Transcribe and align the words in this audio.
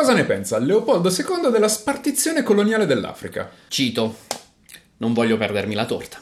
Cosa 0.00 0.14
ne 0.14 0.24
pensa 0.24 0.56
Leopoldo 0.56 1.10
II 1.10 1.50
della 1.52 1.68
spartizione 1.68 2.42
coloniale 2.42 2.86
dell'Africa? 2.86 3.50
Cito, 3.68 4.16
non 4.96 5.12
voglio 5.12 5.36
perdermi 5.36 5.74
la 5.74 5.84
torta. 5.84 6.18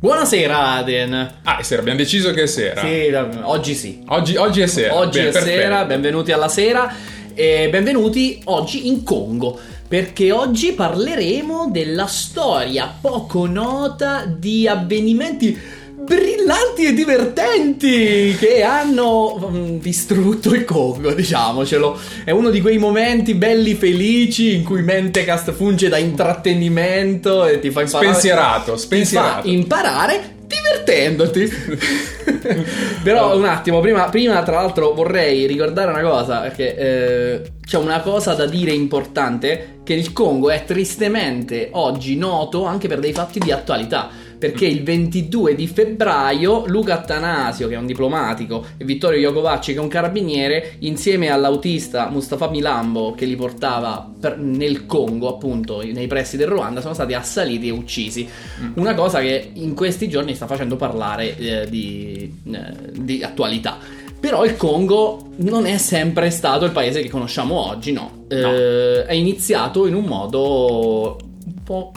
Buonasera 0.00 0.72
Aden. 0.72 1.34
Ah, 1.44 1.58
è 1.58 1.62
sera, 1.62 1.82
abbiamo 1.82 2.00
deciso 2.00 2.32
che 2.32 2.42
è 2.42 2.46
sera. 2.46 2.80
Sì, 2.80 3.12
oggi 3.42 3.76
sì. 3.76 4.02
Oggi, 4.08 4.34
oggi 4.34 4.60
è 4.62 4.66
sera. 4.66 4.96
Oggi 4.96 5.18
Bene, 5.18 5.28
è 5.28 5.32
perfetto. 5.32 5.56
sera, 5.56 5.84
benvenuti 5.84 6.32
alla 6.32 6.48
sera 6.48 6.92
e 7.32 7.68
benvenuti 7.70 8.40
oggi 8.46 8.88
in 8.88 9.04
Congo. 9.04 9.56
Perché 9.86 10.32
oggi 10.32 10.72
parleremo 10.72 11.68
della 11.70 12.06
storia 12.06 12.92
poco 13.00 13.46
nota 13.46 14.24
di 14.26 14.66
avvenimenti 14.66 15.76
brillanti 16.08 16.86
e 16.86 16.94
divertenti 16.94 18.34
che 18.38 18.62
hanno 18.62 19.50
mm, 19.52 19.78
distrutto 19.78 20.54
il 20.54 20.64
Congo, 20.64 21.12
diciamocelo. 21.12 21.98
È 22.24 22.30
uno 22.30 22.48
di 22.48 22.60
quei 22.62 22.78
momenti 22.78 23.34
belli 23.34 23.74
felici 23.74 24.54
in 24.54 24.64
cui 24.64 24.82
Mentecast 24.82 25.52
funge 25.52 25.88
da 25.88 25.98
intrattenimento 25.98 27.44
e 27.44 27.60
ti 27.60 27.70
fa 27.70 27.82
imparare 27.82 28.12
Spensierato, 28.12 28.72
ti 28.72 28.78
spensierato. 28.80 29.42
fa 29.42 29.48
imparare 29.48 30.36
divertendoti. 30.48 31.52
Però 33.02 33.36
un 33.36 33.44
attimo, 33.44 33.80
prima, 33.80 34.08
prima, 34.08 34.42
tra 34.42 34.56
l'altro 34.56 34.94
vorrei 34.94 35.46
ricordare 35.46 35.90
una 35.90 36.02
cosa, 36.02 36.40
perché 36.40 36.76
eh, 36.76 37.42
c'è 37.64 37.76
una 37.76 38.00
cosa 38.00 38.34
da 38.34 38.46
dire 38.46 38.72
importante, 38.72 39.80
che 39.84 39.92
il 39.92 40.12
Congo 40.12 40.50
è 40.50 40.64
tristemente 40.64 41.68
oggi 41.72 42.16
noto 42.16 42.64
anche 42.64 42.88
per 42.88 42.98
dei 42.98 43.12
fatti 43.12 43.38
di 43.38 43.52
attualità. 43.52 44.26
Perché 44.38 44.66
il 44.66 44.82
22 44.82 45.54
di 45.54 45.66
febbraio 45.66 46.64
Luca 46.66 46.94
Attanasio, 46.94 47.66
che 47.68 47.74
è 47.74 47.78
un 47.78 47.86
diplomatico, 47.86 48.64
e 48.76 48.84
Vittorio 48.84 49.18
Iacovacci, 49.18 49.72
che 49.72 49.78
è 49.78 49.82
un 49.82 49.88
carabiniere, 49.88 50.76
insieme 50.80 51.28
all'autista 51.28 52.08
Mustafa 52.08 52.48
Milambo, 52.48 53.12
che 53.12 53.24
li 53.24 53.34
portava 53.34 54.08
per- 54.20 54.38
nel 54.38 54.86
Congo, 54.86 55.28
appunto, 55.28 55.82
nei 55.82 56.06
pressi 56.06 56.36
del 56.36 56.46
Ruanda, 56.46 56.80
sono 56.80 56.94
stati 56.94 57.14
assaliti 57.14 57.68
e 57.68 57.72
uccisi. 57.72 58.28
Una 58.74 58.94
cosa 58.94 59.20
che 59.20 59.50
in 59.54 59.74
questi 59.74 60.08
giorni 60.08 60.34
sta 60.34 60.46
facendo 60.46 60.76
parlare 60.76 61.36
eh, 61.36 61.66
di, 61.68 62.32
eh, 62.52 62.72
di 62.92 63.22
attualità. 63.22 63.78
Però 64.20 64.44
il 64.44 64.56
Congo 64.56 65.30
non 65.36 65.66
è 65.66 65.78
sempre 65.78 66.30
stato 66.30 66.64
il 66.64 66.72
paese 66.72 67.00
che 67.02 67.08
conosciamo 67.08 67.54
oggi, 67.68 67.92
no. 67.92 68.24
No. 68.28 68.52
Eh, 68.52 69.04
è 69.04 69.12
iniziato 69.12 69.86
in 69.86 69.94
un 69.94 70.04
modo 70.04 71.18
un 71.44 71.62
po' 71.62 71.92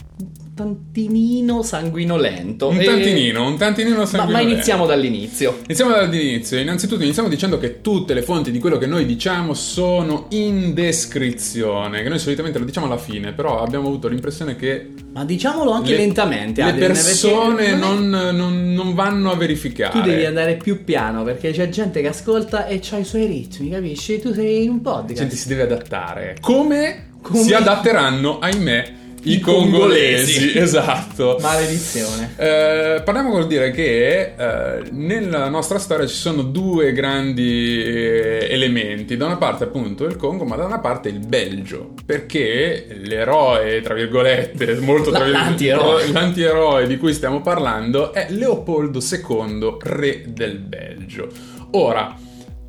tantinino 0.62 1.64
sanguinolento. 1.64 2.68
Un 2.70 2.80
tantinino, 2.84 3.48
un 3.48 3.58
tantinino 3.58 3.96
Ma, 3.96 4.02
ma 4.02 4.08
sanguinolento. 4.08 4.54
iniziamo 4.54 4.86
dall'inizio. 4.86 5.58
Iniziamo 5.66 5.92
dall'inizio. 5.92 6.60
Innanzitutto 6.60 7.04
iniziamo 7.04 7.28
dicendo 7.30 7.58
che 7.58 7.82
tutte 7.82 8.14
le 8.14 8.22
fonti 8.22 8.52
di 8.52 8.60
quello 8.60 8.78
che 8.78 8.86
noi 8.86 9.06
diciamo 9.06 9.54
sono 9.54 10.28
in 10.30 10.74
descrizione, 10.74 12.04
che 12.04 12.10
noi 12.10 12.20
solitamente 12.20 12.60
lo 12.60 12.66
diciamo 12.66 12.86
alla 12.86 12.98
fine, 12.98 13.34
però 13.34 13.62
abbiamo 13.62 13.88
avuto 13.88 14.08
l'impressione 14.08 14.56
che 14.56 14.92
Ma 15.14 15.26
diciamolo 15.26 15.72
anche 15.72 15.92
le- 15.92 15.98
lentamente. 15.98 16.64
le 16.64 16.70
Adrian, 16.70 16.92
persone 16.92 17.76
non 17.76 18.10
non, 18.10 18.74
non- 18.74 18.94
vanno 18.94 19.32
a 19.32 19.36
verificare. 19.36 19.92
Tu 19.92 20.02
devi 20.02 20.26
andare 20.26 20.56
più 20.58 20.84
piano 20.84 21.24
perché 21.24 21.52
c'è 21.52 21.70
gente 21.70 22.02
che 22.02 22.08
ascolta 22.08 22.68
e 22.68 22.80
c'ha 22.82 22.98
i 22.98 23.04
suoi 23.06 23.26
ritmi, 23.26 23.70
capisci? 23.70 24.20
Tu 24.20 24.34
sei 24.34 24.64
in 24.64 24.70
un 24.70 24.80
La 24.84 24.92
podcast. 24.92 25.20
gente 25.22 25.36
si 25.36 25.48
deve 25.48 25.64
adattare. 25.64 26.36
Come, 26.42 27.10
Come- 27.22 27.40
si 27.42 27.54
adatteranno, 27.54 28.40
ahimè, 28.40 28.94
i, 29.24 29.34
I 29.34 29.40
congolesi. 29.40 30.34
congolesi. 30.34 30.58
Esatto. 30.58 31.38
Maledizione. 31.42 32.34
Eh, 32.38 33.02
parliamo 33.04 33.30
col 33.30 33.46
dire 33.46 33.70
che 33.72 34.34
eh, 34.36 34.84
nella 34.92 35.48
nostra 35.48 35.78
storia 35.78 36.08
ci 36.08 36.16
sono 36.16 36.42
due 36.42 36.92
grandi 36.92 37.84
eh, 37.84 38.48
elementi, 38.50 39.18
da 39.18 39.26
una 39.26 39.38
parte 39.38 39.66
appunto 39.66 40.06
il 40.06 40.16
Congo, 40.16 40.44
ma 40.46 40.56
da 40.56 40.66
una 40.66 40.80
parte 40.80 41.10
il 41.10 41.20
Belgio, 41.20 41.94
perché 42.06 42.88
l'eroe, 43.04 43.82
tra 43.82 43.94
virgolette, 43.94 44.78
molto 44.82 45.12
tra 45.12 45.24
virgolette, 45.24 45.50
l'antieroe. 45.50 46.12
l'antieroe 46.12 46.88
di 46.88 46.98
cui 46.98 47.14
stiamo 47.14 47.42
parlando 47.42 48.14
è 48.14 48.28
Leopoldo 48.30 49.00
II, 49.00 49.78
re 49.82 50.24
del 50.28 50.58
Belgio. 50.58 51.28
Ora, 51.72 52.16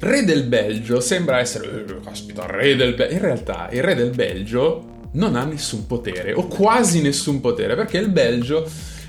re 0.00 0.24
del 0.24 0.42
Belgio 0.42 1.00
sembra 1.00 1.38
essere, 1.38 1.84
eh, 1.88 2.00
caspita, 2.04 2.44
re 2.46 2.76
del 2.76 2.94
Belgio, 2.94 3.14
in 3.14 3.20
realtà 3.20 3.68
il 3.72 3.82
re 3.82 3.94
del 3.94 4.10
Belgio 4.10 4.90
non 5.12 5.36
ha 5.36 5.44
nessun 5.44 5.86
potere, 5.86 6.32
o 6.32 6.46
quasi 6.46 7.00
nessun 7.02 7.40
potere, 7.40 7.74
perché 7.74 7.98
il 7.98 8.08
Belgio 8.08 8.66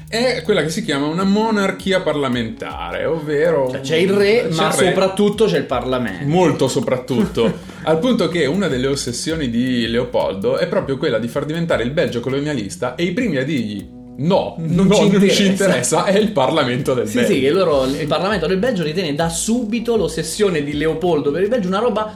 è 0.08 0.42
quella 0.44 0.62
che 0.62 0.70
si 0.70 0.84
chiama 0.84 1.08
una 1.08 1.24
monarchia 1.24 2.02
parlamentare, 2.02 3.06
ovvero... 3.06 3.70
Cioè, 3.72 3.82
c'è 3.82 3.96
il 3.96 4.12
re, 4.12 4.48
c'è 4.48 4.56
ma 4.56 4.68
il 4.68 4.74
re, 4.74 4.88
soprattutto 4.90 5.46
c'è 5.46 5.58
il 5.58 5.66
Parlamento. 5.66 6.26
Molto 6.28 6.68
soprattutto, 6.68 7.52
al 7.84 7.98
punto 7.98 8.28
che 8.28 8.46
una 8.46 8.68
delle 8.68 8.88
ossessioni 8.88 9.50
di 9.50 9.88
Leopoldo 9.88 10.58
è 10.58 10.68
proprio 10.68 10.98
quella 10.98 11.18
di 11.18 11.28
far 11.28 11.46
diventare 11.46 11.84
il 11.84 11.90
Belgio 11.92 12.20
colonialista 12.20 12.94
e 12.94 13.06
i 13.06 13.12
primi 13.12 13.38
a 13.38 13.44
dirgli 13.44 13.90
no, 14.18 14.54
Non 14.60 14.86
no, 14.86 14.94
ci 14.94 15.02
non 15.02 15.14
interessa." 15.14 15.36
ci 15.36 15.46
interessa, 15.48 16.04
è 16.06 16.18
il 16.18 16.32
Parlamento 16.32 16.94
del 16.94 17.08
Sì, 17.08 17.16
Belgio. 17.16 17.34
sì, 17.34 17.40
che 17.40 17.50
loro, 17.50 17.86
il 17.86 18.08
Parlamento 18.08 18.46
del 18.46 18.58
Belgio 18.58 18.84
ritiene 18.84 19.16
da 19.16 19.30
subito 19.30 19.96
l'ossessione 19.96 20.64
di 20.64 20.74
Leopoldo 20.78 21.32
per 21.32 21.42
il 21.42 21.50
Belgio 21.50 21.70
una 21.70 21.80
roba 21.80 22.16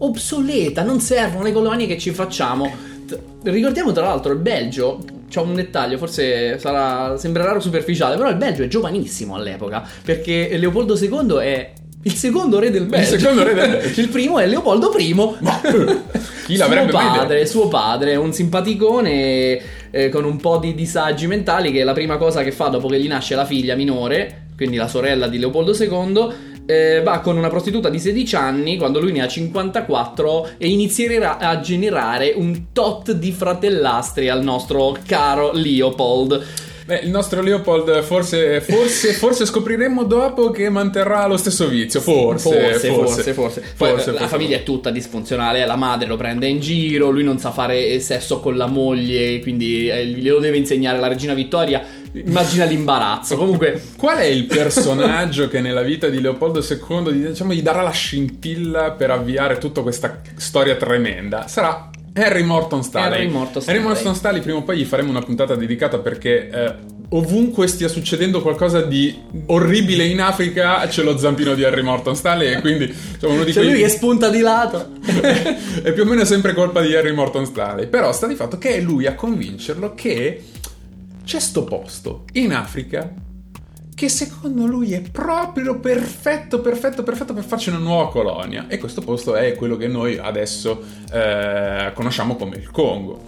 obsoleta, 0.00 0.82
non 0.82 1.00
servono 1.00 1.44
le 1.44 1.52
colonie 1.52 1.86
che 1.86 1.96
ci 1.96 2.10
facciamo. 2.10 2.87
T- 3.08 3.18
Ricordiamo 3.44 3.92
tra 3.92 4.04
l'altro 4.04 4.32
il 4.32 4.38
Belgio, 4.38 4.98
c'è 5.30 5.40
un 5.40 5.54
dettaglio, 5.54 5.96
forse 5.96 6.58
sarà, 6.58 7.16
sembrerà 7.16 7.58
superficiale, 7.58 8.16
però 8.16 8.28
il 8.28 8.36
Belgio 8.36 8.62
è 8.62 8.68
giovanissimo 8.68 9.34
all'epoca, 9.34 9.82
perché 10.04 10.54
Leopoldo 10.58 10.94
II 10.94 11.36
è 11.38 11.72
il 12.02 12.14
secondo 12.14 12.58
re 12.58 12.70
del 12.70 12.84
Belgio. 12.84 13.18
secondo 13.18 13.42
re 13.42 13.54
del 13.54 13.68
Belgio. 13.70 14.00
il 14.02 14.08
primo 14.08 14.38
è 14.38 14.46
Leopoldo 14.46 14.94
I. 14.98 15.14
Ma 15.14 15.32
chi 16.46 16.56
l'avrebbe 16.56 16.90
suo 16.90 17.00
padre, 17.00 17.46
suo 17.46 17.68
padre, 17.68 18.16
un 18.16 18.32
simpaticone 18.32 19.60
eh, 19.90 20.08
con 20.10 20.24
un 20.24 20.36
po' 20.36 20.58
di 20.58 20.74
disagi 20.74 21.26
mentali 21.26 21.72
che 21.72 21.80
è 21.80 21.84
la 21.84 21.94
prima 21.94 22.18
cosa 22.18 22.42
che 22.42 22.52
fa 22.52 22.68
dopo 22.68 22.88
che 22.88 23.00
gli 23.00 23.08
nasce 23.08 23.34
la 23.34 23.46
figlia 23.46 23.74
minore, 23.74 24.48
quindi 24.56 24.76
la 24.76 24.88
sorella 24.88 25.26
di 25.26 25.38
Leopoldo 25.38 25.74
II. 25.74 26.56
Eh, 26.68 27.00
va 27.02 27.20
con 27.20 27.38
una 27.38 27.48
prostituta 27.48 27.88
di 27.88 27.98
16 27.98 28.36
anni 28.36 28.76
quando 28.76 29.00
lui 29.00 29.12
ne 29.12 29.22
ha 29.22 29.26
54 29.28 30.50
e 30.58 30.68
inizierà 30.68 31.38
a 31.38 31.60
generare 31.60 32.34
un 32.36 32.66
tot 32.72 33.12
di 33.12 33.32
fratellastri 33.32 34.28
al 34.28 34.42
nostro 34.42 34.94
caro 35.06 35.50
Leopold. 35.54 36.44
Beh, 36.84 37.00
il 37.00 37.10
nostro 37.10 37.42
Leopold 37.42 38.02
forse, 38.02 38.62
forse, 38.62 39.12
forse 39.12 39.44
scopriremmo 39.44 40.04
dopo 40.04 40.50
che 40.50 40.70
manterrà 40.70 41.26
lo 41.26 41.36
stesso 41.36 41.68
vizio, 41.68 42.00
forse, 42.00 42.48
Forse, 42.48 42.88
forse, 42.88 43.32
forse. 43.34 43.60
Poi 43.76 43.90
Forse, 43.90 44.08
eh, 44.08 44.12
la 44.12 44.18
forse. 44.20 44.34
famiglia 44.34 44.56
è 44.56 44.62
tutta 44.62 44.88
disfunzionale, 44.88 45.66
la 45.66 45.76
madre 45.76 46.06
lo 46.06 46.16
prende 46.16 46.46
in 46.46 46.60
giro, 46.60 47.10
lui 47.10 47.24
non 47.24 47.38
sa 47.38 47.50
fare 47.50 48.00
sesso 48.00 48.40
con 48.40 48.56
la 48.56 48.66
moglie, 48.66 49.38
quindi 49.40 49.90
eh, 49.90 50.06
glielo 50.06 50.38
deve 50.38 50.56
insegnare 50.56 50.98
la 50.98 51.08
regina 51.08 51.34
Vittoria. 51.34 51.82
Immagina 52.12 52.64
l'imbarazzo. 52.64 53.36
Comunque, 53.36 53.82
Qual 53.96 54.18
è 54.18 54.24
il 54.24 54.44
personaggio 54.44 55.48
che 55.48 55.60
nella 55.60 55.82
vita 55.82 56.08
di 56.08 56.20
Leopoldo 56.20 56.60
II 56.60 57.28
diciamo, 57.28 57.52
gli 57.52 57.62
darà 57.62 57.82
la 57.82 57.90
scintilla 57.90 58.92
per 58.92 59.10
avviare 59.10 59.58
tutta 59.58 59.82
questa 59.82 60.20
storia 60.36 60.76
tremenda? 60.76 61.46
Sarà 61.48 61.90
Harry 62.14 62.42
Morton 62.42 62.82
Stanley. 62.82 63.20
Harry 63.20 63.28
Morton 63.28 63.62
Stanley. 63.62 63.80
Harry 63.80 63.92
Morton 63.92 64.14
Stanley 64.14 64.40
prima 64.40 64.58
o 64.58 64.62
poi 64.62 64.78
gli 64.78 64.84
faremo 64.84 65.10
una 65.10 65.20
puntata 65.20 65.54
dedicata 65.54 65.98
perché 65.98 66.50
eh, 66.50 66.74
ovunque 67.10 67.66
stia 67.68 67.88
succedendo 67.88 68.42
qualcosa 68.42 68.82
di 68.82 69.16
orribile 69.46 70.04
in 70.04 70.20
Africa 70.20 70.86
c'è 70.86 71.02
lo 71.02 71.16
zampino 71.16 71.54
di 71.54 71.64
Harry 71.64 71.82
Morton 71.82 72.16
Stanley 72.16 72.54
e 72.54 72.60
quindi 72.60 72.84
insomma, 72.84 73.34
uno 73.34 73.44
di 73.44 73.52
c'è 73.52 73.60
quei... 73.60 73.72
lui 73.72 73.80
che 73.80 73.88
spunta 73.88 74.28
di 74.28 74.40
lato. 74.40 74.90
è 75.82 75.92
più 75.92 76.02
o 76.02 76.06
meno 76.06 76.24
sempre 76.24 76.54
colpa 76.54 76.80
di 76.80 76.94
Harry 76.94 77.12
Morton 77.12 77.46
Stanley. 77.46 77.86
Però 77.86 78.12
sta 78.12 78.26
di 78.26 78.34
fatto 78.34 78.58
che 78.58 78.74
è 78.76 78.80
lui 78.80 79.06
a 79.06 79.14
convincerlo 79.14 79.94
che 79.94 80.42
c'è 81.28 81.40
sto 81.40 81.62
posto 81.64 82.24
in 82.32 82.54
Africa 82.54 83.12
che 83.94 84.08
secondo 84.08 84.64
lui 84.64 84.94
è 84.94 85.02
proprio 85.02 85.78
perfetto, 85.78 86.62
perfetto, 86.62 87.02
perfetto 87.02 87.34
per 87.34 87.44
farci 87.44 87.68
una 87.68 87.76
nuova 87.76 88.08
colonia. 88.08 88.64
E 88.66 88.78
questo 88.78 89.02
posto 89.02 89.34
è 89.34 89.54
quello 89.54 89.76
che 89.76 89.88
noi 89.88 90.16
adesso 90.16 90.82
eh, 91.12 91.90
conosciamo 91.92 92.34
come 92.36 92.56
il 92.56 92.70
Congo. 92.70 93.20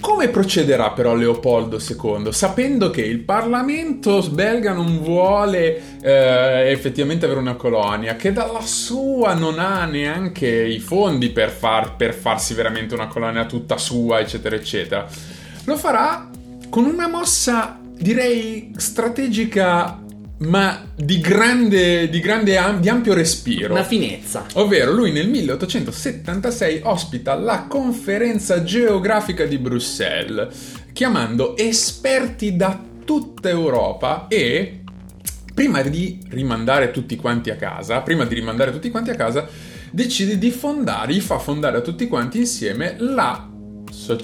Come 0.00 0.28
procederà 0.28 0.92
però 0.92 1.14
Leopoldo 1.14 1.78
II, 1.78 2.32
sapendo 2.32 2.88
che 2.88 3.02
il 3.02 3.18
Parlamento 3.18 4.26
belga 4.30 4.72
non 4.72 5.02
vuole 5.02 5.98
eh, 6.00 6.70
effettivamente 6.70 7.26
avere 7.26 7.40
una 7.40 7.56
colonia, 7.56 8.16
che 8.16 8.32
dalla 8.32 8.62
sua 8.62 9.34
non 9.34 9.58
ha 9.58 9.84
neanche 9.84 10.48
i 10.48 10.78
fondi 10.78 11.28
per, 11.28 11.50
far- 11.50 11.94
per 11.96 12.14
farsi 12.14 12.54
veramente 12.54 12.94
una 12.94 13.08
colonia 13.08 13.44
tutta 13.44 13.76
sua, 13.76 14.20
eccetera, 14.20 14.56
eccetera? 14.56 15.06
Lo 15.64 15.76
farà 15.76 16.30
con 16.68 16.84
una 16.84 17.08
mossa, 17.08 17.78
direi, 17.82 18.72
strategica, 18.76 20.02
ma 20.38 20.84
di 20.94 21.20
grande, 21.20 22.08
di 22.08 22.20
grande 22.20 22.58
di 22.80 22.88
ampio 22.88 23.14
respiro. 23.14 23.72
Una 23.74 23.84
finezza. 23.84 24.46
Ovvero 24.54 24.92
lui 24.92 25.10
nel 25.10 25.28
1876 25.28 26.82
ospita 26.84 27.34
la 27.34 27.66
conferenza 27.68 28.62
geografica 28.62 29.44
di 29.44 29.58
Bruxelles, 29.58 30.54
chiamando 30.92 31.56
esperti 31.56 32.56
da 32.56 32.80
tutta 33.04 33.48
Europa 33.48 34.26
e 34.28 34.82
prima 35.54 35.82
di 35.82 36.20
rimandare 36.28 36.92
tutti 36.92 37.16
quanti 37.16 37.50
a 37.50 37.56
casa, 37.56 38.00
prima 38.02 38.24
di 38.24 38.34
rimandare 38.34 38.70
tutti 38.70 38.90
quanti 38.90 39.10
a 39.10 39.16
casa, 39.16 39.48
decide 39.90 40.38
di 40.38 40.50
fondare, 40.50 41.14
gli 41.14 41.20
fa 41.20 41.38
fondare 41.38 41.78
a 41.78 41.80
tutti 41.80 42.06
quanti 42.06 42.38
insieme 42.38 42.94
la 42.98 43.47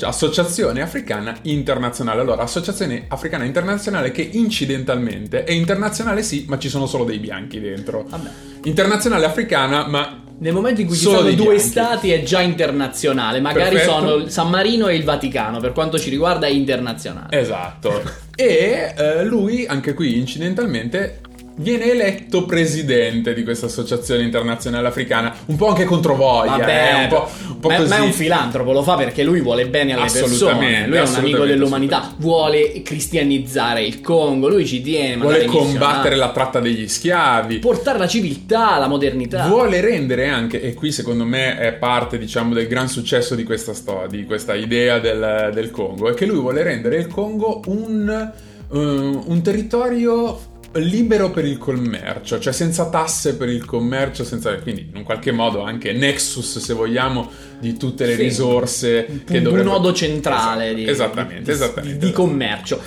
Associazione 0.02 0.80
Africana 0.82 1.36
Internazionale. 1.42 2.20
Allora, 2.20 2.42
Associazione 2.42 3.04
Africana 3.08 3.44
Internazionale 3.44 4.10
che 4.10 4.22
incidentalmente 4.32 5.44
è 5.44 5.52
internazionale 5.52 6.22
sì, 6.22 6.44
ma 6.48 6.58
ci 6.58 6.68
sono 6.68 6.86
solo 6.86 7.04
dei 7.04 7.18
bianchi 7.18 7.60
dentro. 7.60 8.04
Vabbè. 8.08 8.30
Internazionale 8.64 9.26
africana, 9.26 9.86
ma 9.86 10.20
Nel 10.38 10.52
momento 10.52 10.80
in 10.80 10.86
cui 10.88 10.96
ci 10.96 11.02
Solo 11.04 11.18
sono 11.18 11.30
due 11.32 11.44
bianchi. 11.54 11.60
stati 11.60 12.10
è 12.10 12.22
già 12.22 12.40
internazionale, 12.40 13.40
magari 13.40 13.76
Perfetto. 13.76 13.92
sono 13.92 14.28
San 14.28 14.50
Marino 14.50 14.88
e 14.88 14.96
il 14.96 15.04
Vaticano, 15.04 15.60
per 15.60 15.72
quanto 15.72 15.98
ci 15.98 16.10
riguarda 16.10 16.46
è 16.46 16.50
internazionale. 16.50 17.38
Esatto. 17.38 18.02
e 18.34 18.94
eh, 18.96 19.24
lui, 19.24 19.64
anche 19.66 19.94
qui 19.94 20.18
incidentalmente, 20.18 21.20
viene 21.56 21.90
eletto 21.90 22.44
presidente 22.44 23.32
di 23.32 23.44
questa 23.44 23.66
associazione 23.66 24.22
internazionale 24.22 24.88
africana, 24.88 25.34
un 25.46 25.56
po' 25.56 25.68
anche 25.68 25.84
contro 25.84 26.14
voglia, 26.16 26.56
Vabbè, 26.56 26.90
eh, 26.92 27.02
un 27.02 27.08
po', 27.08 27.28
un 27.48 27.60
po' 27.60 27.68
ma, 27.68 27.78
ma 27.86 27.96
è 27.96 28.00
un 28.00 28.12
filantropo, 28.12 28.72
lo 28.72 28.82
fa 28.82 28.96
perché 28.96 29.22
lui 29.22 29.40
vuole 29.40 29.66
bene 29.66 29.92
alle 29.92 30.10
persone. 30.10 30.86
Lui 30.86 30.96
è 30.96 31.02
un 31.02 31.14
amico 31.14 31.44
dell'umanità, 31.44 32.12
vuole 32.18 32.82
cristianizzare 32.82 33.84
il 33.84 34.00
Congo, 34.00 34.48
lui 34.48 34.66
ci 34.66 34.80
tiene, 34.80 35.16
Vuole 35.16 35.44
combattere 35.44 36.16
la 36.16 36.30
tratta 36.30 36.60
degli 36.60 36.88
schiavi. 36.88 37.58
portare 37.58 37.98
la 37.98 38.08
civiltà, 38.08 38.78
la 38.78 38.88
modernità. 38.88 39.46
Vuole 39.46 39.80
rendere 39.80 40.28
anche, 40.28 40.60
e 40.60 40.74
qui 40.74 40.90
secondo 40.90 41.24
me 41.24 41.58
è 41.58 41.72
parte 41.72 42.18
diciamo 42.18 42.54
del 42.54 42.66
gran 42.66 42.88
successo 42.88 43.34
di 43.34 43.44
questa 43.44 43.74
storia, 43.74 44.08
di 44.08 44.24
questa 44.24 44.54
idea 44.54 44.98
del, 44.98 45.50
del 45.54 45.70
Congo, 45.70 46.10
è 46.10 46.14
che 46.14 46.26
lui 46.26 46.38
vuole 46.38 46.62
rendere 46.62 46.96
il 46.96 47.06
Congo 47.06 47.60
un, 47.66 48.08
eh, 48.10 48.76
un 48.76 49.40
territorio 49.42 50.52
libero 50.74 51.30
per 51.30 51.44
il 51.44 51.58
commercio, 51.58 52.38
cioè 52.40 52.52
senza 52.52 52.88
tasse 52.88 53.36
per 53.36 53.48
il 53.48 53.64
commercio, 53.64 54.24
senza, 54.24 54.54
quindi 54.56 54.88
in 54.90 54.96
un 54.96 55.02
qualche 55.02 55.32
modo 55.32 55.62
anche 55.62 55.92
nexus, 55.92 56.58
se 56.58 56.72
vogliamo, 56.74 57.30
di 57.60 57.76
tutte 57.76 58.06
le 58.06 58.16
Sì. 58.16 58.22
risorse 58.22 59.06
un, 59.08 59.24
che 59.24 59.36
un 59.38 59.42
dovrebbero... 59.44 59.72
nodo 59.74 59.92
centrale 59.92 60.64
Esatto, 60.66 60.76
di, 60.82 60.88
esattamente, 60.90 61.42
di- 61.42 61.50
esattamente. 61.50 62.06
di 62.06 62.12
commercio. 62.12 62.80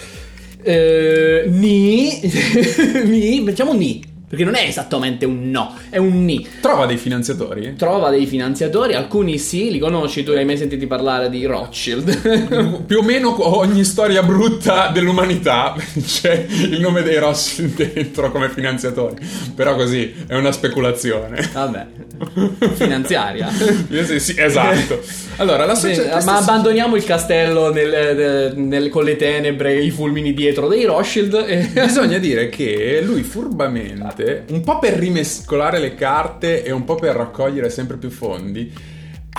Eh, 0.63 1.43
ni, 1.47 2.19
ni, 3.05 3.41
mettiamo 3.41 3.73
ni, 3.73 4.03
perché 4.29 4.43
non 4.43 4.55
è 4.55 4.63
esattamente 4.63 5.25
un 5.25 5.49
no, 5.49 5.73
è 5.89 5.97
un 5.97 6.25
ni. 6.25 6.45
Trova 6.59 6.85
dei 6.85 6.97
finanziatori? 6.97 7.75
Trova 7.77 8.09
dei 8.09 8.25
finanziatori, 8.25 8.93
alcuni 8.93 9.37
sì, 9.37 9.71
li 9.71 9.79
conosci, 9.79 10.23
tu 10.23 10.31
hai 10.31 10.43
mai 10.43 10.57
sentito 10.57 10.85
parlare 10.85 11.29
di 11.29 11.45
Rothschild? 11.45 12.83
Più 12.85 12.97
o 12.97 13.03
meno 13.03 13.57
ogni 13.57 13.85
storia 13.85 14.23
brutta 14.23 14.89
dell'umanità 14.89 15.75
c'è 16.03 16.45
il 16.49 16.79
nome 16.81 17.03
dei 17.03 17.17
Rothschild 17.19 17.93
dentro 17.93 18.29
come 18.31 18.49
finanziatori. 18.49 19.15
Però 19.55 19.75
così 19.75 20.13
è 20.27 20.35
una 20.35 20.51
speculazione. 20.51 21.49
Vabbè, 21.53 21.85
finanziaria. 22.73 23.49
Sì, 23.49 24.19
sì, 24.19 24.35
esatto. 24.37 25.01
Allora, 25.37 25.65
la 25.65 25.75
società. 25.75 26.23
ma 26.25 26.37
abbandoniamo 26.37 26.95
il 26.95 27.03
castello 27.03 27.71
nel- 27.71 27.89
nel- 28.15 28.57
nel- 28.57 28.89
con 28.89 29.03
le 29.03 29.15
tenebre, 29.15 29.79
i 29.79 29.91
fulmini 29.91 30.33
dietro 30.33 30.67
dei 30.67 30.83
Rothschild. 30.85 31.45
E... 31.47 31.69
Bisogna 31.73 32.17
dire 32.19 32.49
che 32.49 33.01
lui 33.03 33.21
furbamente, 33.21 34.16
un 34.49 34.61
po' 34.61 34.79
per 34.79 34.93
rimescolare 34.93 35.79
le 35.79 35.95
carte 35.95 36.63
e 36.63 36.71
un 36.71 36.83
po' 36.83 36.95
per 36.95 37.15
raccogliere 37.15 37.69
sempre 37.69 37.97
più 37.97 38.09
fondi, 38.09 38.71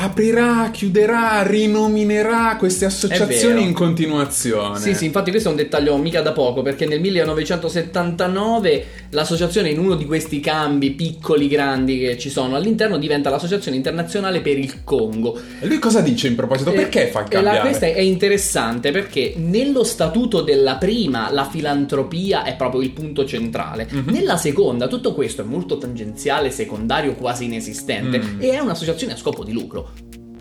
aprirà, 0.00 0.70
chiuderà, 0.72 1.42
rinominerà 1.42 2.54
queste 2.56 2.84
associazioni 2.84 3.62
in 3.62 3.72
continuazione. 3.72 4.78
Sì, 4.78 4.94
sì, 4.94 5.04
infatti 5.06 5.30
questo 5.30 5.48
è 5.48 5.50
un 5.50 5.56
dettaglio 5.58 5.96
mica 5.96 6.20
da 6.22 6.30
poco, 6.32 6.62
perché 6.62 6.86
nel 6.86 7.00
1979 7.00 8.84
l'associazione 9.10 9.70
in 9.70 9.78
uno 9.78 9.96
di 9.96 10.04
questi 10.06 10.38
cambi 10.40 10.92
piccoli, 10.92 11.48
grandi 11.48 11.98
che 11.98 12.18
ci 12.18 12.30
sono 12.30 12.54
all'interno 12.56 12.96
diventa 12.98 13.28
l'Associazione 13.30 13.76
Internazionale 13.76 14.40
per 14.40 14.56
il 14.58 14.84
Congo. 14.84 15.38
E 15.60 15.66
lui 15.66 15.78
cosa 15.78 16.00
dice 16.00 16.28
in 16.28 16.34
proposito? 16.36 16.70
Perché 16.70 17.08
Eh, 17.08 17.10
fa 17.10 17.20
e 17.20 17.22
la- 17.22 17.28
cambiare? 17.28 17.60
questa 17.60 17.86
è 17.86 18.00
interessante 18.00 18.90
perché 18.92 19.34
nello 19.36 19.82
statuto 19.84 20.42
della 20.42 20.76
prima 20.76 21.30
la 21.32 21.44
filantropia 21.48 22.44
è 22.44 22.54
proprio 22.56 22.82
il 22.82 22.90
punto 22.90 23.24
centrale. 23.24 23.88
Mhm. 23.90 24.10
Nella 24.12 24.36
seconda 24.36 24.86
tutto 24.86 25.12
questo 25.12 25.42
è 25.42 25.44
molto 25.44 25.76
tangenziale, 25.78 26.50
secondario, 26.50 27.14
quasi 27.14 27.44
inesistente 27.46 28.18
Mm. 28.18 28.40
e 28.40 28.50
è 28.50 28.58
un'associazione 28.60 29.14
a 29.14 29.16
scopo 29.16 29.42
di 29.44 29.52
lucro. 29.52 29.87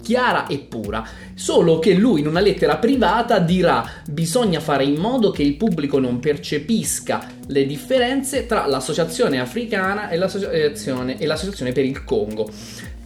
Chiara 0.08 0.48
e 0.48 0.60
pura, 0.60 1.06
solo 1.36 1.80
che 1.80 1.94
lui 1.94 2.22
in 2.22 2.28
una 2.28 2.40
lettera 2.40 2.78
privata 2.78 3.40
dirà 3.40 3.86
bisogna 4.10 4.62
fare 4.62 4.86
in 4.86 4.96
modo 4.96 5.32
che 5.32 5.44
il 5.44 5.56
pubblico 5.56 6.00
non 6.00 6.20
percepisca 6.20 7.28
le 7.48 7.66
differenze 7.66 8.46
tra 8.46 8.66
l'associazione 8.68 9.42
africana 9.42 10.08
e 10.08 10.16
l'associazione, 10.16 11.20
e 11.20 11.26
l'associazione 11.26 11.74
per 11.74 11.84
il 11.84 12.06
Congo. 12.06 12.50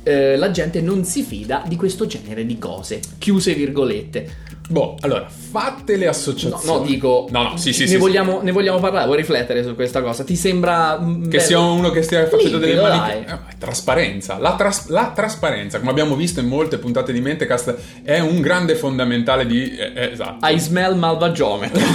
Eh, 0.04 0.38
la 0.38 0.52
gente 0.52 0.80
non 0.80 1.04
si 1.04 1.24
fida 1.24 1.64
di 1.68 1.76
questo 1.76 2.06
genere 2.06 2.46
di 2.46 2.60
cose. 2.60 3.00
Chiuse 3.18 3.56
virgolette. 3.56 4.51
Boh, 4.72 4.96
allora, 5.02 5.28
fatte 5.30 5.98
le 5.98 6.06
No, 6.06 6.12
associazioni. 6.12 6.80
no, 6.80 6.86
dico. 6.86 7.28
No, 7.30 7.44
no, 7.44 7.58
sì, 7.58 7.74
sì, 7.74 7.82
ne, 7.84 7.88
sì, 7.90 7.98
vogliamo, 7.98 8.40
ne 8.42 8.52
vogliamo 8.54 8.80
parlare, 8.80 9.06
vuoi 9.06 9.18
riflettere 9.18 9.64
su 9.64 9.76
questa 9.76 10.02
cosa? 10.02 10.24
Ti 10.24 10.36
sembra. 10.38 10.98
mm, 10.98 11.24
Che 11.24 11.28
bello? 11.28 11.42
sia 11.44 11.60
uno 11.60 11.90
che 11.92 12.02
stia 12.04 12.26
facendo 12.28 12.58
delle 12.58 12.76
Limpido, 12.76 12.96
maniche. 12.96 13.32
Eh, 13.34 13.58
trasparenza. 13.58 14.38
La, 14.40 14.56
tras- 14.56 14.88
la 14.88 15.12
trasparenza, 15.14 15.80
come 15.80 15.92
abbiamo 15.92 16.16
visto 16.16 16.40
in 16.40 16.48
molte 16.48 16.78
puntate 16.78 17.12
di 17.12 17.20
Mentecast, 17.20 17.76
è 18.04 18.20
un 18.20 18.40
grande 18.40 18.76
fondamentale 18.76 19.46
di. 19.46 19.76
eh, 19.76 19.92
eh, 19.94 20.12
esatto. 20.14 20.48
I 20.48 20.58
smell 20.58 20.96
malvagiometro. 20.98 21.80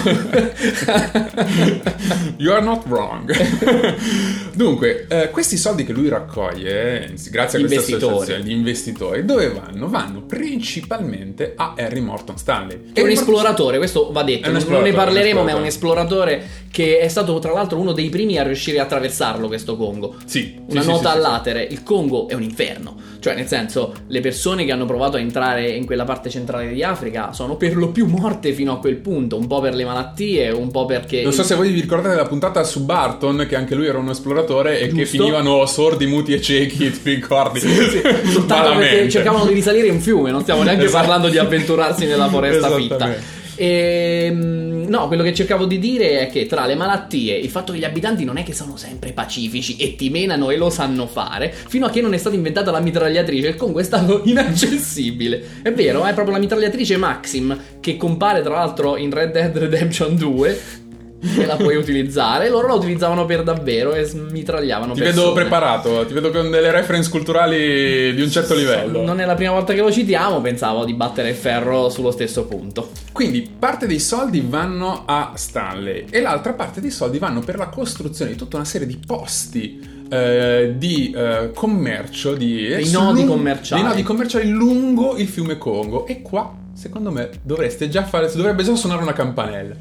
You 2.39 2.53
are 2.53 2.63
not 2.63 2.85
wrong. 2.87 3.33
Dunque, 4.53 5.07
eh, 5.09 5.31
questi 5.31 5.57
soldi 5.57 5.85
che 5.85 5.93
lui 5.93 6.09
raccoglie, 6.09 7.05
eh, 7.05 7.15
grazie 7.31 7.31
a 7.31 7.33
questa 7.33 7.57
investitori. 7.65 8.05
associazione, 8.15 8.43
gli 8.45 8.51
investitori, 8.53 9.25
dove 9.25 9.49
vanno? 9.51 9.89
Vanno 9.89 10.23
principalmente 10.23 11.55
a 11.57 11.75
Harry 11.77 12.01
Morton 12.01 12.37
Stanley. 12.37 12.66
È 12.93 13.01
un 13.01 13.11
esploratore, 13.11 13.79
questo 13.79 14.11
va 14.13 14.23
detto. 14.23 14.51
Non- 14.51 14.83
ne 14.83 14.93
parleremo, 14.93 15.43
ma 15.43 15.51
è 15.51 15.55
un 15.55 15.65
esploratore 15.65 16.65
che 16.71 16.99
è 16.99 17.09
stato 17.09 17.39
tra 17.39 17.53
l'altro 17.53 17.79
uno 17.79 17.93
dei 17.93 18.09
primi 18.09 18.39
a 18.39 18.43
riuscire 18.43 18.79
a 18.79 18.83
attraversarlo 18.83 19.47
questo 19.47 19.77
Congo. 19.77 20.17
Sì, 20.27 20.55
Una 20.69 20.83
sì, 20.83 20.89
nota 20.89 20.99
sì, 20.99 21.11
sì. 21.11 21.17
all'atere, 21.17 21.63
il 21.63 21.83
Congo 21.83 22.29
è 22.29 22.35
un 22.35 22.43
inferno, 22.43 22.97
cioè 23.27 23.35
nel 23.35 23.49
senso 23.49 23.93
le 24.07 24.21
persone 24.21 24.65
che 24.65 24.71
hanno 24.71 24.87
provato 24.87 25.17
a 25.17 25.21
entrare 25.21 25.69
in 25.69 25.85
quella 25.85 26.05
parte 26.05 26.31
centrale 26.31 26.73
di 26.73 26.85
Africa 26.85 27.33
sono 27.33 27.57
per 27.57 27.75
lo 27.75 27.89
più 27.89 28.07
morte 28.07 28.53
fino 28.53 28.73
a 28.73 28.79
quel 28.79 28.95
punto, 28.99 29.37
un 29.37 29.49
po' 29.49 29.61
per 29.61 29.75
le 29.75 29.85
malattie, 29.85 30.51
un 30.51 30.71
po' 30.71 30.85
perché... 30.85 31.23
Non 31.23 31.33
so 31.33 31.43
se 31.43 31.57
voi 31.57 31.73
vi 31.73 31.81
ricordate 31.81 32.15
la 32.15 32.25
puntata 32.27 32.63
su 32.63 32.85
Barton, 32.85 33.47
che 33.49 33.57
anche 33.57 33.75
lui 33.75 33.87
era 33.87 33.99
uno 33.99 34.13
esploratore 34.13 34.79
e 34.79 34.87
che 34.87 35.03
Giusto. 35.03 35.17
finivano 35.17 35.67
sordi, 35.67 36.07
muti 36.07 36.35
e 36.35 36.41
ciechi, 36.41 36.89
ti 37.03 37.15
ricordi? 37.15 37.59
Soltanto 37.59 38.79
perché 38.79 39.09
cercavano 39.09 39.45
di 39.47 39.55
risalire 39.55 39.89
un 39.91 39.99
fiume, 39.99 40.31
non 40.31 40.43
stiamo 40.43 40.63
neanche 40.63 40.85
Esatto. 40.85 41.01
parlando 41.05 41.29
di 41.29 41.39
avventurarsi 41.39 42.07
nella 42.07 42.29
foresta 42.29 42.71
fitta. 42.77 43.36
Esattamente. 43.57 44.27
Ehm, 44.27 44.87
no, 44.89 45.07
quello 45.09 45.23
che 45.23 45.35
cercavo 45.35 45.65
di 45.65 45.79
dire 45.79 46.21
è 46.21 46.31
che 46.31 46.47
tra 46.47 46.67
le 46.67 46.75
malattie, 46.75 47.37
il 47.37 47.49
fatto 47.49 47.73
che 47.73 47.79
gli 47.79 47.85
abitanti 47.85 48.25
non 48.25 48.37
è 48.37 48.43
che 48.43 48.53
sono 48.53 48.77
sempre 48.77 49.13
pacifici 49.13 49.77
e 49.77 49.97
ti 49.97 50.11
menano 50.11 50.51
e 50.51 50.57
lo 50.57 50.71
sanno 50.71 51.07
fare, 51.07 51.53
fino 51.53 51.87
a 51.87 51.91
che 51.91 52.01
non 52.01 52.15
è 52.15 52.19
stata 52.19 52.37
inventata 52.37 52.71
la 52.71 52.81
mitragliatrice, 52.81 53.49
il 53.49 53.57
Congo 53.57 53.81
è 53.81 53.85
stato 53.85 54.23
inaccessibile. 54.27 55.43
È 55.63 55.73
vero, 55.73 56.05
è 56.05 56.13
proprio 56.13 56.35
la 56.35 56.41
mitragliatrice 56.41 56.97
Maxim 56.97 57.59
che 57.81 57.97
compare 57.97 58.43
tra 58.43 58.55
l'altro 58.55 58.97
in 58.97 59.11
Red 59.11 59.33
Dead 59.33 59.57
Redemption 59.57 60.17
2. 60.17 60.85
E 61.19 61.47
la 61.47 61.57
puoi 61.57 61.77
utilizzare. 61.77 62.49
Loro 62.49 62.69
la 62.69 62.75
utilizzavano 62.75 63.25
per 63.25 63.43
davvero 63.43 63.95
e 63.95 64.05
smitragliavano 64.05 64.93
Ti 64.93 65.01
persone. 65.01 65.21
vedo 65.23 65.33
preparato, 65.35 66.07
ti 66.07 66.13
vedo 66.13 66.31
con 66.31 66.51
delle 66.51 66.71
reference 66.71 67.11
culturali 67.11 68.15
di 68.15 68.21
un 68.23 68.31
certo 68.31 68.55
livello. 68.55 69.03
Non 69.03 69.21
è 69.21 69.25
la 69.25 69.35
prima 69.35 69.53
volta 69.53 69.73
che 69.73 69.81
lo 69.81 69.91
citiamo, 69.91 70.41
pensavo 70.41 70.85
di 70.85 70.95
battere 70.95 71.31
il 71.31 71.35
ferro 71.35 71.89
sullo 71.89 72.11
stesso 72.11 72.45
punto. 72.47 72.91
Quindi 73.13 73.49
parte 73.59 73.87
dei 73.87 73.99
soldi 73.99 74.45
vanno 74.47 75.03
a 75.07 75.33
Stanley 75.35 76.05
e 76.11 76.21
l'altra 76.21 76.53
parte 76.53 76.81
dei 76.81 76.91
soldi 76.91 77.19
vanno 77.19 77.41
per 77.41 77.57
la 77.57 77.69
costruzione 77.69 78.33
di 78.33 78.37
tutta 78.37 78.57
una 78.57 78.65
serie 78.67 78.87
di 78.87 78.99
posti 79.05 79.95
eh, 80.09 80.75
di 80.77 81.13
eh, 81.17 81.51
commercio, 81.55 82.35
di 82.35 82.69
Dei 82.69 82.91
nodi 82.91 83.21
lung- 83.25 83.29
commerciali. 83.31 83.81
dei 83.83 83.91
nodi 83.91 84.03
commerciali 84.05 84.49
lungo 84.49 85.17
il 85.17 85.27
fiume 85.27 85.59
Congo. 85.59 86.07
E 86.07 86.23
qua, 86.23 86.55
secondo 86.75 87.11
me, 87.11 87.31
dovreste 87.43 87.89
già 87.89 88.05
fare, 88.05 88.31
dovrebbe 88.35 88.63
già 88.63 88.75
suonare 88.77 89.03
una 89.03 89.13
campanella. 89.15 89.75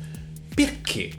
Perché 0.55 1.09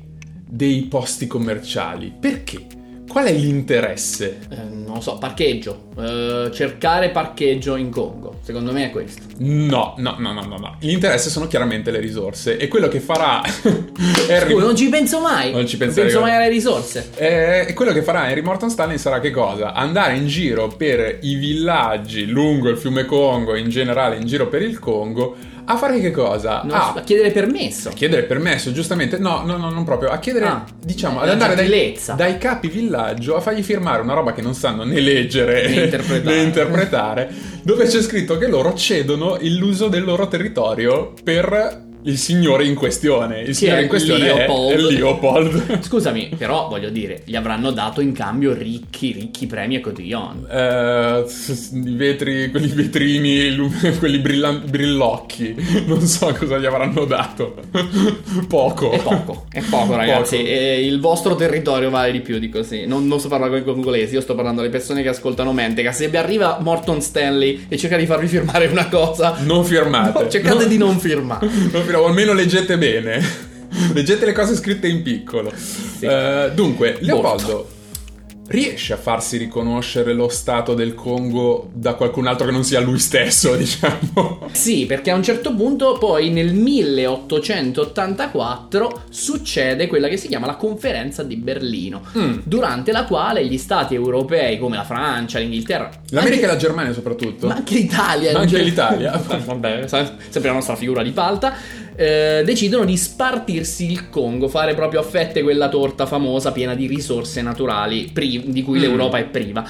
dei 0.48 0.82
posti 0.82 1.26
commerciali? 1.26 2.12
Perché? 2.18 2.66
Qual 3.08 3.24
è 3.24 3.32
l'interesse? 3.32 4.40
Eh, 4.50 4.56
non 4.70 4.94
lo 4.96 5.00
so, 5.00 5.16
parcheggio. 5.16 5.88
Eh, 5.98 6.50
cercare 6.52 7.10
parcheggio 7.10 7.76
in 7.76 7.88
Congo. 7.90 8.38
Secondo 8.42 8.72
me 8.72 8.86
è 8.86 8.90
questo. 8.90 9.22
No, 9.38 9.94
no, 9.98 10.16
no, 10.18 10.32
no, 10.32 10.42
no, 10.42 10.56
no. 10.58 10.76
L'interesse 10.80 11.30
sono 11.30 11.46
chiaramente 11.46 11.90
le 11.90 12.00
risorse 12.00 12.58
e 12.58 12.68
quello 12.68 12.88
che 12.88 13.00
farà 13.00 13.40
Harry 14.28 14.52
Scusa, 14.52 14.66
non 14.66 14.76
ci 14.76 14.88
penso 14.88 15.20
mai. 15.20 15.52
Non 15.52 15.66
ci 15.66 15.76
penso 15.78 16.02
io. 16.02 16.20
mai 16.20 16.34
alle 16.34 16.48
risorse. 16.48 17.10
Eh, 17.16 17.66
E 17.68 17.72
quello 17.74 17.92
che 17.92 18.02
farà 18.02 18.28
Henry 18.28 18.42
Morton 18.42 18.70
Stanley 18.70 18.98
sarà 18.98 19.20
che 19.20 19.30
cosa? 19.30 19.72
Andare 19.72 20.16
in 20.16 20.26
giro 20.26 20.68
per 20.68 21.18
i 21.22 21.36
villaggi 21.36 22.26
lungo 22.26 22.68
il 22.68 22.76
fiume 22.76 23.04
Congo, 23.06 23.54
in 23.56 23.70
generale 23.70 24.16
in 24.16 24.26
giro 24.26 24.48
per 24.48 24.62
il 24.62 24.78
Congo, 24.78 25.36
A 25.68 25.76
fare 25.76 26.00
che 26.00 26.10
cosa? 26.12 26.62
Non- 26.64 26.74
a 26.76 26.92
a 26.96 27.00
chiedere 27.02 27.30
permesso. 27.32 27.88
a 27.88 27.92
chiedere 27.92 28.22
permesso, 28.22 28.72
giustamente. 28.72 29.18
No, 29.18 29.42
no, 29.44 29.56
no, 29.56 29.68
non 29.70 29.84
proprio. 29.84 30.10
A 30.10 30.18
chiedere, 30.18 30.46
Ah, 30.46 30.64
diciamo, 30.80 31.20
ad 31.20 31.28
andare 31.28 31.54
dai, 31.56 31.98
dai 32.16 32.38
capi 32.38 32.68
villaggio 32.68 33.34
a 33.36 33.40
fargli 33.40 33.62
firmare 33.62 34.00
una 34.02 34.14
roba 34.14 34.32
che 34.32 34.42
non 34.42 34.54
sanno 34.54 34.84
né 34.84 35.00
leggere 35.00 35.68
Né 35.68 35.84
interpretare. 35.84 36.22
né 36.36 36.42
interpretare, 36.42 37.30
dove 37.62 37.86
c'è 37.86 38.00
scritto 38.00 38.38
che 38.38 38.46
loro 38.48 38.74
cedono 38.74 39.36
l'uso 39.40 39.88
del 39.88 40.04
loro 40.04 40.28
territorio 40.28 41.12
per 41.24 41.84
il 42.06 42.18
signore 42.18 42.64
in 42.64 42.74
questione. 42.74 43.42
Il 43.42 43.54
signore 43.54 43.82
in 43.82 43.88
questione 43.88 44.24
Leopold. 44.24 44.72
è 44.72 44.76
Leopold. 44.92 45.80
Scusami, 45.84 46.30
però 46.38 46.68
voglio 46.68 46.90
dire, 46.90 47.22
gli 47.24 47.36
avranno 47.36 47.70
dato 47.70 48.00
in 48.00 48.12
cambio 48.12 48.52
ricchi, 48.54 49.12
ricchi 49.12 49.46
premi 49.46 49.76
e 49.76 49.80
cotillon. 49.80 50.46
Eh, 50.50 51.24
s- 51.26 51.70
I 51.72 51.90
vetri, 51.94 52.50
quelli 52.50 52.68
vetrini, 52.68 53.70
quelli 53.98 54.18
brillan- 54.18 54.62
brillocchi, 54.68 55.54
non 55.86 56.00
so 56.00 56.34
cosa 56.38 56.58
gli 56.58 56.66
avranno 56.66 57.04
dato. 57.04 57.56
Poco. 58.48 58.90
È 58.92 58.98
poco, 59.00 59.46
è 59.50 59.62
poco 59.68 59.96
ragazzi. 59.96 60.36
Poco. 60.36 60.48
E 60.48 60.86
il 60.86 61.00
vostro 61.00 61.34
territorio 61.34 61.90
vale 61.90 62.12
di 62.12 62.20
più 62.20 62.38
di 62.38 62.48
così. 62.48 62.86
Non, 62.86 63.06
non 63.06 63.18
sto 63.18 63.28
parlando 63.28 63.54
con 63.54 63.62
i 63.62 63.72
congolesi, 63.74 64.14
io 64.14 64.20
sto 64.20 64.34
parlando 64.34 64.60
alle 64.60 64.70
persone 64.70 65.02
che 65.02 65.08
ascoltano 65.08 65.52
Mentega. 65.52 65.92
Se 65.92 66.08
vi 66.08 66.16
arriva 66.16 66.58
Morton 66.60 67.00
Stanley 67.00 67.66
e 67.68 67.76
cerca 67.76 67.96
di 67.96 68.06
farvi 68.06 68.26
firmare 68.26 68.66
una 68.66 68.88
cosa, 68.88 69.36
Non 69.44 69.64
firmate. 69.64 70.22
no, 70.24 70.28
cercate 70.28 70.62
No. 70.64 70.68
di 70.68 70.78
non 70.78 70.98
firmare. 70.98 71.46
Non 71.46 71.82
firmate, 71.82 71.95
o 72.00 72.06
almeno 72.06 72.32
leggete 72.32 72.78
bene. 72.78 73.44
Leggete 73.92 74.24
le 74.24 74.32
cose 74.32 74.54
scritte 74.54 74.88
in 74.88 75.02
piccolo. 75.02 75.52
Eh, 76.00 76.50
dunque, 76.54 76.96
Leopoldo 77.00 77.74
riesce 78.48 78.92
a 78.92 78.96
farsi 78.96 79.38
riconoscere 79.38 80.12
lo 80.14 80.28
stato 80.28 80.72
del 80.74 80.94
Congo 80.94 81.68
da 81.74 81.94
qualcun 81.94 82.28
altro 82.28 82.46
che 82.46 82.52
non 82.52 82.62
sia 82.62 82.78
lui 82.80 82.98
stesso, 83.00 83.56
diciamo. 83.56 84.48
Sì, 84.52 84.86
perché 84.86 85.10
a 85.10 85.16
un 85.16 85.22
certo 85.24 85.52
punto 85.54 85.98
poi 85.98 86.30
nel 86.30 86.54
1884 86.54 89.02
succede 89.10 89.88
quella 89.88 90.06
che 90.08 90.16
si 90.16 90.28
chiama 90.28 90.46
la 90.46 90.54
conferenza 90.56 91.22
di 91.24 91.36
Berlino, 91.36 92.02
Mm. 92.16 92.38
durante 92.44 92.92
la 92.92 93.04
quale 93.04 93.44
gli 93.46 93.58
stati 93.58 93.94
europei 93.94 94.58
come 94.58 94.76
la 94.76 94.84
Francia, 94.84 95.38
l'Inghilterra, 95.40 95.90
L'America 96.10 96.46
e 96.46 96.50
anche- 96.50 96.54
la 96.54 96.56
Germania 96.56 96.92
soprattutto. 96.92 97.48
ma 97.48 97.54
anche 97.56 97.74
l'Italia, 97.74 98.32
Ma 98.32 98.38
anche 98.40 98.58
l'Italia. 98.62 99.20
Vabbè, 99.44 99.86
sempre 99.88 100.48
la 100.48 100.52
nostra 100.52 100.76
figura 100.76 101.02
di 101.02 101.10
palta. 101.10 101.54
Eh, 101.96 102.42
decidono 102.44 102.84
di 102.84 102.96
spartirsi 102.96 103.90
il 103.90 104.08
Congo, 104.10 104.48
fare 104.48 104.74
proprio 104.74 105.00
a 105.00 105.02
fette 105.02 105.42
quella 105.42 105.68
torta 105.68 106.06
famosa 106.06 106.52
piena 106.52 106.74
di 106.74 106.86
risorse 106.86 107.42
naturali 107.42 108.10
pri- 108.12 108.44
di 108.46 108.62
cui 108.62 108.78
Mm. 108.78 108.82
l'Europa 108.82 109.18
è 109.18 109.24
priva. 109.24 109.68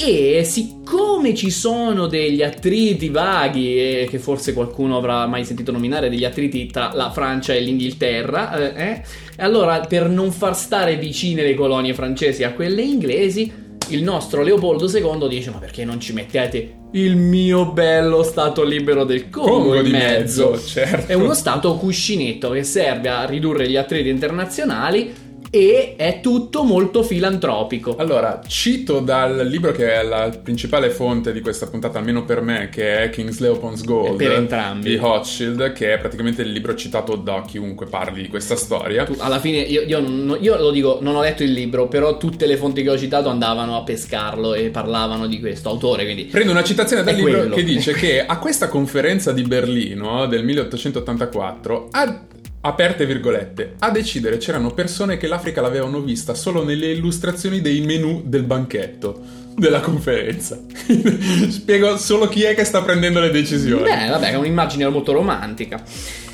E 0.00 0.44
siccome 0.44 1.34
ci 1.34 1.50
sono 1.50 2.06
degli 2.06 2.40
attriti 2.40 3.08
vaghi, 3.08 3.76
e 3.76 4.06
che 4.08 4.20
forse 4.20 4.52
qualcuno 4.52 4.96
avrà 4.96 5.26
mai 5.26 5.44
sentito 5.44 5.72
nominare, 5.72 6.08
degli 6.08 6.24
attriti 6.24 6.66
tra 6.66 6.92
la 6.94 7.10
Francia 7.10 7.52
e 7.52 7.58
l'Inghilterra, 7.60 8.74
eh, 8.74 8.90
eh, 8.90 9.02
allora 9.38 9.80
per 9.80 10.08
non 10.08 10.30
far 10.30 10.56
stare 10.56 10.96
vicine 10.96 11.42
le 11.42 11.54
colonie 11.54 11.94
francesi 11.94 12.44
a 12.44 12.52
quelle 12.52 12.82
inglesi, 12.82 13.52
il 13.88 14.04
nostro 14.04 14.42
Leopoldo 14.42 14.86
II 14.86 15.28
dice: 15.28 15.50
Ma 15.50 15.58
perché 15.58 15.84
non 15.84 15.98
ci 15.98 16.12
mettete 16.12 16.77
il 16.92 17.16
mio 17.16 17.72
bello 17.72 18.22
Stato 18.22 18.64
libero 18.64 19.04
del 19.04 19.28
Congo, 19.28 19.50
Congo 19.50 19.74
in 19.76 19.84
di 19.84 19.90
mezzo? 19.90 20.50
mezzo, 20.52 20.66
certo. 20.66 21.12
È 21.12 21.14
uno 21.14 21.34
Stato 21.34 21.76
cuscinetto 21.76 22.50
che 22.50 22.64
serve 22.64 23.08
a 23.08 23.24
ridurre 23.24 23.68
gli 23.68 23.76
attriti 23.76 24.08
internazionali 24.08 25.26
e 25.50 25.94
è 25.96 26.20
tutto 26.20 26.62
molto 26.64 27.02
filantropico. 27.02 27.96
Allora, 27.96 28.40
cito 28.46 29.00
dal 29.00 29.46
libro 29.46 29.72
che 29.72 29.92
è 29.94 30.02
la 30.02 30.28
principale 30.42 30.90
fonte 30.90 31.32
di 31.32 31.40
questa 31.40 31.66
puntata, 31.66 31.98
almeno 31.98 32.24
per 32.24 32.40
me, 32.40 32.68
che 32.70 33.04
è 33.04 33.10
King's 33.10 33.38
Leopold's 33.40 33.82
Gold 33.84 34.20
E 34.20 34.24
per 34.26 34.36
entrambi. 34.36 34.90
di 34.90 34.96
Hochschild, 34.96 35.72
che 35.72 35.94
è 35.94 35.98
praticamente 35.98 36.42
il 36.42 36.50
libro 36.52 36.74
citato 36.74 37.16
da 37.16 37.42
chiunque 37.46 37.86
parli 37.86 38.22
di 38.22 38.28
questa 38.28 38.56
storia. 38.56 39.04
Tu- 39.04 39.16
alla 39.18 39.38
fine 39.40 39.58
io, 39.58 39.82
io 39.82 40.36
io 40.40 40.56
lo 40.58 40.70
dico, 40.70 40.98
non 41.00 41.16
ho 41.16 41.20
letto 41.22 41.42
il 41.42 41.52
libro, 41.52 41.88
però 41.88 42.16
tutte 42.16 42.46
le 42.46 42.56
fonti 42.56 42.82
che 42.82 42.90
ho 42.90 42.98
citato 42.98 43.28
andavano 43.28 43.76
a 43.76 43.82
pescarlo 43.82 44.54
e 44.54 44.68
parlavano 44.70 45.26
di 45.26 45.40
questo 45.40 45.68
autore, 45.70 46.04
quindi 46.04 46.24
Prendo 46.24 46.50
una 46.52 46.62
citazione 46.64 47.02
dal 47.02 47.14
libro 47.14 47.38
quello. 47.38 47.54
che 47.54 47.64
dice 47.64 47.92
che 47.92 48.24
a 48.24 48.38
questa 48.38 48.68
conferenza 48.68 49.32
di 49.32 49.42
Berlino 49.42 50.26
del 50.26 50.44
1884, 50.44 51.88
a- 51.90 52.20
aperte 52.60 53.06
virgolette, 53.06 53.74
a 53.78 53.90
decidere 53.90 54.38
c'erano 54.38 54.72
persone 54.72 55.16
che 55.16 55.26
l'Africa 55.26 55.60
l'avevano 55.60 56.00
vista 56.00 56.34
solo 56.34 56.64
nelle 56.64 56.90
illustrazioni 56.90 57.60
dei 57.60 57.80
menu 57.80 58.22
del 58.26 58.42
banchetto 58.42 59.46
della 59.54 59.80
conferenza. 59.80 60.58
Spiego 61.48 61.96
solo 61.96 62.28
chi 62.28 62.42
è 62.42 62.54
che 62.54 62.64
sta 62.64 62.82
prendendo 62.82 63.20
le 63.20 63.30
decisioni. 63.30 63.82
Beh, 63.82 64.08
vabbè, 64.08 64.30
è 64.30 64.34
un'immagine 64.36 64.88
molto 64.88 65.12
romantica. 65.12 65.82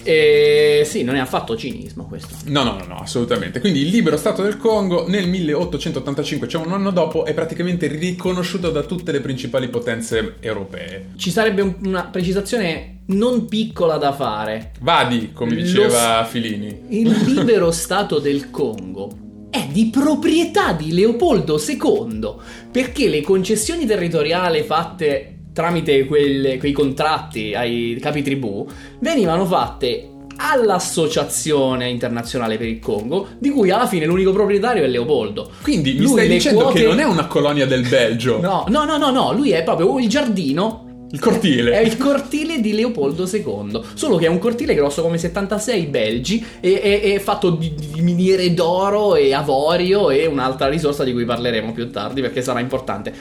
E 0.07 0.83
sì, 0.85 1.03
non 1.03 1.17
è 1.17 1.19
affatto 1.19 1.57
cinismo 1.57 2.07
questo. 2.07 2.35
No, 2.47 2.63
no, 2.63 2.77
no, 2.77 2.85
no, 2.87 2.97
assolutamente. 2.97 3.61
Quindi 3.61 3.81
il 3.81 3.89
libero 3.89 4.19
Stato 4.19 4.43
del 4.43 4.59
Congo 4.59 5.09
nel 5.09 5.27
1885, 5.27 6.47
cioè 6.47 6.65
un 6.67 6.73
anno 6.73 6.91
dopo, 6.91 7.25
è 7.25 7.33
praticamente 7.33 7.87
riconosciuto 7.87 8.71
da 8.71 8.83
tutte 8.83 9.13
le 9.13 9.21
principali 9.21 9.69
potenze 9.69 10.37
europee. 10.41 11.07
Ci 11.17 11.31
sarebbe 11.31 11.63
un- 11.63 11.77
una 11.85 12.05
precisazione 12.05 12.94
non 13.07 13.47
piccola 13.47 13.97
da 13.97 14.13
fare. 14.13 14.73
Vadi, 14.81 15.33
come 15.33 15.55
Lo 15.55 15.61
diceva 15.63 16.25
Filini. 16.25 16.83
Il 16.89 17.11
libero 17.27 17.71
Stato 17.71 18.19
del 18.19 18.51
Congo 18.51 19.11
è 19.51 19.67
di 19.71 19.87
proprietà 19.93 20.73
di 20.73 20.93
Leopoldo 20.93 21.61
II 21.65 22.35
perché 22.71 23.09
le 23.09 23.21
concessioni 23.21 23.87
territoriali 23.87 24.63
fatte 24.63 25.31
tramite 25.53 26.07
quelle- 26.07 26.59
quei 26.59 26.73
contratti 26.73 27.55
ai 27.55 27.97
capi 28.01 28.23
tribù 28.23 28.67
venivano 29.01 29.45
fatte 29.47 30.09
all'Associazione 30.37 31.89
Internazionale 31.89 32.57
per 32.59 32.67
il 32.67 32.81
Congo, 32.81 33.29
di 33.39 33.51
cui 33.51 33.71
alla 33.71 33.87
fine 33.87 34.05
l'unico 34.07 34.33
proprietario 34.33 34.83
è 34.83 34.89
Leopoldo. 34.89 35.51
Quindi 35.63 35.93
mi 35.93 35.99
Lui 36.01 36.09
stai 36.09 36.29
dicendo 36.29 36.63
quote- 36.65 36.81
che 36.81 36.87
non 36.87 36.99
è 36.99 37.05
una 37.05 37.27
colonia 37.27 37.67
del 37.67 37.87
Belgio, 37.89 38.41
No, 38.41 38.65
no, 38.69 38.85
no, 38.85 38.97
no, 38.97 39.11
no, 39.11 39.33
lui 39.33 39.51
è 39.51 39.63
proprio 39.63 39.99
il 40.01 40.09
giardino 40.09 40.84
il 41.15 41.21
cortile. 41.21 41.73
è 41.73 41.79
il 41.81 41.97
cortile 41.97 42.61
di 42.61 42.73
Leopoldo 42.75 43.29
II, 43.33 43.81
solo 43.95 44.17
che 44.17 44.27
è 44.27 44.29
un 44.29 44.39
cortile 44.39 44.75
grosso 44.75 45.01
come 45.03 45.17
76 45.17 45.87
belgi 45.87 46.45
e 46.61 46.81
è, 46.81 47.01
è 47.15 47.19
fatto 47.21 47.51
di, 47.51 47.73
di 47.75 48.01
miniere 48.01 48.53
d'oro 48.53 49.15
e 49.15 49.33
avorio 49.33 50.11
e 50.11 50.27
un'altra 50.27 50.69
risorsa 50.69 51.05
di 51.05 51.13
cui 51.13 51.25
parleremo 51.25 51.73
più 51.73 51.91
tardi 51.91 52.21
perché 52.21 52.43
sarà 52.43 52.61
importante. 52.61 53.13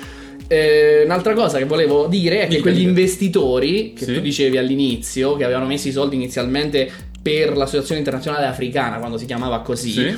Eh, 0.48 1.04
un'altra 1.06 1.34
cosa 1.34 1.58
che 1.58 1.66
volevo 1.66 2.08
dire 2.08 2.42
è 2.42 2.48
che 2.48 2.60
quegli 2.60 2.82
investitori 2.82 3.94
che 3.94 4.06
Sì. 4.06 4.14
tu 4.16 4.20
dicevi 4.20 4.58
all'inizio, 4.58 5.36
che 5.36 5.44
avevano 5.46 5.66
messo 5.66 5.88
i 5.88 5.92
soldi 5.92 6.16
inizialmente 6.16 6.90
per 7.22 7.56
l'Associazione 7.56 8.00
Internazionale 8.00 8.46
Africana, 8.48 8.98
quando 8.98 9.18
si 9.18 9.26
chiamava 9.26 9.62
così, 9.62 9.92
Sì. 9.92 10.16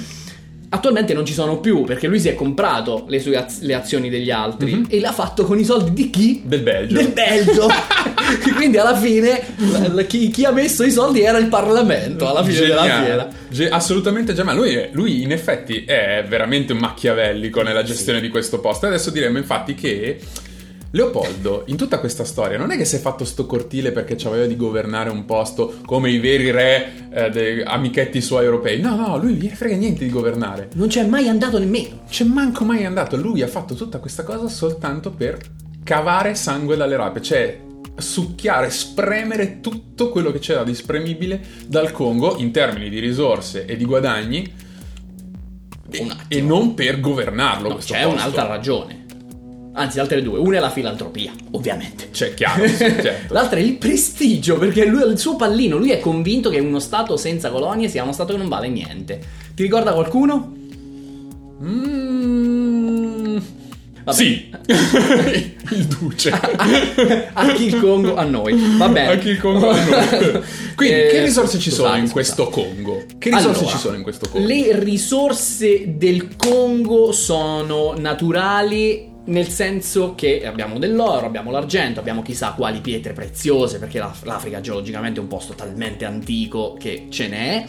Attualmente 0.76 1.14
non 1.14 1.26
ci 1.26 1.32
sono 1.32 1.60
più 1.62 1.84
perché 1.86 2.08
lui 2.08 2.20
si 2.20 2.28
è 2.28 2.36
comprato 2.36 3.06
le 3.08 3.20
sue 3.22 3.38
az- 3.38 3.62
le 3.62 3.74
azioni 3.76 4.10
degli 4.10 4.30
altri 4.30 4.74
Mhm. 4.74 4.86
e 4.90 5.00
l'ha 5.00 5.14
fatto 5.14 5.46
con 5.46 5.58
i 5.58 5.64
soldi 5.64 5.94
di 5.94 6.10
chi? 6.10 6.42
Del 6.44 6.62
Belgio. 6.62 6.96
Del 6.96 7.14
Belgio. 7.14 7.68
Quindi 8.56 8.78
alla 8.78 8.96
fine 8.98 9.42
chi, 10.08 10.30
chi 10.30 10.44
ha 10.44 10.52
messo 10.52 10.84
i 10.84 10.92
soldi 10.92 11.22
era 11.22 11.38
il 11.38 11.48
Parlamento 11.48 12.28
alla 12.30 12.44
fine 12.44 12.60
della 12.60 12.82
Geniale. 12.82 13.06
fiera. 13.06 13.28
Ge- 13.50 13.70
assolutamente 13.70 14.34
geniale. 14.34 14.58
Lui, 14.60 14.88
lui 14.92 15.22
in 15.22 15.32
effetti 15.32 15.86
è 15.86 16.26
veramente 16.28 16.74
un 16.74 16.80
macchiavellico 16.80 17.62
nella 17.62 17.84
gestione 17.84 18.20
di 18.20 18.28
questo 18.28 18.60
posto. 18.60 18.86
Adesso 18.88 19.12
diremo 19.12 19.38
infatti 19.38 19.76
che 19.76 20.20
Leopoldo, 20.96 21.64
in 21.66 21.76
tutta 21.76 22.00
questa 22.00 22.24
storia, 22.24 22.58
non 22.58 22.72
è 22.72 22.78
che 22.78 22.86
si 22.86 22.96
è 22.96 23.00
fatto 23.00 23.26
sto 23.26 23.46
cortile 23.46 23.92
perché 23.92 24.16
aveva 24.28 24.46
di 24.46 24.56
governare 24.56 25.10
un 25.10 25.26
posto 25.26 25.80
come 25.86 26.10
i 26.10 26.20
veri 26.20 26.52
re, 26.52 27.10
eh, 27.12 27.30
dei 27.30 27.62
amichetti 27.62 28.22
suoi 28.22 28.46
europei. 28.46 28.80
No, 28.80 28.96
no, 28.96 29.18
lui 29.18 29.34
gli 29.34 29.50
frega 29.50 29.76
niente 29.76 30.06
di 30.06 30.10
governare. 30.10 30.70
Non 30.76 30.88
c'è 30.88 31.06
mai 31.06 31.28
andato 31.28 31.60
nemmeno. 31.60 32.04
C'è 32.10 32.24
manco 32.24 32.64
mai 32.64 32.86
andato. 32.86 33.18
Lui 33.18 33.42
ha 33.42 33.48
fatto 33.48 33.76
tutta 33.76 34.00
questa 34.00 34.24
cosa 34.24 34.48
soltanto 34.48 35.12
per 35.12 35.38
cavare 35.84 36.34
sangue 36.34 36.78
dalle 36.78 36.96
rape, 36.96 37.22
cioè 37.22 37.60
succhiare, 37.98 38.70
spremere 38.70 39.60
tutto 39.60 40.10
quello 40.10 40.32
che 40.32 40.40
c'era 40.40 40.64
di 40.64 40.74
spremibile 40.74 41.44
dal 41.68 41.92
Congo 41.92 42.38
in 42.38 42.52
termini 42.52 42.88
di 42.90 43.00
risorse 43.00 43.66
e 43.66 43.76
di 43.76 43.84
guadagni 43.84 44.50
e, 45.90 46.08
e 46.30 46.42
non 46.42 46.74
per 46.74 47.02
governarlo. 47.02 47.68
No, 47.68 47.74
questo 47.74 47.94
c'è 47.94 48.04
posto. 48.04 48.18
un'altra 48.18 48.46
ragione. 48.46 49.05
Anzi, 49.78 50.00
altre 50.00 50.22
due. 50.22 50.40
Una 50.40 50.58
è 50.58 50.60
la 50.62 50.70
filantropia, 50.70 51.34
ovviamente. 51.52 52.10
C'è 52.12 52.34
chiaro, 52.34 52.66
sì, 52.68 52.78
certo. 53.02 53.34
L'altra 53.34 53.60
è 53.60 53.62
il 53.62 53.74
prestigio, 53.76 54.58
perché 54.58 54.86
lui 54.86 55.02
ha 55.02 55.06
il 55.06 55.20
suo 55.20 55.36
pallino. 55.36 55.76
Lui 55.78 55.92
è 55.92 56.00
convinto 56.00 56.50
che 56.50 56.60
uno 56.60 56.80
Stato 56.80 57.18
senza 57.18 57.50
colonie 57.50 57.90
sia 57.90 58.04
uno 58.04 58.14
Stato 58.14 58.32
che 58.32 58.40
non 58.40 58.48
vale 58.48 58.70
niente. 58.70 59.20
Ti 59.54 59.62
ricorda 59.64 59.92
qualcuno? 59.94 60.54
Mm, 61.64 63.38
Vabbè. 64.04 64.18
sì, 64.18 64.50
il 65.72 65.86
duce. 65.88 66.32
a 66.32 67.52
chi 67.54 67.66
il 67.66 67.80
Congo? 67.80 68.16
A 68.16 68.24
noi. 68.24 68.58
Va 68.78 68.88
bene. 68.88 69.10
Anche 69.12 69.30
il 69.32 69.40
Congo. 69.40 69.70
a 69.72 69.76
noi. 69.76 70.42
Quindi, 70.76 70.96
Eh, 70.96 71.08
che 71.10 71.24
risorse 71.24 71.60
ci 71.60 71.72
sono 71.72 71.96
in 71.98 72.10
questo 72.10 72.48
Congo? 72.50 73.04
Che 73.18 73.30
risorse 73.30 73.60
Allora, 73.60 73.74
ci 73.74 73.78
sono 73.78 73.96
in 73.98 74.04
questo 74.04 74.30
Congo? 74.30 74.48
Le 74.48 74.80
risorse 74.80 75.98
del 75.98 76.36
Congo 76.38 77.12
sono 77.12 77.94
naturali 77.98 79.12
nel 79.26 79.48
senso 79.48 80.14
che 80.16 80.46
abbiamo 80.46 80.78
dell'oro, 80.80 81.26
abbiamo 81.26 81.52
l'argento, 81.52 82.00
abbiamo 82.00 82.22
chissà 82.22 82.52
quali 82.52 82.80
pietre 82.80 83.14
preziose, 83.14 83.80
perché 83.80 84.00
la- 84.00 84.14
l'Africa 84.24 84.62
geologicamente 84.62 85.20
è 85.20 85.22
un 85.24 85.28
posto 85.30 85.54
talmente 85.54 86.06
antico 86.06 86.76
che 86.80 87.08
ce 87.10 87.28
n'è, 87.28 87.66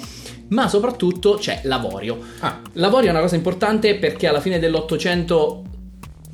ma 0.49 0.69
soprattutto 0.69 1.35
c'è 1.35 1.61
l'avorio. 1.65 2.19
Ah, 2.41 2.61
L'avorio 2.75 3.09
è 3.09 3.13
una 3.13 3.21
cosa 3.21 3.37
importante 3.37 3.97
perché 3.97 4.27
alla 4.29 4.41
fine 4.41 4.59
dell'Ottocento 4.59 5.63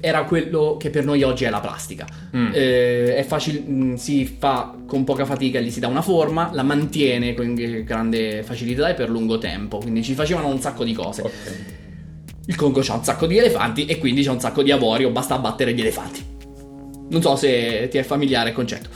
era 0.05 0.25
quello 0.25 0.77
che 0.81 0.91
per 0.91 1.05
noi 1.05 1.23
oggi 1.23 1.45
è 1.45 1.51
la 1.51 1.61
plastica. 1.61 2.05
mm. 2.37 2.51
Eh, 2.53 3.15
è 3.15 3.23
facile, 3.23 3.61
mh, 3.61 3.95
si 3.95 4.25
fa 4.27 4.75
con 4.85 5.05
poca 5.05 5.25
fatica, 5.25 5.61
gli 5.61 5.71
si 5.71 5.79
dà 5.79 5.87
una 5.87 6.03
forma, 6.03 6.51
la 6.53 6.65
mantiene 6.65 7.35
con 7.35 7.55
grande 7.85 8.43
facilità 8.43 8.89
e 8.89 8.95
per 8.95 9.09
lungo 9.09 9.39
tempo. 9.39 9.79
Quindi 9.79 10.03
ci 10.03 10.15
facevano 10.15 10.49
un 10.49 10.61
sacco 10.61 10.83
di 10.83 10.93
cose. 10.93 11.23
ok. 11.23 11.31
Il 12.47 12.57
Congo 12.57 12.81
c'ha 12.83 12.95
un 12.95 13.05
sacco 13.05 13.27
di 13.27 13.39
elefanti 13.39 13.87
e 13.87 13.99
quindi 13.99 14.23
c'è 14.23 14.31
un 14.31 14.41
sacco 14.41 14.63
di 14.63 14.71
avorio, 14.71 15.11
basta 15.11 15.35
abbattere 15.35 15.73
gli 15.75 15.81
elefanti. 15.81 16.25
Non 17.11 17.21
so 17.23 17.37
se 17.37 17.89
ti 17.91 17.99
è 17.99 18.03
familiare 18.03 18.51
il 18.51 18.55
concetto. 18.55 18.89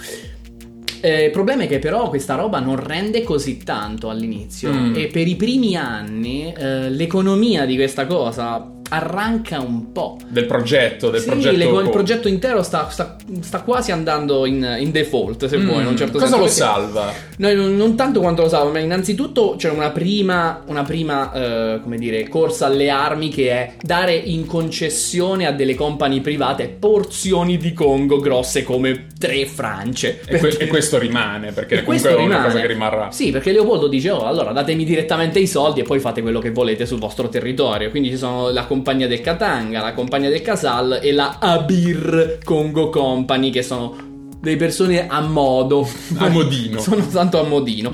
Eh, 1.00 1.24
il 1.26 1.30
problema 1.30 1.64
è 1.64 1.68
che 1.68 1.78
però 1.78 2.08
questa 2.08 2.34
roba 2.34 2.58
non 2.58 2.76
rende 2.82 3.22
così 3.22 3.58
tanto 3.58 4.08
all'inizio 4.08 4.72
Mm. 4.72 4.94
e 4.96 5.06
per 5.08 5.28
i 5.28 5.36
primi 5.36 5.76
anni 5.76 6.52
eh, 6.56 6.88
l'economia 6.90 7.66
di 7.66 7.76
questa 7.76 8.06
cosa 8.06 8.72
arranca 8.88 9.60
un 9.60 9.92
po'. 9.92 10.16
Del 10.28 10.46
progetto, 10.46 11.10
del 11.10 11.20
Sì, 11.20 11.28
progetto. 11.28 11.56
le- 11.56 11.82
il 11.82 11.90
progetto 11.90 12.28
intero 12.28 12.62
sta, 12.62 12.88
sta- 12.90 13.16
sta 13.40 13.60
quasi 13.62 13.92
andando 13.92 14.46
in, 14.46 14.76
in 14.78 14.90
default, 14.90 15.46
se 15.46 15.56
Mm, 15.58 15.66
vuoi, 15.66 15.80
in 15.82 15.86
un 15.88 15.96
certo 15.96 16.18
Cosa 16.18 16.36
senso. 16.36 16.42
lo 16.44 16.48
salva? 16.50 17.12
No, 17.38 17.52
non, 17.52 17.94
tanto 17.96 18.20
quanto 18.20 18.42
lo 18.42 18.48
salva, 18.48 18.70
ma 18.72 18.78
innanzitutto 18.78 19.54
c'è 19.58 19.70
una 19.70 19.90
prima, 19.90 20.62
una 20.66 20.82
prima 20.82 21.32
eh, 21.32 21.80
come 21.82 21.98
dire, 21.98 22.28
corsa 22.28 22.66
alle 22.66 22.88
armi 22.90 23.28
che 23.28 23.50
è 23.50 23.72
dare 23.80 24.14
in 24.14 24.46
concessione 24.46 25.46
a 25.46 25.52
delle 25.52 25.74
compagnie 25.74 26.20
private 26.20 26.68
porzioni 26.68 27.56
di 27.56 27.72
Congo 27.72 28.18
grosse 28.20 28.62
come 28.62 29.06
tre 29.18 29.46
France. 29.46 30.20
E, 30.26 30.38
que- 30.38 30.56
e 30.58 30.66
questo 30.66 30.98
rimane, 30.98 31.52
perché 31.52 31.76
e 31.76 31.84
comunque 31.84 31.84
questo 31.84 32.08
è 32.08 32.14
una 32.14 32.22
rimane. 32.36 32.44
cosa 32.46 32.60
che 32.60 32.66
rimarrà. 32.66 33.10
Sì, 33.10 33.30
perché 33.30 33.52
Leopoldo 33.52 33.86
dice: 33.88 34.10
Oh, 34.10 34.24
allora 34.24 34.52
datemi 34.52 34.84
direttamente 34.84 35.38
i 35.38 35.46
soldi 35.46 35.80
e 35.80 35.82
poi 35.82 35.98
fate 35.98 36.22
quello 36.22 36.40
che 36.40 36.50
volete 36.50 36.86
sul 36.86 36.98
vostro 36.98 37.28
territorio. 37.28 37.90
Quindi 37.90 38.10
ci 38.10 38.16
sono 38.16 38.50
la 38.50 38.64
compagnia 38.76 39.08
del 39.08 39.22
Katanga, 39.22 39.80
la 39.80 39.94
compagnia 39.94 40.28
del 40.28 40.42
Casal 40.42 41.00
e 41.02 41.10
la 41.12 41.38
Abir 41.40 42.40
Congo 42.44 42.90
Company, 42.90 43.48
che 43.48 43.62
sono 43.62 43.96
delle 44.38 44.56
persone 44.56 45.08
a 45.08 45.20
modo. 45.20 45.88
A 46.18 46.28
modino. 46.28 46.78
sono 46.80 47.06
tanto 47.08 47.40
a 47.40 47.44
modino. 47.44 47.90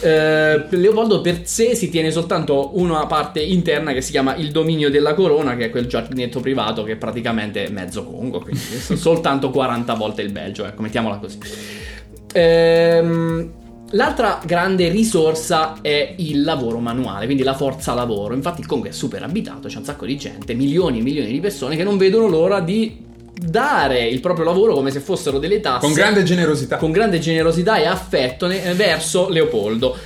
Eh, 0.00 0.66
Leopoldo 0.70 1.20
per 1.20 1.42
sé 1.44 1.74
si 1.74 1.90
tiene 1.90 2.10
soltanto 2.10 2.70
una 2.78 3.06
parte 3.06 3.40
interna 3.40 3.92
che 3.92 4.00
si 4.00 4.10
chiama 4.10 4.34
il 4.34 4.50
dominio 4.50 4.90
della 4.90 5.12
corona, 5.12 5.54
che 5.54 5.66
è 5.66 5.70
quel 5.70 5.86
giardinetto 5.86 6.40
privato 6.40 6.82
che 6.82 6.92
è 6.92 6.96
praticamente 6.96 7.68
mezzo 7.68 8.04
Congo, 8.04 8.40
quindi 8.40 8.60
soltanto 8.96 9.50
40 9.50 9.94
volte 9.94 10.22
il 10.22 10.32
Belgio, 10.32 10.64
ecco, 10.64 10.80
mettiamola 10.80 11.16
così. 11.18 11.38
Ehm, 12.32 13.52
L'altra 13.94 14.40
grande 14.44 14.88
risorsa 14.88 15.74
è 15.82 16.14
il 16.16 16.42
lavoro 16.44 16.78
manuale, 16.78 17.26
quindi 17.26 17.42
la 17.42 17.54
forza 17.54 17.92
lavoro. 17.92 18.34
Infatti 18.34 18.60
il 18.62 18.66
Congo 18.66 18.88
è 18.88 18.92
super 18.92 19.22
abitato, 19.22 19.68
c'è 19.68 19.76
un 19.76 19.84
sacco 19.84 20.06
di 20.06 20.16
gente, 20.16 20.54
milioni 20.54 21.00
e 21.00 21.02
milioni 21.02 21.30
di 21.30 21.40
persone 21.40 21.76
che 21.76 21.84
non 21.84 21.98
vedono 21.98 22.26
l'ora 22.26 22.60
di 22.60 23.10
dare 23.34 24.06
il 24.06 24.20
proprio 24.20 24.44
lavoro 24.44 24.72
come 24.74 24.90
se 24.90 25.00
fossero 25.00 25.38
delle 25.38 25.60
tasse 25.60 25.84
Con 25.84 25.92
grande 25.94 26.22
generosità. 26.22 26.76
con 26.76 26.90
grande 26.92 27.18
generosità 27.18 27.76
e 27.76 27.86
affetto 27.86 28.46
ne- 28.46 28.72
verso 28.74 29.28
Leopoldo. 29.28 29.96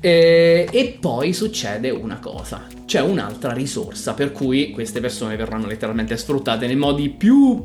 Eh, 0.00 0.68
e 0.70 0.96
poi 1.00 1.32
succede 1.32 1.90
una 1.90 2.18
cosa, 2.18 2.66
c'è 2.84 3.00
un'altra 3.00 3.52
risorsa 3.52 4.14
per 4.14 4.32
cui 4.32 4.70
queste 4.70 5.00
persone 5.00 5.36
verranno 5.36 5.66
letteralmente 5.66 6.16
sfruttate 6.16 6.66
nei 6.66 6.76
modi 6.76 7.08
più 7.10 7.62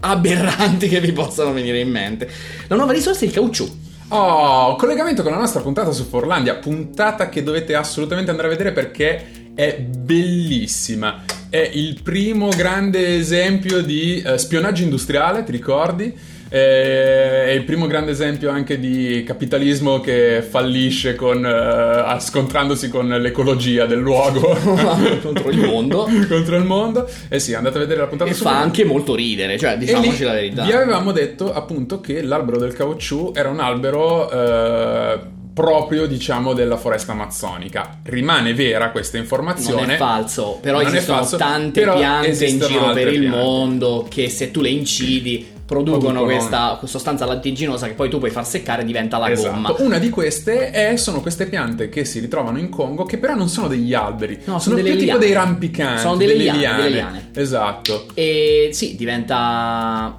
aberranti 0.00 0.88
che 0.88 1.00
vi 1.00 1.12
possano 1.12 1.52
venire 1.52 1.80
in 1.80 1.90
mente. 1.90 2.28
La 2.68 2.76
nuova 2.76 2.92
risorsa 2.92 3.24
è 3.24 3.28
il 3.28 3.32
caucciù. 3.34 3.68
Oh, 4.12 4.74
collegamento 4.74 5.22
con 5.22 5.30
la 5.30 5.38
nostra 5.38 5.60
puntata 5.60 5.92
su 5.92 6.02
Forlandia, 6.02 6.56
puntata 6.56 7.28
che 7.28 7.44
dovete 7.44 7.76
assolutamente 7.76 8.30
andare 8.30 8.48
a 8.48 8.50
vedere 8.50 8.72
perché 8.72 9.52
è 9.54 9.78
bellissima. 9.78 11.22
È 11.48 11.70
il 11.74 12.02
primo 12.02 12.48
grande 12.48 13.16
esempio 13.16 13.80
di 13.82 14.20
eh, 14.20 14.36
spionaggio 14.36 14.82
industriale, 14.82 15.44
ti 15.44 15.52
ricordi? 15.52 16.12
È 16.52 17.52
il 17.54 17.62
primo 17.62 17.86
grande 17.86 18.10
esempio 18.10 18.50
anche 18.50 18.80
di 18.80 19.22
capitalismo 19.24 20.00
che 20.00 20.42
fallisce 20.42 21.14
con, 21.14 21.44
eh, 21.46 22.20
scontrandosi 22.20 22.88
con 22.88 23.06
l'ecologia 23.08 23.86
del 23.86 24.00
luogo 24.00 24.56
Contro 25.22 25.48
il 25.50 25.58
mondo. 25.58 26.08
contro 26.28 26.56
il 26.56 26.64
mondo. 26.64 27.08
Eh 27.28 27.38
sì, 27.38 27.54
andate 27.54 27.76
a 27.76 27.80
vedere 27.80 28.00
la 28.00 28.06
puntata 28.08 28.30
E 28.30 28.34
fa 28.34 28.58
anche 28.58 28.84
molto 28.84 29.14
ridere, 29.14 29.56
cioè 29.58 29.74
E 29.74 29.78
diciamoci 29.78 30.18
lì 30.18 30.24
la 30.24 30.32
verità. 30.32 30.64
Vi 30.64 30.72
avevamo 30.72 31.12
detto 31.12 31.52
appunto 31.52 32.00
che 32.00 32.20
l'albero 32.22 32.58
del 32.58 32.72
caucciù 32.72 33.32
era 33.32 33.48
un 33.48 33.60
albero 33.60 34.28
eh, 34.30 35.18
proprio, 35.54 36.06
diciamo, 36.06 36.52
della 36.52 36.76
foresta 36.76 37.12
amazzonica. 37.12 38.00
Rimane 38.04 38.54
vera 38.54 38.90
questa 38.90 39.18
informazione. 39.18 39.82
Non 39.82 39.90
è 39.90 39.96
falso, 39.96 40.58
però 40.60 40.78
Non 40.78 40.86
esistono 40.88 41.18
falso, 41.18 41.36
tante 41.36 41.80
però 41.80 41.96
piante 41.96 42.44
in 42.46 42.58
giro 42.58 42.90
per 42.92 43.08
il 43.12 43.20
piante. 43.20 43.36
mondo 43.36 44.06
che 44.08 44.28
se 44.28 44.50
tu 44.50 44.60
le 44.62 44.70
incidi 44.70 45.58
producono 45.70 46.24
questa 46.24 46.80
sostanza 46.84 47.24
lattiginosa 47.26 47.86
che 47.86 47.92
poi 47.92 48.10
tu 48.10 48.18
puoi 48.18 48.30
far 48.30 48.44
seccare 48.44 48.82
e 48.82 48.84
diventa 48.84 49.18
la 49.18 49.30
Esatto. 49.30 49.52
gomma. 49.52 49.74
Una 49.78 49.98
di 49.98 50.10
queste 50.10 50.72
è- 50.72 50.96
sono 50.96 51.20
queste 51.20 51.46
piante 51.46 51.88
che 51.88 52.04
si 52.04 52.18
ritrovano 52.18 52.58
in 52.58 52.68
Congo, 52.68 53.04
che 53.04 53.18
però 53.18 53.36
non 53.36 53.48
sono 53.48 53.68
degli 53.68 53.94
alberi, 53.94 54.34
No, 54.46 54.58
sono 54.58 54.76
sono 54.76 54.76
più 54.82 54.92
tipo 54.94 55.04
liane. 55.04 55.18
dei 55.20 55.32
rampicanti, 55.32 56.00
Sono 56.00 56.16
delle 56.16 56.36
delle 56.36 56.50
liane, 56.58 56.76
delle 56.82 56.88
liane. 56.94 57.30
Esatto. 57.34 58.06
E 58.14 58.70
sì, 58.72 58.96
diventa 58.96 60.16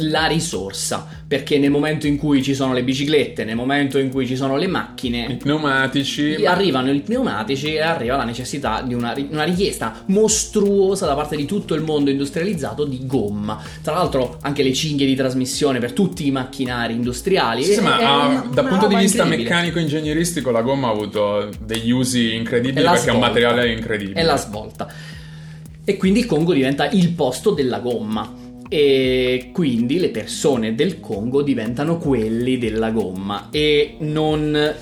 la 0.00 0.26
risorsa, 0.26 1.06
perché 1.26 1.58
nel 1.58 1.70
momento 1.70 2.06
in 2.06 2.16
cui 2.16 2.42
ci 2.42 2.54
sono 2.54 2.72
le 2.72 2.84
biciclette, 2.84 3.44
nel 3.44 3.56
momento 3.56 3.98
in 3.98 4.10
cui 4.10 4.26
ci 4.26 4.36
sono 4.36 4.56
le 4.56 4.66
I 4.66 4.68
macchine, 4.68 5.36
pneumatici. 5.36 6.36
ma- 6.42 6.50
arrivano 6.50 6.90
i 6.92 7.00
pneumatici 7.00 7.74
e 7.74 7.80
arriva 7.80 8.16
la 8.16 8.24
necessità 8.24 8.82
di 8.82 8.94
una, 8.94 9.14
una 9.30 9.44
richiesta 9.44 10.02
mostruosa 10.06 11.06
da 11.06 11.14
parte 11.14 11.36
di 11.36 11.46
tutto 11.46 11.74
il 11.74 11.82
mondo 11.82 12.10
industrializzato 12.10 12.84
di 12.84 13.06
gomma. 13.06 13.60
Tra 13.82 13.94
l'altro 13.94 14.38
anche 14.42 14.62
le 14.62 14.72
cinghie 14.72 15.06
di 15.06 15.14
trasmissione 15.14 15.78
per 15.78 15.92
tutti 15.92 16.26
i 16.26 16.30
macchinari 16.30 16.94
industriali. 16.94 17.62
Sì, 17.64 17.74
È- 17.74 17.80
ma 17.80 17.98
è 17.98 18.04
una- 18.04 18.46
dal 18.52 18.64
una 18.64 18.68
punto 18.78 18.86
di 18.88 18.96
vista 18.96 19.24
meccanico-ingegneristico 19.24 20.50
la 20.50 20.62
gomma 20.62 20.88
ha 20.88 20.90
avuto 20.90 21.48
degli 21.60 21.90
usi 21.90 22.34
incredibili 22.34 22.82
perché 22.84 22.88
è 22.96 22.98
un 22.98 22.98
svolta. 23.16 23.26
materiale 23.26 23.72
incredibile. 23.72 24.20
È 24.20 24.22
la 24.22 24.36
svolta. 24.36 24.88
E 25.88 25.96
quindi 25.96 26.18
il 26.20 26.26
Congo 26.26 26.52
diventa 26.52 26.88
il 26.90 27.10
posto 27.10 27.52
della 27.52 27.78
gomma. 27.78 28.44
E 28.68 29.50
quindi 29.52 29.98
le 29.98 30.08
persone 30.10 30.74
del 30.74 31.00
Congo 31.00 31.42
diventano 31.42 31.98
quelli 31.98 32.58
della 32.58 32.90
gomma. 32.90 33.48
E 33.50 33.96
non. 34.00 34.74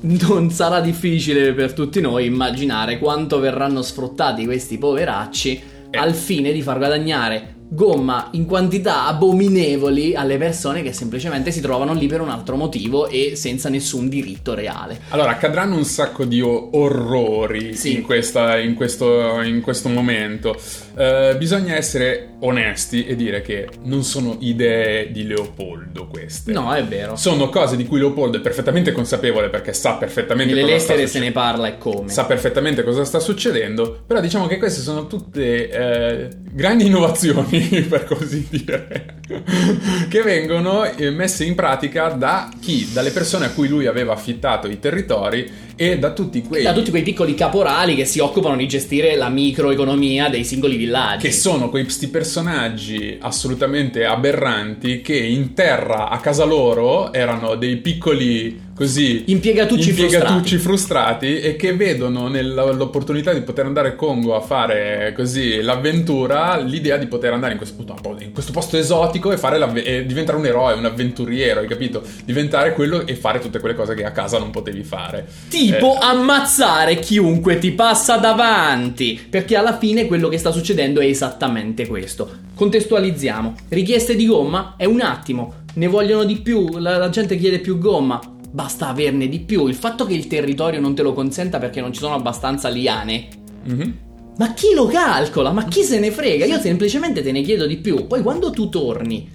Non 0.00 0.50
sarà 0.50 0.80
difficile 0.80 1.52
per 1.54 1.72
tutti 1.72 2.00
noi 2.00 2.26
immaginare 2.26 2.98
quanto 3.00 3.40
verranno 3.40 3.82
sfruttati 3.82 4.44
questi 4.44 4.78
poveracci 4.78 5.60
Eh. 5.90 5.98
al 5.98 6.14
fine 6.14 6.52
di 6.52 6.62
far 6.62 6.78
guadagnare 6.78 7.56
gomma 7.70 8.28
in 8.32 8.46
quantità 8.46 9.06
abominevoli 9.06 10.14
alle 10.14 10.38
persone 10.38 10.82
che 10.82 10.92
semplicemente 10.92 11.50
si 11.50 11.60
trovano 11.60 11.92
lì 11.94 12.06
per 12.06 12.20
un 12.20 12.30
altro 12.30 12.56
motivo 12.56 13.08
e 13.08 13.32
senza 13.36 13.68
nessun 13.68 14.08
diritto 14.08 14.54
reale. 14.54 14.98
Allora, 15.10 15.30
accadranno 15.30 15.76
un 15.76 15.84
sacco 15.84 16.24
di 16.24 16.40
orrori 16.40 17.74
Sì. 17.74 17.94
in, 17.96 18.02
questa- 18.02 18.58
in 18.58 18.74
questo, 18.74 19.40
in 19.42 19.60
questo 19.60 19.88
momento. 19.88 20.56
Eh, 20.96 21.36
bisogna 21.38 21.74
essere 21.76 22.30
onesti 22.40 23.04
e 23.06 23.14
dire 23.14 23.40
che 23.42 23.68
non 23.84 24.02
sono 24.02 24.36
idee 24.40 25.10
di 25.12 25.24
Leopoldo 25.26 26.06
queste. 26.08 26.52
No, 26.52 26.72
è 26.74 26.84
vero. 26.84 27.16
Sono 27.16 27.48
cose 27.48 27.76
di 27.76 27.86
cui 27.86 27.98
Leopoldo 27.98 28.38
è 28.38 28.40
perfettamente 28.40 28.92
consapevole 28.92 29.48
perché 29.48 29.72
sa 29.72 29.94
perfettamente 29.94 30.54
Nelle 30.54 30.66
cosa 30.66 30.78
sta 30.78 30.92
lettere 30.94 31.06
se 31.08 31.18
succedendo. 31.18 31.40
ne 31.40 31.46
parla 31.46 31.68
e 31.68 31.78
come. 31.78 32.08
Sa 32.08 32.24
perfettamente 32.24 32.82
cosa 32.82 33.04
sta 33.04 33.20
succedendo, 33.20 34.02
però 34.06 34.20
diciamo 34.20 34.46
che 34.46 34.58
queste 34.58 34.80
sono 34.80 35.06
tutte 35.06 35.68
eh, 35.70 36.28
grandi 36.50 36.86
innovazioni, 36.86 37.57
per 37.88 38.04
così 38.04 38.46
dire, 38.48 39.17
che 40.08 40.22
vengono 40.22 40.84
eh, 40.84 41.10
messe 41.10 41.44
in 41.44 41.54
pratica 41.54 42.08
da 42.08 42.50
chi? 42.60 42.88
Dalle 42.92 43.10
persone 43.10 43.46
a 43.46 43.50
cui 43.50 43.68
lui 43.68 43.86
aveva 43.86 44.14
affittato 44.14 44.68
i 44.68 44.78
territori 44.78 45.66
e 45.80 45.96
da 45.96 46.10
tutti 46.10 46.42
quei 46.42 46.64
da 46.64 46.72
tutti 46.72 46.90
quei 46.90 47.02
piccoli 47.02 47.34
caporali 47.34 47.94
che 47.94 48.04
si 48.04 48.18
occupano 48.18 48.56
di 48.56 48.66
gestire 48.66 49.14
la 49.14 49.28
microeconomia 49.28 50.28
dei 50.28 50.44
singoli 50.44 50.76
villaggi. 50.76 51.26
che 51.26 51.32
sono 51.32 51.68
questi 51.68 52.08
personaggi 52.08 53.16
assolutamente 53.20 54.04
aberranti 54.04 55.02
che 55.02 55.16
in 55.16 55.54
terra 55.54 56.08
a 56.08 56.18
casa 56.18 56.44
loro 56.44 57.12
erano 57.12 57.54
dei 57.54 57.76
piccoli 57.76 58.66
così 58.74 59.24
Impiegatucci 59.26 59.90
impiegatucci 59.90 60.56
frustrati. 60.56 61.40
e 61.40 61.56
che 61.56 61.74
vedono 61.74 62.28
nell'opportunità 62.28 63.32
di 63.32 63.40
poter 63.40 63.66
andare 63.66 63.88
a 63.88 63.94
Congo 63.94 64.36
a 64.36 64.40
fare 64.40 65.12
così 65.16 65.60
l'avventura 65.60 66.56
l'idea 66.58 66.96
di 66.96 67.06
poter 67.06 67.32
andare 67.32 67.52
in 67.52 67.58
questo, 67.58 67.84
in 68.20 68.32
questo 68.32 68.52
posto 68.52 68.76
esotico 68.76 69.17
e, 69.32 69.36
fare 69.38 69.58
l'avve- 69.58 69.84
e 69.84 70.06
diventare 70.06 70.38
un 70.38 70.46
eroe, 70.46 70.74
un 70.74 70.84
avventuriero, 70.84 71.60
hai 71.60 71.66
capito? 71.66 72.02
Diventare 72.24 72.72
quello 72.72 73.06
e 73.06 73.14
fare 73.14 73.38
tutte 73.40 73.58
quelle 73.60 73.74
cose 73.74 73.94
che 73.94 74.04
a 74.04 74.12
casa 74.12 74.38
non 74.38 74.50
potevi 74.50 74.82
fare. 74.84 75.26
Tipo 75.48 75.94
Eh. 75.94 75.98
ammazzare 76.02 76.98
chiunque 76.98 77.58
ti 77.58 77.72
passa 77.72 78.16
davanti. 78.16 79.20
Perché 79.28 79.56
alla 79.56 79.76
fine 79.76 80.06
quello 80.06 80.28
che 80.28 80.38
sta 80.38 80.50
succedendo 80.52 81.00
è 81.00 81.06
esattamente 81.06 81.86
questo. 81.86 82.30
Contestualizziamo. 82.54 83.54
Richieste 83.68 84.14
di 84.16 84.26
gomma? 84.26 84.74
È 84.76 84.84
un 84.84 85.00
attimo. 85.00 85.54
Ne 85.74 85.86
vogliono 85.86 86.24
di 86.24 86.36
più? 86.36 86.78
La, 86.78 86.96
la 86.96 87.08
gente 87.10 87.36
chiede 87.36 87.58
più 87.58 87.78
gomma? 87.78 88.20
Basta 88.50 88.88
averne 88.88 89.28
di 89.28 89.40
più. 89.40 89.66
Il 89.66 89.74
fatto 89.74 90.06
che 90.06 90.14
il 90.14 90.26
territorio 90.26 90.80
non 90.80 90.94
te 90.94 91.02
lo 91.02 91.12
consenta 91.12 91.58
perché 91.58 91.80
non 91.80 91.92
ci 91.92 92.00
sono 92.00 92.14
abbastanza 92.14 92.68
liane. 92.68 93.28
Mhm. 93.64 93.94
Ma 94.38 94.54
chi 94.54 94.72
lo 94.74 94.86
calcola? 94.86 95.50
Ma 95.50 95.64
chi 95.64 95.82
se 95.82 95.98
ne 95.98 96.10
frega? 96.12 96.44
Io 96.44 96.60
semplicemente 96.60 97.22
te 97.22 97.32
ne 97.32 97.42
chiedo 97.42 97.66
di 97.66 97.76
più. 97.76 98.06
Poi 98.06 98.22
quando 98.22 98.50
tu 98.50 98.68
torni, 98.68 99.28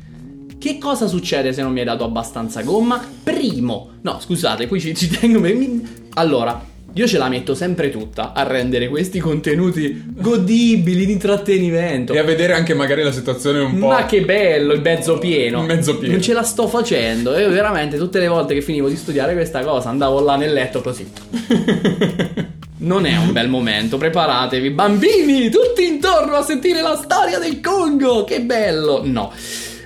che 0.58 0.78
cosa 0.78 1.08
succede 1.08 1.52
se 1.52 1.62
non 1.62 1.74
mi 1.74 1.80
hai 1.80 1.86
dato 1.86 2.06
abbastanza 2.06 2.62
gomma? 2.62 3.06
Primo, 3.24 3.90
no, 4.02 4.20
scusate, 4.22 4.66
qui 4.68 4.80
ci, 4.80 4.96
ci 4.96 5.10
tengo. 5.10 5.42
mi- 5.42 5.82
Allora, 6.14 6.72
io 6.94 7.06
ce 7.06 7.18
la 7.18 7.28
metto 7.28 7.54
sempre 7.54 7.90
tutta 7.90 8.32
a 8.32 8.44
rendere 8.44 8.88
questi 8.88 9.20
contenuti 9.20 10.06
godibili, 10.16 11.06
di 11.06 11.12
intrattenimento. 11.12 12.14
E 12.14 12.20
a 12.20 12.24
vedere 12.24 12.54
anche 12.54 12.74
magari 12.74 13.04
la 13.04 13.12
situazione 13.12 13.60
un 13.60 13.80
po'. 13.80 13.88
Ma 13.88 14.06
che 14.06 14.22
bello, 14.22 14.72
il 14.72 14.80
mezzo 14.82 15.18
pieno. 15.18 15.60
Il 15.62 15.66
mezzo 15.66 15.98
pieno. 15.98 16.14
Non 16.14 16.22
ce 16.22 16.32
la 16.32 16.44
sto 16.44 16.68
facendo. 16.70 17.38
Io 17.38 17.50
veramente 17.50 17.98
tutte 17.98 18.20
le 18.20 18.28
volte 18.30 18.54
che 18.54 18.62
finivo 18.62 18.88
di 18.88 18.96
studiare 18.96 19.34
questa 19.34 19.62
cosa 19.66 19.90
andavo 19.90 20.22
là 20.22 20.38
nel 20.38 20.54
letto 20.54 20.80
così. 20.82 21.06
Non 22.84 23.06
è 23.06 23.16
un 23.16 23.32
bel 23.32 23.48
momento, 23.48 23.98
preparatevi, 23.98 24.70
bambini, 24.72 25.50
tutti 25.50 25.86
intorno 25.86 26.36
a 26.36 26.44
sentire 26.44 26.82
la 26.82 26.98
storia 26.98 27.40
del 27.40 27.62
Congo, 27.62 28.26
che 28.26 28.42
bello! 28.42 29.02
No. 29.06 29.32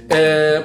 Eh, 0.08 0.62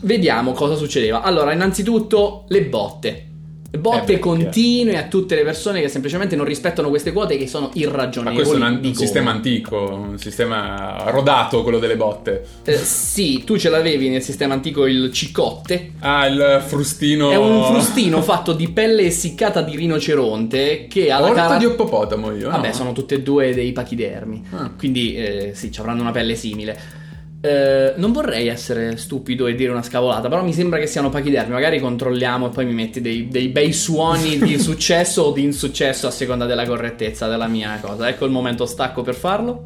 vediamo 0.00 0.50
cosa 0.50 0.74
succedeva. 0.74 1.22
Allora, 1.22 1.52
innanzitutto 1.52 2.44
le 2.48 2.64
botte. 2.64 3.28
Botte 3.70 4.12
Eh 4.12 4.14
beh, 4.14 4.18
continue 4.20 4.96
a 4.96 5.04
tutte 5.04 5.34
le 5.34 5.42
persone 5.42 5.80
che 5.80 5.88
semplicemente 5.88 6.36
non 6.36 6.46
rispettano 6.46 6.88
queste 6.88 7.12
quote 7.12 7.36
che 7.36 7.46
sono 7.46 7.66
Ma 7.66 7.72
irragionevoli. 7.74 8.36
questo 8.36 8.56
è 8.56 8.68
un, 8.68 8.80
un 8.82 8.94
sistema 8.94 9.30
antico, 9.30 9.76
un 9.92 10.18
sistema 10.18 11.04
rodato, 11.08 11.62
quello 11.62 11.78
delle 11.78 11.96
botte. 11.96 12.44
Eh, 12.64 12.76
sì, 12.76 13.44
tu 13.44 13.58
ce 13.58 13.68
l'avevi 13.68 14.08
nel 14.08 14.22
sistema 14.22 14.54
antico 14.54 14.86
il 14.86 15.12
cicotte, 15.12 15.92
Ah, 16.00 16.26
il 16.26 16.62
frustino. 16.66 17.30
È 17.30 17.36
un 17.36 17.64
frustino 17.64 18.22
fatto 18.22 18.52
di 18.52 18.68
pelle 18.68 19.02
essiccata 19.02 19.62
di 19.62 19.76
rinoceronte 19.76 20.86
che 20.88 21.10
ha 21.10 21.18
la 21.18 21.26
Orto 21.26 21.36
cara... 21.36 21.56
di 21.56 21.64
ippopotamo 21.64 22.32
io. 22.32 22.50
Vabbè, 22.50 22.68
no? 22.68 22.74
sono 22.74 22.92
tutte 22.92 23.16
e 23.16 23.22
due 23.22 23.54
dei 23.54 23.72
pachidermi. 23.72 24.44
Ah. 24.50 24.70
Quindi 24.76 25.16
eh, 25.16 25.50
sì, 25.54 25.70
ci 25.70 25.80
avranno 25.80 26.02
una 26.02 26.12
pelle 26.12 26.34
simile. 26.34 27.04
Eh, 27.46 27.92
non 27.94 28.10
vorrei 28.10 28.48
essere 28.48 28.96
stupido 28.96 29.46
e 29.46 29.54
dire 29.54 29.70
una 29.70 29.82
scavolata, 29.82 30.28
però 30.28 30.42
mi 30.42 30.52
sembra 30.52 30.80
che 30.80 30.88
siano 30.88 31.10
pachidermi. 31.10 31.52
Magari 31.52 31.78
controlliamo 31.78 32.48
e 32.48 32.50
poi 32.50 32.64
mi 32.66 32.72
metti 32.72 33.00
dei, 33.00 33.28
dei 33.28 33.48
bei 33.48 33.72
suoni 33.72 34.36
di 34.36 34.58
successo 34.58 35.22
o 35.22 35.32
di 35.32 35.44
insuccesso 35.44 36.08
a 36.08 36.10
seconda 36.10 36.44
della 36.44 36.66
correttezza 36.66 37.28
della 37.28 37.46
mia 37.46 37.78
cosa. 37.80 38.08
Ecco 38.08 38.24
il 38.24 38.32
momento 38.32 38.66
stacco 38.66 39.02
per 39.02 39.14
farlo. 39.14 39.62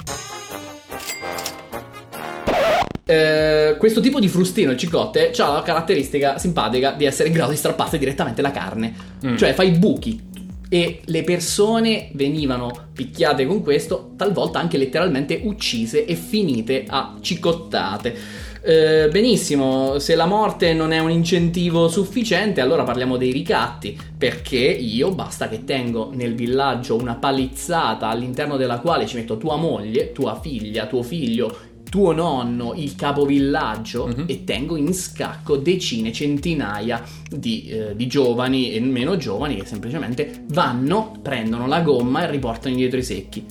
Eh, 3.06 3.76
questo 3.78 4.00
tipo 4.00 4.20
di 4.20 4.28
frustino, 4.28 4.72
il 4.72 4.76
cicotte, 4.76 5.32
ha 5.38 5.52
la 5.52 5.62
caratteristica 5.62 6.36
simpatica 6.36 6.92
di 6.92 7.06
essere 7.06 7.28
in 7.28 7.34
grado 7.34 7.50
di 7.50 7.56
strapparsi 7.56 7.96
direttamente 7.96 8.42
la 8.42 8.50
carne. 8.50 8.94
Mm. 9.24 9.36
Cioè 9.36 9.54
fai 9.54 9.70
buchi. 9.70 10.28
E 10.72 11.00
le 11.04 11.24
persone 11.24 12.10
venivano 12.12 12.70
picchiate 12.94 13.44
con 13.44 13.60
questo, 13.60 14.12
talvolta 14.16 14.60
anche 14.60 14.78
letteralmente 14.78 15.40
uccise 15.42 16.04
e 16.04 16.14
finite 16.14 16.84
a 16.86 17.16
cicottate. 17.20 18.48
Eh, 18.62 19.08
benissimo, 19.10 19.98
se 19.98 20.14
la 20.14 20.26
morte 20.26 20.72
non 20.74 20.92
è 20.92 20.98
un 20.98 21.10
incentivo 21.10 21.88
sufficiente, 21.88 22.60
allora 22.60 22.84
parliamo 22.84 23.16
dei 23.16 23.32
ricatti. 23.32 23.98
Perché 24.16 24.58
io 24.58 25.10
basta 25.12 25.48
che 25.48 25.64
tengo 25.64 26.10
nel 26.12 26.34
villaggio 26.34 26.94
una 26.94 27.14
palizzata 27.14 28.06
all'interno 28.08 28.56
della 28.56 28.78
quale 28.78 29.06
ci 29.06 29.16
metto 29.16 29.38
tua 29.38 29.56
moglie, 29.56 30.12
tua 30.12 30.38
figlia, 30.38 30.86
tuo 30.86 31.02
figlio, 31.02 31.56
tuo 31.90 32.12
nonno, 32.12 32.72
il 32.76 32.94
capovillaggio 32.94 34.06
Mhm. 34.06 34.24
e 34.26 34.44
tengo 34.44 34.76
in 34.76 34.94
scacco 34.94 35.56
decine, 35.56 36.12
centinaia 36.12 37.02
di, 37.28 37.66
eh, 37.66 37.96
di 37.96 38.06
giovani 38.06 38.72
e 38.72 38.80
meno 38.80 39.16
giovani 39.16 39.56
che 39.56 39.66
semplicemente 39.66 40.44
vanno, 40.50 41.18
prendono 41.20 41.66
la 41.66 41.80
gomma 41.80 42.22
e 42.26 42.30
riportano 42.30 42.70
indietro 42.74 42.98
i 42.98 43.02
secchi. 43.02 43.44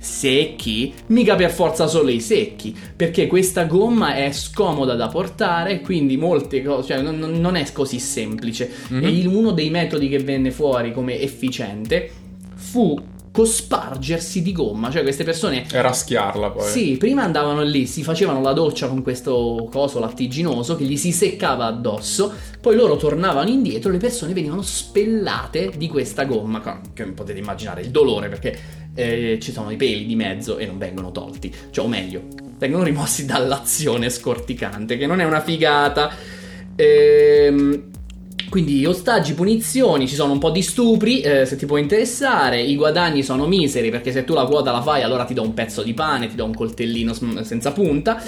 Secchi? 0.00 0.92
Mica 1.06 1.34
per 1.34 1.50
forza 1.50 1.86
solo 1.88 2.10
i 2.10 2.20
secchi, 2.20 2.74
perché 2.94 3.26
questa 3.26 3.64
gomma 3.64 4.14
è 4.14 4.30
scomoda 4.32 4.94
da 4.94 5.08
portare, 5.08 5.80
quindi 5.80 6.16
molte 6.16 6.62
cose, 6.62 6.86
cioè 6.94 7.02
non, 7.02 7.18
non- 7.18 7.56
è 7.56 7.66
così 7.72 7.98
semplice. 7.98 8.70
Mhm. 8.88 9.04
E 9.04 9.08
il- 9.08 9.26
uno 9.26 9.50
dei 9.50 9.70
metodi 9.70 10.08
che 10.08 10.18
venne 10.20 10.52
fuori 10.52 10.92
come 10.92 11.18
efficiente 11.20 12.10
fu 12.54 12.96
cospargersi 13.38 14.42
di 14.42 14.50
gomma, 14.50 14.90
cioè 14.90 15.02
queste 15.02 15.22
persone 15.22 15.64
E 15.70 15.80
raschiarla 15.80 16.50
poi. 16.50 16.68
sì, 16.68 16.96
prima 16.96 17.22
andavano 17.22 17.62
lì, 17.62 17.86
si 17.86 18.02
facevano 18.02 18.40
la 18.40 18.52
doccia 18.52 18.88
con 18.88 19.00
questo 19.00 19.68
coso 19.70 20.00
lattiginoso 20.00 20.74
che 20.74 20.82
gli 20.82 20.96
si 20.96 21.12
seccava 21.12 21.66
addosso, 21.66 22.32
poi 22.60 22.74
loro 22.74 22.96
tornavano 22.96 23.48
indietro 23.48 23.92
le 23.92 23.98
persone 23.98 24.32
venivano 24.32 24.62
spellate 24.62 25.70
di 25.76 25.86
questa 25.86 26.24
gomma, 26.24 26.80
che 26.92 27.04
potete 27.04 27.38
immaginare 27.38 27.82
il 27.82 27.90
dolore 27.90 28.28
perché 28.28 28.58
eh, 28.96 29.38
ci 29.40 29.52
sono 29.52 29.70
i 29.70 29.76
peli 29.76 30.04
di 30.04 30.16
mezzo 30.16 30.58
e 30.58 30.66
non 30.66 30.76
vengono 30.76 31.12
tolti, 31.12 31.54
cioè 31.70 31.84
o 31.84 31.88
meglio, 31.88 32.22
vengono 32.58 32.82
rimossi 32.82 33.22
dall'azione 33.24 34.10
scorticante, 34.10 34.96
che 34.96 35.06
non 35.06 35.20
è 35.20 35.24
una 35.24 35.40
figata. 35.40 36.10
Ehm... 36.74 37.90
Quindi 38.48 38.86
ostaggi, 38.86 39.34
punizioni, 39.34 40.08
ci 40.08 40.14
sono 40.14 40.32
un 40.32 40.38
po' 40.38 40.50
di 40.50 40.62
stupri, 40.62 41.20
eh, 41.20 41.44
se 41.44 41.56
ti 41.56 41.66
può 41.66 41.76
interessare, 41.76 42.60
i 42.60 42.76
guadagni 42.76 43.22
sono 43.22 43.46
miseri 43.46 43.90
perché 43.90 44.10
se 44.10 44.24
tu 44.24 44.32
la 44.32 44.46
quota 44.46 44.72
la 44.72 44.80
fai 44.80 45.02
allora 45.02 45.24
ti 45.24 45.34
do 45.34 45.42
un 45.42 45.52
pezzo 45.52 45.82
di 45.82 45.92
pane, 45.92 46.28
ti 46.28 46.34
do 46.34 46.44
un 46.44 46.54
coltellino 46.54 47.12
senza 47.42 47.72
punta. 47.72 48.22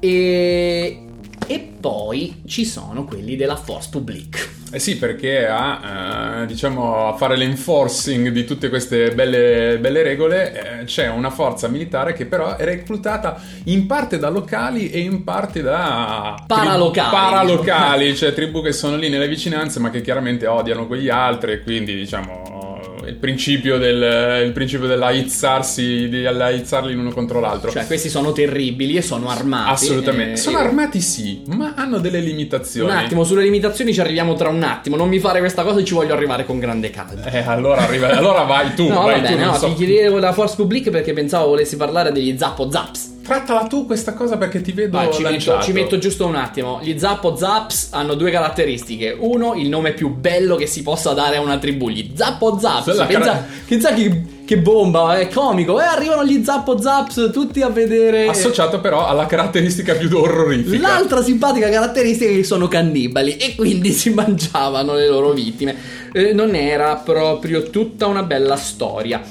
E... 0.00 1.06
e 1.46 1.58
poi 1.80 2.42
ci 2.46 2.64
sono 2.64 3.04
quelli 3.04 3.36
della 3.36 3.56
Force 3.56 3.88
Publique. 3.90 4.60
Eh 4.74 4.78
sì, 4.78 4.96
perché 4.96 5.46
a, 5.46 6.40
eh, 6.42 6.46
diciamo, 6.46 7.08
a 7.08 7.12
fare 7.14 7.36
l'enforcing 7.36 8.28
di 8.28 8.44
tutte 8.44 8.70
queste 8.70 9.12
belle, 9.12 9.76
belle 9.78 10.02
regole 10.02 10.80
eh, 10.80 10.84
c'è 10.84 11.08
una 11.08 11.28
forza 11.28 11.68
militare 11.68 12.14
che 12.14 12.24
però 12.24 12.56
è 12.56 12.64
reclutata 12.64 13.38
in 13.64 13.86
parte 13.86 14.18
da 14.18 14.30
locali 14.30 14.90
e 14.90 15.00
in 15.00 15.24
parte 15.24 15.60
da 15.60 16.42
Paralocali, 16.46 16.92
tribù- 16.92 17.10
paralocali, 17.10 18.16
cioè 18.16 18.32
tribù 18.32 18.62
che 18.62 18.72
sono 18.72 18.96
lì 18.96 19.10
nelle 19.10 19.28
vicinanze 19.28 19.78
ma 19.78 19.90
che 19.90 20.00
chiaramente 20.00 20.46
odiano 20.46 20.86
quegli 20.86 21.10
altri 21.10 21.52
e 21.52 21.62
quindi 21.62 21.94
diciamo 21.94 22.71
il 23.06 23.16
principio, 23.16 23.78
del, 23.78 24.44
il 24.46 24.52
principio 24.52 24.86
dell'aizzarsi, 24.86 26.08
di 26.08 26.26
aizzarli 26.26 26.92
l'uno 26.94 27.10
contro 27.10 27.40
l'altro. 27.40 27.70
Cioè 27.70 27.86
questi 27.86 28.08
sono 28.08 28.32
terribili 28.32 28.96
e 28.96 29.02
sono 29.02 29.28
armati. 29.28 29.70
Assolutamente. 29.70 30.32
eh, 30.32 30.36
sono 30.36 30.58
e- 30.58 30.62
armati 30.62 31.00
sì, 31.00 31.42
ma 31.46 31.74
hanno 31.76 31.98
delle 31.98 32.20
limitazioni. 32.20 32.90
Un 32.90 32.96
attimo, 32.96 33.24
sulle 33.24 33.42
limitazioni 33.42 33.92
ci 33.92 34.00
arriviamo 34.00 34.34
tra 34.34 34.48
un 34.48 34.62
attimo, 34.62 34.96
non 34.96 35.08
mi 35.08 35.18
fare 35.18 35.40
questa 35.40 35.62
cosa 35.62 35.80
e 35.80 35.84
ci 35.84 35.94
voglio 35.94 36.12
arrivare 36.14 36.44
con 36.44 36.58
grande 36.58 36.90
calma. 36.90 37.30
Eh, 37.30 37.38
allora, 37.38 37.82
arriva, 37.82 38.10
allora 38.16 38.42
vai 38.42 38.74
tu, 38.74 38.88
No, 38.88 39.02
vai 39.02 39.20
va 39.20 39.28
tu, 39.28 39.36
no, 39.38 39.54
so. 39.54 39.66
ti 39.68 39.84
chiedevo 39.84 40.18
la 40.18 40.32
Force 40.32 40.54
Publique 40.56 40.90
perché 40.90 41.12
pensavo 41.12 41.48
volessi 41.48 41.76
parlare 41.76 42.12
degli 42.12 42.36
Zappo 42.38 42.70
Zaps. 42.70 43.11
Trattala 43.22 43.66
tu 43.66 43.86
questa 43.86 44.14
cosa 44.14 44.36
perché 44.36 44.60
ti 44.62 44.72
vedo 44.72 44.96
Vai, 44.96 45.12
ci 45.12 45.22
metto, 45.22 45.60
ci 45.62 45.72
metto 45.72 45.96
giusto 45.98 46.26
un 46.26 46.34
attimo. 46.34 46.80
Gli 46.82 46.98
Zappo 46.98 47.36
Zaps 47.36 47.88
hanno 47.92 48.14
due 48.14 48.32
caratteristiche. 48.32 49.16
Uno, 49.16 49.54
il 49.54 49.68
nome 49.68 49.92
più 49.92 50.08
bello 50.08 50.56
che 50.56 50.66
si 50.66 50.82
possa 50.82 51.12
dare 51.12 51.36
a 51.36 51.40
una 51.40 51.56
tribù. 51.56 51.88
Gli 51.88 52.10
Zappo 52.14 52.58
Zaps. 52.58 52.84
Pensa, 52.84 53.06
cara- 53.06 53.46
pensa 53.66 53.94
che, 53.94 54.22
che 54.44 54.58
bomba, 54.58 55.18
è 55.18 55.28
comico. 55.28 55.80
E 55.80 55.84
arrivano 55.84 56.24
gli 56.24 56.42
Zappo 56.42 56.80
Zaps 56.80 57.30
tutti 57.32 57.62
a 57.62 57.68
vedere. 57.68 58.26
Associato 58.26 58.80
però 58.80 59.06
alla 59.06 59.26
caratteristica 59.26 59.94
più 59.94 60.14
orrorifica. 60.16 60.88
L'altra 60.88 61.22
simpatica 61.22 61.68
caratteristica 61.68 62.28
è 62.28 62.34
che 62.34 62.44
sono 62.44 62.66
cannibali 62.66 63.36
e 63.36 63.54
quindi 63.54 63.92
si 63.92 64.10
mangiavano 64.10 64.94
le 64.94 65.06
loro 65.06 65.30
vittime. 65.30 65.76
Eh, 66.12 66.32
non 66.32 66.56
era 66.56 66.96
proprio 66.96 67.70
tutta 67.70 68.06
una 68.06 68.24
bella 68.24 68.56
storia. 68.56 69.22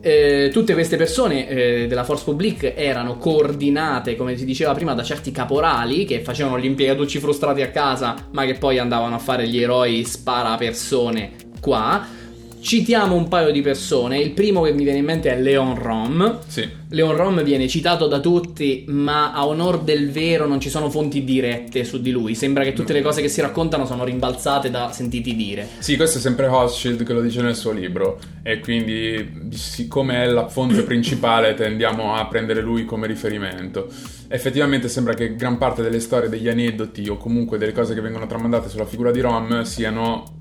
Eh, 0.00 0.50
tutte 0.52 0.74
queste 0.74 0.96
persone 0.96 1.48
eh, 1.48 1.86
della 1.88 2.04
Force 2.04 2.24
Publique 2.24 2.76
erano 2.76 3.16
coordinate, 3.16 4.16
come 4.16 4.36
si 4.36 4.44
diceva 4.44 4.72
prima, 4.72 4.94
da 4.94 5.02
certi 5.02 5.32
caporali 5.32 6.04
che 6.04 6.20
facevano 6.20 6.58
gli 6.58 6.66
impiegatucci 6.66 7.18
frustrati 7.18 7.62
a 7.62 7.70
casa, 7.70 8.14
ma 8.30 8.44
che 8.44 8.54
poi 8.54 8.78
andavano 8.78 9.16
a 9.16 9.18
fare 9.18 9.48
gli 9.48 9.60
eroi 9.60 10.04
spara 10.04 10.56
persone 10.56 11.32
qua. 11.60 12.17
Citiamo 12.60 13.14
un 13.14 13.28
paio 13.28 13.50
di 13.52 13.60
persone. 13.60 14.18
Il 14.18 14.32
primo 14.32 14.62
che 14.62 14.72
mi 14.72 14.84
viene 14.84 14.98
in 14.98 15.04
mente 15.04 15.30
è 15.30 15.40
Leon 15.40 15.74
Rom. 15.74 16.40
Sì. 16.46 16.68
Leon 16.90 17.16
Rom 17.16 17.42
viene 17.42 17.68
citato 17.68 18.06
da 18.06 18.20
tutti, 18.20 18.84
ma 18.88 19.32
a 19.32 19.46
onor 19.46 19.82
del 19.82 20.10
vero 20.10 20.46
non 20.46 20.60
ci 20.60 20.70
sono 20.70 20.90
fonti 20.90 21.22
dirette 21.24 21.84
su 21.84 22.00
di 22.00 22.10
lui. 22.10 22.34
Sembra 22.34 22.64
che 22.64 22.72
tutte 22.72 22.92
le 22.92 23.02
cose 23.02 23.20
che 23.20 23.28
si 23.28 23.40
raccontano 23.40 23.86
sono 23.86 24.04
rimbalzate 24.04 24.70
da 24.70 24.90
sentiti 24.92 25.36
dire. 25.36 25.68
Sì, 25.78 25.96
questo 25.96 26.18
è 26.18 26.20
sempre 26.20 26.46
Hochschild 26.46 27.04
che 27.04 27.12
lo 27.12 27.20
dice 27.20 27.42
nel 27.42 27.56
suo 27.56 27.72
libro 27.72 28.18
e 28.42 28.60
quindi 28.60 29.50
siccome 29.50 30.22
è 30.22 30.26
la 30.26 30.48
fonte 30.48 30.82
principale 30.82 31.54
tendiamo 31.54 32.14
a 32.14 32.26
prendere 32.26 32.60
lui 32.60 32.84
come 32.84 33.06
riferimento. 33.06 33.88
Effettivamente 34.28 34.88
sembra 34.88 35.14
che 35.14 35.34
gran 35.34 35.58
parte 35.58 35.82
delle 35.82 36.00
storie, 36.00 36.28
degli 36.28 36.48
aneddoti 36.48 37.08
o 37.08 37.16
comunque 37.16 37.58
delle 37.58 37.72
cose 37.72 37.94
che 37.94 38.00
vengono 38.00 38.26
tramandate 38.26 38.68
sulla 38.68 38.86
figura 38.86 39.10
di 39.10 39.20
Rom 39.20 39.62
siano 39.62 40.37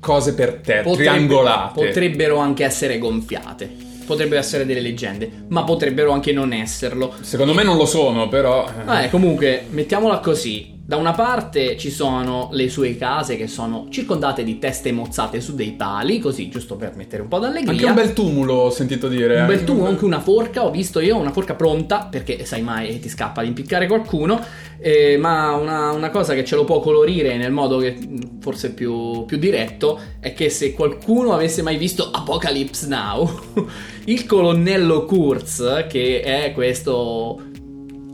cose 0.00 0.34
per 0.34 0.54
te, 0.60 0.80
Potrebbe- 0.82 1.10
triangolate. 1.10 1.84
Potrebbero 1.86 2.36
anche 2.38 2.64
essere 2.64 2.98
gonfiate. 2.98 3.86
Potrebbero 4.06 4.40
essere 4.40 4.64
delle 4.64 4.80
leggende, 4.80 5.30
ma 5.48 5.64
potrebbero 5.64 6.12
anche 6.12 6.32
non 6.32 6.52
esserlo. 6.54 7.12
Secondo 7.20 7.52
me 7.52 7.62
non 7.62 7.76
lo 7.76 7.84
sono, 7.84 8.26
però... 8.28 8.66
eh, 8.66 8.84
Vabbè, 8.84 9.10
comunque, 9.10 9.66
mettiamola 9.68 10.18
così. 10.20 10.76
Da 10.88 10.96
una 10.96 11.12
parte 11.12 11.76
ci 11.76 11.90
sono 11.90 12.48
le 12.52 12.70
sue 12.70 12.96
case 12.96 13.36
che 13.36 13.46
sono 13.46 13.88
circondate 13.90 14.42
di 14.42 14.58
teste 14.58 14.90
mozzate 14.90 15.38
su 15.38 15.54
dei 15.54 15.72
pali, 15.72 16.18
così 16.18 16.48
giusto 16.48 16.76
per 16.76 16.96
mettere 16.96 17.20
un 17.20 17.28
po' 17.28 17.38
d'allegria. 17.38 17.72
Anche 17.72 17.84
un 17.84 17.94
bel 17.94 18.12
tumulo, 18.14 18.54
ho 18.54 18.70
sentito 18.70 19.06
dire. 19.06 19.40
Un 19.40 19.46
bel 19.48 19.58
Anche 19.58 19.64
tubo, 19.66 19.84
anche 19.84 20.06
una 20.06 20.20
forca, 20.20 20.64
ho 20.64 20.70
visto 20.70 20.98
io 21.00 21.18
una 21.18 21.30
forca 21.30 21.54
pronta, 21.54 22.08
perché 22.10 22.46
sai 22.46 22.62
mai 22.62 23.00
ti 23.00 23.10
scappa 23.10 23.42
di 23.42 23.48
impiccare 23.48 23.86
qualcuno, 23.86 24.42
eh, 24.78 25.18
ma 25.18 25.52
una, 25.56 25.90
una 25.90 26.08
cosa 26.08 26.32
che 26.32 26.42
ce 26.42 26.56
lo 26.56 26.64
può 26.64 26.80
colorire 26.80 27.36
nel 27.36 27.52
modo 27.52 27.76
che 27.76 27.90
mh, 27.90 28.40
forse 28.40 28.72
più, 28.72 29.26
più 29.26 29.36
diretto 29.36 30.00
è 30.20 30.32
che 30.32 30.48
se 30.48 30.72
qualcuno 30.72 31.34
avesse 31.34 31.60
mai 31.60 31.76
visto 31.76 32.08
Apocalypse 32.10 32.86
Now, 32.88 33.40
il 34.06 34.24
colonnello 34.24 35.04
Kurz, 35.04 35.84
che 35.86 36.22
è 36.22 36.52
questo 36.54 37.42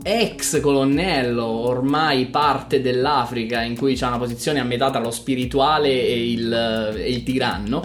ex 0.07 0.61
colonnello 0.61 1.43
ormai 1.43 2.27
parte 2.27 2.79
dell'Africa 2.79 3.63
in 3.63 3.75
cui 3.75 3.95
c'ha 3.95 4.09
una 4.09 4.19
posizione 4.19 4.59
a 4.59 4.63
metà 4.63 4.91
tra 4.91 4.99
lo 4.99 5.09
spirituale 5.09 5.89
e 5.89 6.31
il, 6.31 6.53
e 6.95 7.09
il 7.09 7.23
tiranno, 7.23 7.83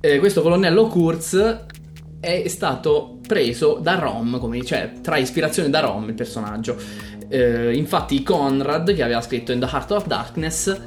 eh, 0.00 0.20
questo 0.20 0.42
colonnello 0.42 0.86
Kurz 0.86 1.64
è 2.20 2.46
stato 2.46 3.18
preso 3.26 3.80
da 3.82 3.96
Rom, 3.96 4.38
come 4.38 4.64
cioè 4.64 4.92
trae 5.00 5.22
ispirazione 5.22 5.70
da 5.70 5.80
Rom 5.80 6.08
il 6.08 6.14
personaggio. 6.14 6.76
Eh, 7.28 7.74
infatti 7.74 8.22
Conrad 8.22 8.94
che 8.94 9.02
aveva 9.02 9.20
scritto 9.20 9.50
In 9.50 9.58
the 9.58 9.66
Heart 9.66 9.90
of 9.90 10.06
Darkness 10.06 10.80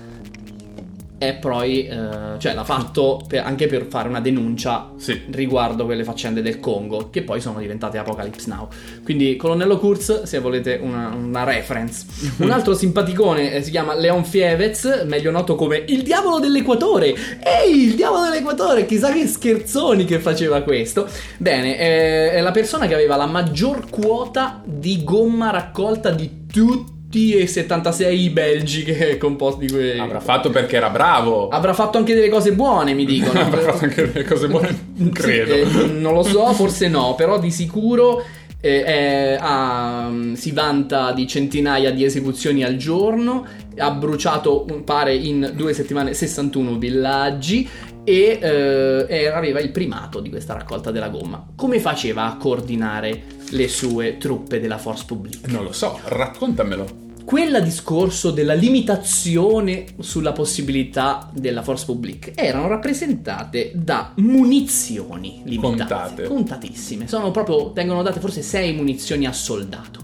è 1.18 1.36
poi, 1.36 1.88
eh, 1.88 1.98
cioè 2.38 2.54
l'ha 2.54 2.64
fatto 2.64 3.22
per- 3.28 3.46
anche 3.46 3.68
per 3.68 3.86
fare 3.90 4.10
una 4.10 4.20
denuncia 4.20 4.92
Sì. 4.98 5.22
riguardo 5.32 5.86
quelle 5.86 6.04
faccende 6.04 6.42
del 6.42 6.60
Congo, 6.60 7.10
che 7.10 7.24
poi 7.24 7.40
sono 7.40 7.60
diventate 7.60 7.98
Apocalypse 7.98 8.50
Now. 8.50 8.68
Quindi 9.04 9.36
Colonnello 9.38 9.78
Kurz, 9.80 10.24
se 10.24 10.40
volete 10.40 10.80
una, 10.82 11.08
una 11.16 11.44
reference. 11.44 12.06
Un 12.38 12.50
altro 12.52 12.74
simpaticone 12.74 13.54
eh, 13.54 13.64
si 13.64 13.72
chiama 13.72 13.96
Leon 13.96 14.26
Fievez, 14.26 15.04
meglio 15.06 15.32
noto 15.32 15.56
come 15.56 15.84
il 15.88 16.04
diavolo 16.04 16.40
dell'equatore. 16.40 17.14
Ehi, 17.40 17.88
il 17.88 17.96
diavolo 17.96 18.24
dell'equatore, 18.24 18.86
chissà 18.86 19.12
che 19.14 19.26
scherzoni 19.26 20.04
che 20.06 20.20
faceva 20.20 20.62
questo. 20.62 21.08
Bene, 21.38 21.78
eh, 21.78 22.32
è 22.32 22.42
la 22.42 22.52
persona 22.52 22.86
che 22.88 22.94
aveva 22.96 23.16
la 23.16 23.28
maggior 23.28 23.90
quota 23.90 24.62
di 24.66 25.04
gomma 25.04 25.52
raccolta 25.52 26.10
di 26.12 26.42
tutti 26.52 26.93
e 27.34 27.48
76 27.48 28.30
belgi 28.30 28.84
che 28.84 29.18
composti 29.18 29.66
di 29.68 29.72
quei... 29.72 30.00
Avrà 30.00 30.20
fatto 30.20 30.50
perché 30.50 30.76
era 30.78 30.90
bravo. 30.90 31.48
Avrà 31.50 31.74
fatto 31.74 31.98
anche 31.98 32.14
delle 32.14 32.30
cose 32.30 32.54
buone, 32.54 32.94
mi 32.94 33.06
dicono. 33.06 33.40
Avrà 33.42 33.62
fatto 33.72 33.84
anche 33.86 34.12
delle 34.12 34.26
cose 34.26 34.48
buone, 34.48 34.94
credo. 35.14 35.54
Sì, 35.70 35.80
eh, 35.84 35.86
non 35.88 36.14
lo 36.14 36.24
so, 36.24 36.46
forse 36.54 36.88
no, 36.88 37.16
però 37.16 37.40
di 37.40 37.52
sicuro 37.52 38.24
eh, 38.60 38.84
è- 38.84 39.38
ha- 39.40 40.10
si 40.34 40.52
vanta 40.52 41.12
di 41.12 41.28
centinaia 41.28 41.92
di 41.92 42.04
esecuzioni 42.06 42.64
al 42.64 42.78
giorno, 42.78 43.46
ha 43.78 43.92
bruciato, 43.92 44.66
un- 44.70 44.84
pare, 44.84 45.14
in 45.16 45.52
due 45.56 45.74
settimane 45.74 46.14
61 46.14 46.78
villaggi 46.78 47.68
e 48.06 48.40
eh, 48.42 49.06
era- 49.08 49.38
aveva 49.38 49.60
il 49.60 49.72
primato 49.72 50.20
di 50.22 50.30
questa 50.30 50.54
raccolta 50.54 50.92
della 50.92 51.10
gomma. 51.10 51.46
Come 51.56 51.80
faceva 51.80 52.26
a 52.26 52.38
coordinare 52.38 53.22
le 53.54 53.68
sue 53.68 54.18
truppe 54.18 54.60
della 54.60 54.78
Force 54.78 55.06
Publique? 55.06 55.52
Non 55.52 55.64
lo 55.64 55.72
so, 55.72 56.00
raccontamelo. 56.04 57.02
Quella 57.26 57.62
discorso 57.62 58.32
della 58.32 58.54
limitazione 58.54 59.86
sulla 60.00 60.34
possibilità 60.34 61.30
della 61.34 61.62
Force 61.64 61.86
Publique 61.86 62.34
erano 62.36 62.68
rappresentate 62.68 63.72
da 63.76 64.12
munizioni 64.18 65.42
limitate, 65.46 65.78
Contate. 65.78 66.24
contatissime. 66.24 67.08
Sono 67.08 67.32
proprio, 67.32 67.72
vengono 67.72 68.04
date 68.04 68.20
forse 68.20 68.42
6 68.42 68.74
munizioni 68.74 69.26
a 69.26 69.32
soldato. 69.32 70.02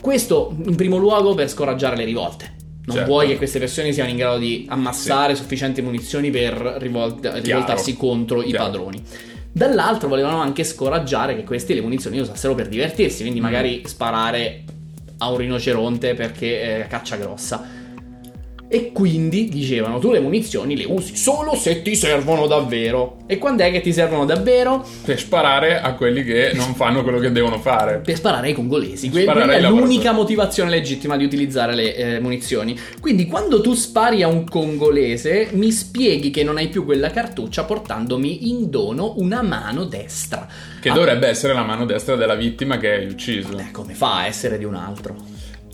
Questo 0.00 0.56
in 0.64 0.76
primo 0.76 0.96
luogo 0.96 1.34
per 1.34 1.48
scoraggiare 1.50 1.96
le 1.96 2.04
rivolte. 2.04 2.56
Non 2.86 2.96
Certo. 2.96 3.10
vuoi 3.12 3.26
che 3.28 3.36
queste 3.36 3.58
persone 3.58 3.92
siano 3.92 4.08
in 4.08 4.16
grado 4.16 4.38
di 4.38 4.64
ammassare 4.66 5.34
sufficienti 5.34 5.82
munizioni 5.82 6.30
per 6.30 6.52
rivolt- 6.78 7.30
rivoltarsi 7.44 7.94
contro 7.98 8.40
i 8.42 8.46
Chiaro. 8.46 8.64
padroni. 8.64 9.02
Dall'altro 9.52 10.08
volevano 10.08 10.40
anche 10.40 10.62
scoraggiare 10.64 11.34
che 11.34 11.44
questi 11.44 11.74
le 11.74 11.80
munizioni 11.80 12.16
le 12.16 12.22
usassero 12.22 12.54
per 12.54 12.68
divertirsi, 12.68 13.22
quindi 13.22 13.40
Mm. 13.40 13.42
magari 13.42 13.82
sparare 13.86 14.62
a 15.18 15.30
un 15.30 15.36
rinoceronte 15.36 16.14
perché 16.14 16.82
è 16.82 16.86
caccia 16.86 17.16
grossa. 17.16 17.64
E 18.70 18.92
quindi 18.92 19.48
dicevano 19.48 19.98
tu 19.98 20.10
le 20.12 20.20
munizioni 20.20 20.76
le 20.76 20.84
usi 20.84 21.16
solo 21.16 21.54
se 21.54 21.80
ti 21.80 21.96
servono 21.96 22.46
davvero. 22.46 23.16
E 23.26 23.38
quando 23.38 23.62
è 23.62 23.70
che 23.70 23.80
ti 23.80 23.94
servono 23.94 24.26
davvero? 24.26 24.86
Per 25.04 25.18
sparare 25.18 25.80
a 25.80 25.94
quelli 25.94 26.22
che 26.22 26.50
non 26.52 26.74
fanno 26.74 27.02
quello 27.02 27.18
che 27.18 27.32
devono 27.32 27.58
fare. 27.58 28.00
Per 28.04 28.14
sparare 28.16 28.48
ai 28.48 28.52
congolesi. 28.52 29.08
Que- 29.08 29.22
Sparare 29.22 29.46
Quella 29.46 29.68
ai 29.68 29.74
è 29.74 29.76
l'unica 29.80 30.12
motivazione 30.12 30.68
legittima 30.68 31.16
di 31.16 31.24
utilizzare 31.24 31.74
le 31.74 31.96
eh, 31.96 32.20
munizioni. 32.20 32.78
Quindi 33.00 33.24
quando 33.26 33.62
tu 33.62 33.72
spari 33.72 34.22
a 34.22 34.28
un 34.28 34.44
congolese 34.46 35.48
mi 35.52 35.70
spieghi 35.72 36.28
che 36.30 36.44
non 36.44 36.58
hai 36.58 36.68
più 36.68 36.84
quella 36.84 37.10
cartuccia 37.10 37.64
portandomi 37.64 38.50
in 38.50 38.68
dono 38.68 39.14
una 39.16 39.40
mano 39.40 39.84
destra. 39.84 40.46
Che 40.78 40.90
Ah, 40.90 40.92
dovrebbe 40.92 41.26
essere 41.26 41.54
la 41.54 41.62
mano 41.64 41.86
destra 41.86 42.16
della 42.16 42.34
vittima 42.34 42.76
che 42.76 42.90
hai 42.90 43.06
ucciso. 43.06 43.56
eh, 43.58 43.70
come 43.72 43.94
fa 43.94 44.18
a 44.18 44.26
essere 44.26 44.58
di 44.58 44.64
un 44.64 44.74
altro? 44.74 45.16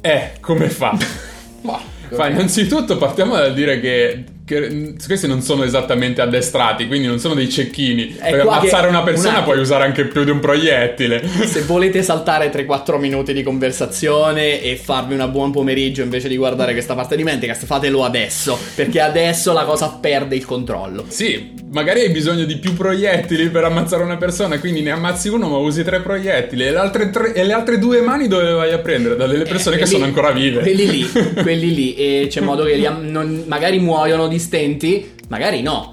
Eh, 0.00 0.34
come 0.40 0.68
fa? 0.68 0.96
Fa, 2.08 2.28
innanzitutto 2.28 2.96
partiamo 2.96 3.36
dal 3.36 3.54
dire 3.54 3.80
che, 3.80 4.24
che, 4.44 4.94
questi 5.06 5.26
non 5.26 5.40
sono 5.42 5.64
esattamente 5.64 6.20
addestrati, 6.20 6.86
quindi 6.86 7.06
non 7.06 7.18
sono 7.18 7.34
dei 7.34 7.48
cecchini. 7.48 8.16
È 8.18 8.30
per 8.30 8.40
ammazzare 8.40 8.82
che- 8.84 8.88
una 8.88 8.98
un 8.98 9.04
persona 9.04 9.30
attimo. 9.30 9.44
puoi 9.46 9.58
usare 9.58 9.84
anche 9.84 10.04
più 10.06 10.24
di 10.24 10.30
un 10.30 10.40
proiettile. 10.40 11.22
Se 11.46 11.62
volete 11.62 12.02
saltare 12.02 12.50
3-4 12.52 12.98
minuti 12.98 13.32
di 13.32 13.42
conversazione 13.42 14.60
e 14.62 14.76
farvi 14.76 15.14
un 15.14 15.28
buon 15.30 15.50
pomeriggio 15.50 16.02
invece 16.02 16.28
di 16.28 16.36
guardare 16.36 16.72
questa 16.72 16.94
parte 16.94 17.16
di 17.16 17.22
Mentecast, 17.24 17.64
fatelo 17.66 18.04
adesso, 18.04 18.58
perché 18.74 19.00
adesso 19.00 19.52
la 19.52 19.64
cosa 19.64 19.88
perde 20.00 20.36
il 20.36 20.44
controllo. 20.44 21.04
Sì, 21.08 21.52
magari 21.72 22.00
hai 22.00 22.10
bisogno 22.10 22.44
di 22.44 22.56
più 22.56 22.74
proiettili 22.74 23.48
per 23.48 23.64
ammazzare 23.64 24.02
una 24.02 24.16
persona, 24.16 24.58
quindi 24.58 24.80
ne 24.82 24.90
ammazzi 24.90 25.28
uno 25.28 25.48
ma 25.48 25.56
usi 25.58 25.82
tre 25.84 26.00
proiettili 26.00 26.66
e 26.66 26.70
le 26.70 26.78
altre, 26.78 27.10
tre- 27.10 27.32
e 27.34 27.44
le 27.44 27.52
altre 27.52 27.78
due 27.78 28.00
mani 28.00 28.28
dove 28.28 28.44
le 28.44 28.52
vai 28.52 28.72
a 28.72 28.78
prendere? 28.78 29.16
Da 29.16 29.26
delle 29.26 29.44
persone 29.44 29.76
Eh, 29.76 29.78
che 29.78 29.84
quelli- 29.84 30.00
sono 30.00 30.04
ancora 30.06 30.30
vive. 30.32 30.60
Quelli 30.60 30.90
lì, 30.90 31.08
quelli 31.42 31.74
lì, 31.74 31.94
e 31.94 32.26
c'è 32.28 32.40
modo 32.40 32.64
che 32.64 32.74
li 32.74 32.86
am- 32.86 33.06
non- 33.08 33.44
magari 33.46 33.78
muoiono 33.78 34.28
di 34.28 34.33
stenti, 34.38 35.12
magari 35.28 35.62
no. 35.62 35.92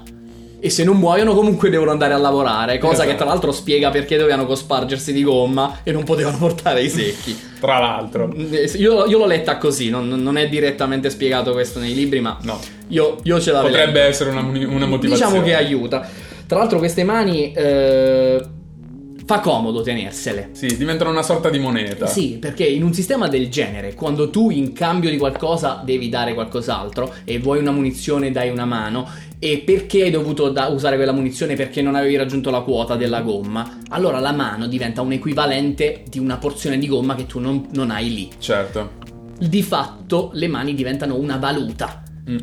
E 0.64 0.70
se 0.70 0.84
non 0.84 0.96
muoiono 0.96 1.34
comunque 1.34 1.70
devono 1.70 1.90
andare 1.90 2.14
a 2.14 2.18
lavorare, 2.18 2.78
cosa 2.78 2.92
Esatto. 2.92 3.08
che 3.10 3.14
tra 3.16 3.24
l'altro 3.24 3.50
spiega 3.50 3.90
perché 3.90 4.16
dovevano 4.16 4.46
cospargersi 4.46 5.12
di 5.12 5.24
gomma 5.24 5.80
e 5.82 5.90
non 5.90 6.04
potevano 6.04 6.36
portare 6.38 6.82
i 6.82 6.88
secchi. 6.88 7.36
Tra 7.58 7.78
l'altro. 7.80 8.32
Eh, 8.32 8.70
Io, 8.76 9.06
io 9.06 9.18
l'ho 9.18 9.26
letta 9.26 9.56
così, 9.56 9.90
non, 9.90 10.06
non 10.08 10.36
è 10.38 10.48
direttamente 10.48 11.10
spiegato 11.10 11.50
questo 11.52 11.80
nei 11.80 11.94
libri, 11.94 12.20
ma 12.20 12.38
No. 12.42 12.60
io, 12.88 13.18
io 13.24 13.40
ce 13.40 13.50
l'avevo. 13.50 13.74
Potrebbe 13.74 14.02
essere 14.02 14.30
una, 14.30 14.40
una 14.40 14.86
motivazione. 14.86 15.32
Diciamo 15.32 15.42
che 15.42 15.54
aiuta. 15.56 16.08
Tra 16.46 16.58
l'altro 16.58 16.78
queste 16.78 17.02
mani 17.02 17.50
eh, 17.52 18.40
fa 19.24 19.40
comodo 19.40 19.82
tenersele. 19.82 20.50
Sì, 20.52 20.76
diventano 20.76 21.10
una 21.10 21.22
sorta 21.22 21.48
di 21.50 21.58
moneta. 21.58 22.06
Sì, 22.06 22.38
perché 22.40 22.64
in 22.64 22.82
un 22.82 22.92
sistema 22.92 23.28
del 23.28 23.48
genere, 23.48 23.94
quando 23.94 24.30
tu 24.30 24.50
in 24.50 24.72
cambio 24.72 25.10
di 25.10 25.16
qualcosa 25.16 25.82
devi 25.84 26.08
dare 26.08 26.34
qualcos'altro 26.34 27.12
e 27.24 27.38
vuoi 27.38 27.58
una 27.58 27.70
munizione 27.70 28.30
dai 28.30 28.50
una 28.50 28.64
mano 28.64 29.08
e 29.38 29.58
perché 29.58 30.02
hai 30.02 30.10
dovuto 30.10 30.50
da- 30.50 30.68
usare 30.68 30.96
quella 30.96 31.12
munizione 31.12 31.54
perché 31.54 31.82
non 31.82 31.94
avevi 31.94 32.16
raggiunto 32.16 32.50
la 32.50 32.60
quota 32.60 32.96
della 32.96 33.22
gomma, 33.22 33.78
allora 33.88 34.20
la 34.20 34.32
mano 34.32 34.66
diventa 34.66 35.00
un 35.00 35.12
equivalente 35.12 36.04
di 36.08 36.18
una 36.18 36.36
porzione 36.36 36.78
di 36.78 36.86
gomma 36.86 37.14
che 37.14 37.26
tu 37.26 37.40
non, 37.40 37.66
non 37.72 37.90
hai 37.90 38.12
lì. 38.12 38.30
Certo. 38.38 39.00
Di 39.38 39.62
fatto 39.62 40.30
le 40.34 40.46
mani 40.46 40.74
diventano 40.74 41.16
una 41.16 41.36
valuta. 41.38 42.02
Mm. 42.30 42.38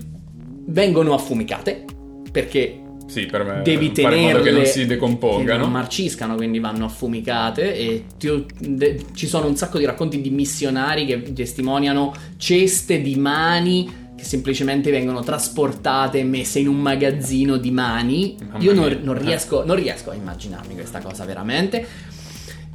Vengono 0.65 1.13
affumicate 1.13 1.86
perché 2.32 2.82
Sì, 3.10 3.26
per 3.26 3.43
me. 3.43 3.62
devi 3.63 3.91
fare 3.93 4.15
in 4.15 4.22
modo 4.22 4.38
tenerle 4.38 4.43
che 4.43 4.52
non 4.56 4.65
si 4.65 4.80
che 4.82 4.86
decompongano. 4.86 5.63
non 5.63 5.72
marciscano 5.72 6.36
quindi 6.36 6.60
vanno 6.60 6.86
affumicate 6.86 7.76
e 7.76 8.04
ti- 8.17 8.45
de- 8.60 9.04
ci 9.13 9.28
sono 9.28 9.48
un 9.48 9.56
sacco 9.56 9.78
di 9.80 9.86
racconti 9.86 10.22
di 10.22 10.30
missionari 10.30 11.06
che 11.06 11.34
testimoniano 11.34 12.13
ceste 12.38 13.02
di 13.02 13.15
mani 13.15 14.08
che 14.15 14.24
semplicemente 14.26 14.91
vengono 14.91 15.22
trasportate 15.22 16.19
e 16.19 16.24
messe 16.24 16.60
in 16.60 16.67
un 16.67 16.78
magazzino 16.80 17.58
di 17.58 17.72
mani 17.72 18.36
io 18.60 18.74
non, 18.74 19.00
non 19.02 19.17
riesco, 19.17 19.63
non 19.65 19.76
riesco 19.76 20.12
a 20.12 20.13
immaginarmi 20.13 20.74
questa 20.76 21.00
cosa 21.00 21.26
veramente 21.26 21.88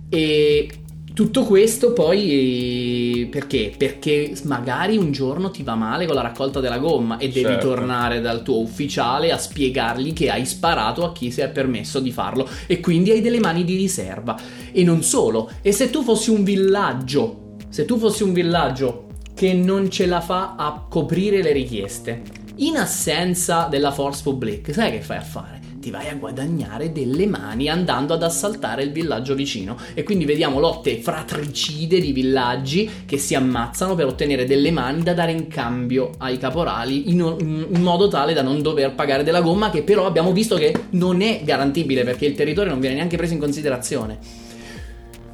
e 0.09 0.69
tutto 1.15 1.45
questo 1.45 1.93
poi 1.93 3.29
perché? 3.31 3.73
Perché 3.77 4.35
magari 4.45 4.97
un 4.97 5.13
giorno 5.13 5.51
ti 5.51 5.63
va 5.63 5.77
male 5.77 6.07
con 6.07 6.17
la 6.17 6.23
raccolta 6.23 6.59
della 6.59 6.79
gomma 6.79 7.19
e 7.19 7.29
devi 7.29 7.47
Certo. 7.55 7.69
tornare 7.69 8.21
dal 8.21 8.43
tuo 8.43 8.59
ufficiale 8.59 9.31
a 9.31 9.39
spiegargli 9.39 10.13
che 10.13 10.29
hai 10.29 10.45
sparato 10.45 11.05
a 11.05 11.13
chi 11.13 11.31
si 11.31 11.41
è 11.41 11.49
permesso 11.51 12.01
di 12.01 12.11
farlo 12.11 12.49
e 12.67 12.81
quindi 12.81 13.13
hai 13.13 13.21
delle 13.21 13.39
mani 13.39 13.65
di 13.65 13.77
riserva. 13.77 14.37
E 14.73 14.83
non 14.83 15.03
solo, 15.05 15.51
e 15.63 15.71
se 15.71 15.89
tu 15.89 16.03
fossi 16.03 16.31
un 16.31 16.43
villaggio, 16.43 17.55
se 17.69 17.85
tu 17.85 17.97
fossi 17.97 18.25
un 18.25 18.33
villaggio 18.33 19.07
che 19.35 19.53
non 19.53 19.89
ce 19.91 20.07
la 20.07 20.21
fa 20.21 20.57
a 20.57 20.85
coprire 20.89 21.43
le 21.43 21.53
richieste 21.53 22.23
In 22.57 22.77
assenza 22.77 23.67
della 23.71 23.91
force 23.93 24.23
publique, 24.23 24.73
sai 24.73 24.91
che 24.93 25.01
fai 25.01 25.17
a 25.17 25.23
fare? 25.23 25.54
Ti 25.85 25.91
vai 25.91 26.09
a 26.09 26.15
guadagnare 26.15 26.93
delle 26.93 27.27
mani 27.27 27.69
andando 27.69 28.15
ad 28.15 28.23
assaltare 28.23 28.83
il 28.85 28.91
villaggio 28.91 29.35
vicino. 29.35 29.77
E 29.93 30.03
quindi 30.03 30.25
vediamo 30.25 30.59
lotte 30.59 30.97
fratricide 30.97 32.01
di 32.01 32.11
villaggi 32.13 32.89
che 33.05 33.19
si 33.19 33.35
ammazzano 33.35 33.95
per 33.95 34.07
ottenere 34.07 34.47
delle 34.47 34.71
mani 34.71 35.03
da 35.03 35.13
dare 35.13 35.33
in 35.33 35.47
cambio 35.47 36.13
ai 36.17 36.39
caporali 36.39 37.11
in, 37.11 37.19
in 37.19 37.83
modo 37.83 38.09
tale 38.09 38.33
da 38.33 38.41
non 38.41 38.63
dover 38.63 38.95
pagare 38.95 39.25
della 39.25 39.43
gomma, 39.43 39.69
che 39.69 39.83
però 39.83 40.07
abbiamo 40.07 40.33
visto 40.33 40.57
che 40.57 40.75
non 40.93 41.21
è 41.21 41.43
garantibile 41.45 42.03
perché 42.03 42.25
il 42.25 42.35
territorio 42.35 42.71
non 42.71 42.81
viene 42.81 42.95
neanche 42.95 43.19
preso 43.19 43.35
in 43.35 43.41
considerazione. 43.41 44.19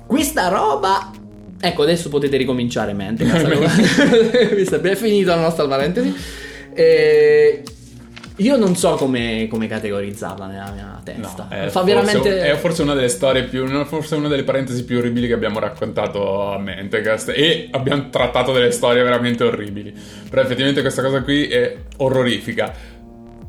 Questa 0.05 0.49
roba 0.49 1.13
Ecco, 1.61 1.83
adesso 1.83 2.09
potete 2.09 2.37
ricominciare 2.37 2.93
mente. 2.93 3.23
Visto 4.57 4.81
è 4.81 4.97
finita 4.97 5.37
la 5.37 5.43
nostra 5.43 5.69
parentesi. 5.69 6.13
E 6.75 7.63
io 8.40 8.57
non 8.57 8.76
so 8.76 8.94
come, 8.94 9.46
come, 9.48 9.66
categorizzarla 9.66 10.46
nella 10.46 10.70
mia 10.72 11.00
testa. 11.03 11.46
No, 11.48 11.57
è, 11.57 11.68
Fa 11.68 11.81
forse, 11.81 11.94
veramente... 11.94 12.40
è 12.42 12.57
forse 12.57 12.83
una 12.83 12.94
delle 12.94 13.09
storie 13.09 13.44
più. 13.44 13.66
Forse 13.85 14.14
una 14.14 14.29
delle 14.29 14.44
parentesi 14.44 14.85
più 14.85 14.98
orribili 14.98 15.26
che 15.26 15.35
abbiamo 15.35 15.59
raccontato 15.59 16.53
a 16.53 16.59
Mentecast. 16.59 17.33
E 17.35 17.68
abbiamo 17.70 18.09
trattato 18.11 18.53
delle 18.53 18.70
storie 18.70 19.03
veramente 19.03 19.44
orribili. 19.44 19.94
Però 20.29 20.42
effettivamente 20.42 20.81
questa 20.81 21.03
cosa 21.03 21.22
qui 21.22 21.46
è 21.48 21.76
orrorifica 21.98 22.98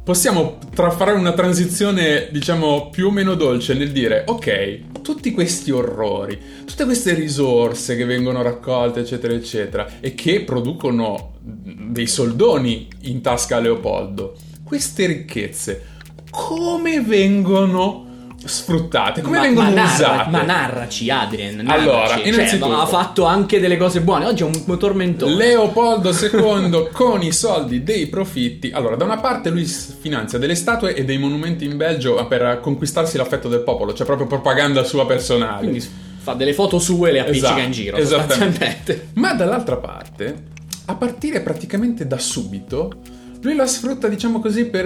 possiamo 0.04 0.58
tra- 0.74 0.92
fare 0.92 1.12
una 1.12 1.34
transizione, 1.34 2.28
diciamo, 2.32 2.90
più 2.90 3.08
o 3.08 3.12
meno 3.12 3.36
dolce 3.36 3.74
nel 3.74 3.92
dire, 3.92 4.24
ok, 4.26 5.02
tutti 5.02 5.32
questi 5.32 5.72
orrori, 5.72 6.40
tutte 6.66 6.86
queste 6.86 7.14
risorse 7.14 7.96
che 7.96 8.06
vengono 8.06 8.42
raccolte, 8.42 9.02
eccetera, 9.02 9.34
eccetera, 9.34 9.88
e 10.00 10.14
che 10.16 10.42
producono 10.42 11.34
dei 11.40 12.08
soldoni 12.08 12.88
in 13.02 13.22
tasca 13.22 13.58
a 13.58 13.60
Leopoldo, 13.60 14.36
queste 14.72 15.06
ricchezze, 15.06 15.86
come 16.30 17.02
vengono 17.02 18.30
sfruttate, 18.42 19.20
come 19.20 19.36
ma, 19.36 19.44
vengono 19.44 19.70
ma 19.70 19.84
usate. 19.84 20.02
Narra, 20.02 20.30
ma 20.30 20.44
narraci, 20.44 21.10
Adrien. 21.10 21.58
Narraci. 21.58 21.90
Allora, 21.90 22.08
cioè, 22.08 22.28
innanzitutto, 22.28 22.80
ha 22.80 22.86
fatto 22.86 23.26
anche 23.26 23.60
delle 23.60 23.76
cose 23.76 24.00
buone. 24.00 24.28
Oggi 24.28 24.44
è 24.44 24.46
un 24.46 24.78
tormentone. 24.78 25.36
Leopoldo 25.36 26.12
II 26.16 26.88
con 26.94 27.22
i 27.22 27.34
soldi 27.34 27.84
dei 27.84 28.08
profitti. 28.08 28.72
Allora, 28.74 28.96
da 28.96 29.04
una 29.04 29.18
parte 29.18 29.50
lui 29.50 29.66
finanzia 29.66 30.40
delle 30.40 30.56
statue 30.56 30.96
e 30.96 31.04
dei 31.04 31.18
monumenti 31.18 31.66
in 31.66 31.76
Belgio 31.76 32.26
per 32.28 32.62
conquistarsi 32.62 33.18
l'affetto 33.18 33.50
del 33.50 33.64
popolo, 33.64 33.94
cioè 33.94 34.06
proprio 34.06 34.26
propaganda 34.26 34.86
sua 34.86 35.06
personale. 35.06 35.68
Quindi 35.68 35.86
fa 36.20 36.34
delle 36.34 36.54
foto 36.54 36.80
sue 36.80 37.10
e 37.10 37.12
le 37.12 37.20
appiccica 37.20 37.48
esatto, 37.48 37.60
in 37.60 37.72
giro. 37.74 37.98
Esattamente. 37.98 39.10
Ma 39.16 39.34
dall'altra 39.34 39.76
parte, 39.76 40.44
a 40.86 40.96
partire 40.96 41.42
praticamente 41.42 42.08
da 42.08 42.18
subito, 42.18 43.20
lui 43.42 43.56
la 43.56 43.68
sfrutta, 43.68 44.08
diciamo 44.08 44.40
così, 44.40 44.66
per 44.66 44.86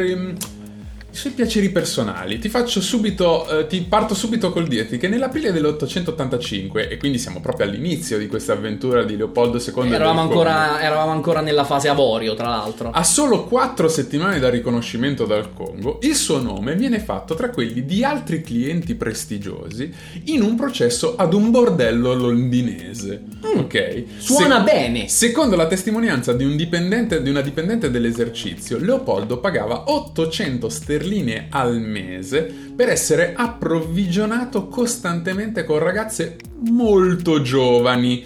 i 1.16 1.18
suoi 1.18 1.32
piaceri 1.32 1.70
personali. 1.70 2.40
Ti 2.40 2.50
faccio 2.50 2.82
subito, 2.82 3.48
eh, 3.48 3.68
ti 3.68 3.80
parto 3.88 4.14
subito 4.14 4.52
col 4.52 4.68
dirti 4.68 4.98
che 4.98 5.08
nell'aprile 5.08 5.54
dell'885, 5.54 6.90
e 6.90 6.98
quindi 6.98 7.18
siamo 7.18 7.40
proprio 7.40 7.68
all'inizio 7.68 8.18
di 8.18 8.28
questa 8.28 8.52
avventura 8.52 9.06
di 9.06 9.16
Leopoldo 9.16 9.58
II. 9.58 9.94
Eravamo, 9.94 10.20
ancora, 10.20 10.82
eravamo 10.82 11.12
ancora, 11.12 11.40
nella 11.40 11.64
fase 11.64 11.88
avorio, 11.88 12.36
tra 12.36 12.50
l'altro. 12.50 12.92
A 12.92 13.04
solo 13.06 13.46
quattro 13.46 13.88
settimane 13.88 14.40
dal 14.40 14.52
riconoscimento 14.52 15.26
dal 15.26 15.54
Congo, 15.54 16.00
il 16.02 16.16
suo 16.16 16.42
nome 16.42 16.76
viene 16.76 17.00
fatto 17.00 17.34
tra 17.34 17.50
quelli 17.50 17.86
di 17.86 18.04
altri 18.04 18.42
clienti 18.42 18.96
prestigiosi 18.96 19.90
in 20.26 20.42
un 20.42 20.56
processo 20.58 21.16
ad 21.16 21.34
un 21.34 21.50
bordello 21.50 22.14
londinese. 22.14 23.22
Mm, 23.46 23.60
ok? 23.60 24.04
Suona 24.18 24.58
Se- 24.58 24.64
bene! 24.64 25.08
Secondo 25.08 25.56
la 25.56 25.68
testimonianza 25.68 26.34
di, 26.34 26.44
un 26.44 26.58
dipendente, 26.58 27.22
di 27.22 27.30
una 27.30 27.42
dipendente 27.42 27.90
dell'esercizio, 27.90 28.78
Leopoldo 28.78 29.38
pagava 29.38 29.86
800 29.88 30.68
sterline 30.68 31.04
sterline 31.06 31.48
al 31.50 31.80
mese 31.80 32.52
per 32.76 32.90
essere 32.90 33.34
approvvigionato 33.36 34.68
costantemente 34.68 35.64
con 35.64 35.78
ragazze 35.78 36.36
molto 36.70 37.42
giovani 37.42 38.26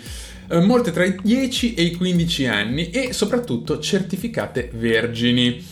eh, 0.52 0.60
molte 0.62 0.92
tra 0.92 1.04
i 1.04 1.16
10 1.22 1.74
e 1.74 1.84
i 1.84 1.96
15 1.96 2.46
anni 2.48 2.90
e 2.90 3.14
soprattutto 3.14 3.80
certificate 3.80 4.72
vergini. 4.74 5.64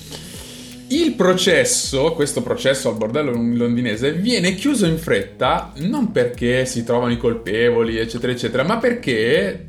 Il 0.89 1.13
processo, 1.15 2.13
questo 2.13 2.41
processo 2.41 2.89
al 2.89 2.95
bordello 2.95 3.31
londinese, 3.31 4.13
viene 4.13 4.55
chiuso 4.55 4.85
in 4.85 4.97
fretta 4.97 5.73
non 5.79 6.11
perché 6.11 6.65
si 6.65 6.83
trovano 6.83 7.11
i 7.11 7.17
colpevoli, 7.17 7.97
eccetera, 7.97 8.31
eccetera, 8.31 8.63
ma 8.63 8.77
perché 8.77 9.66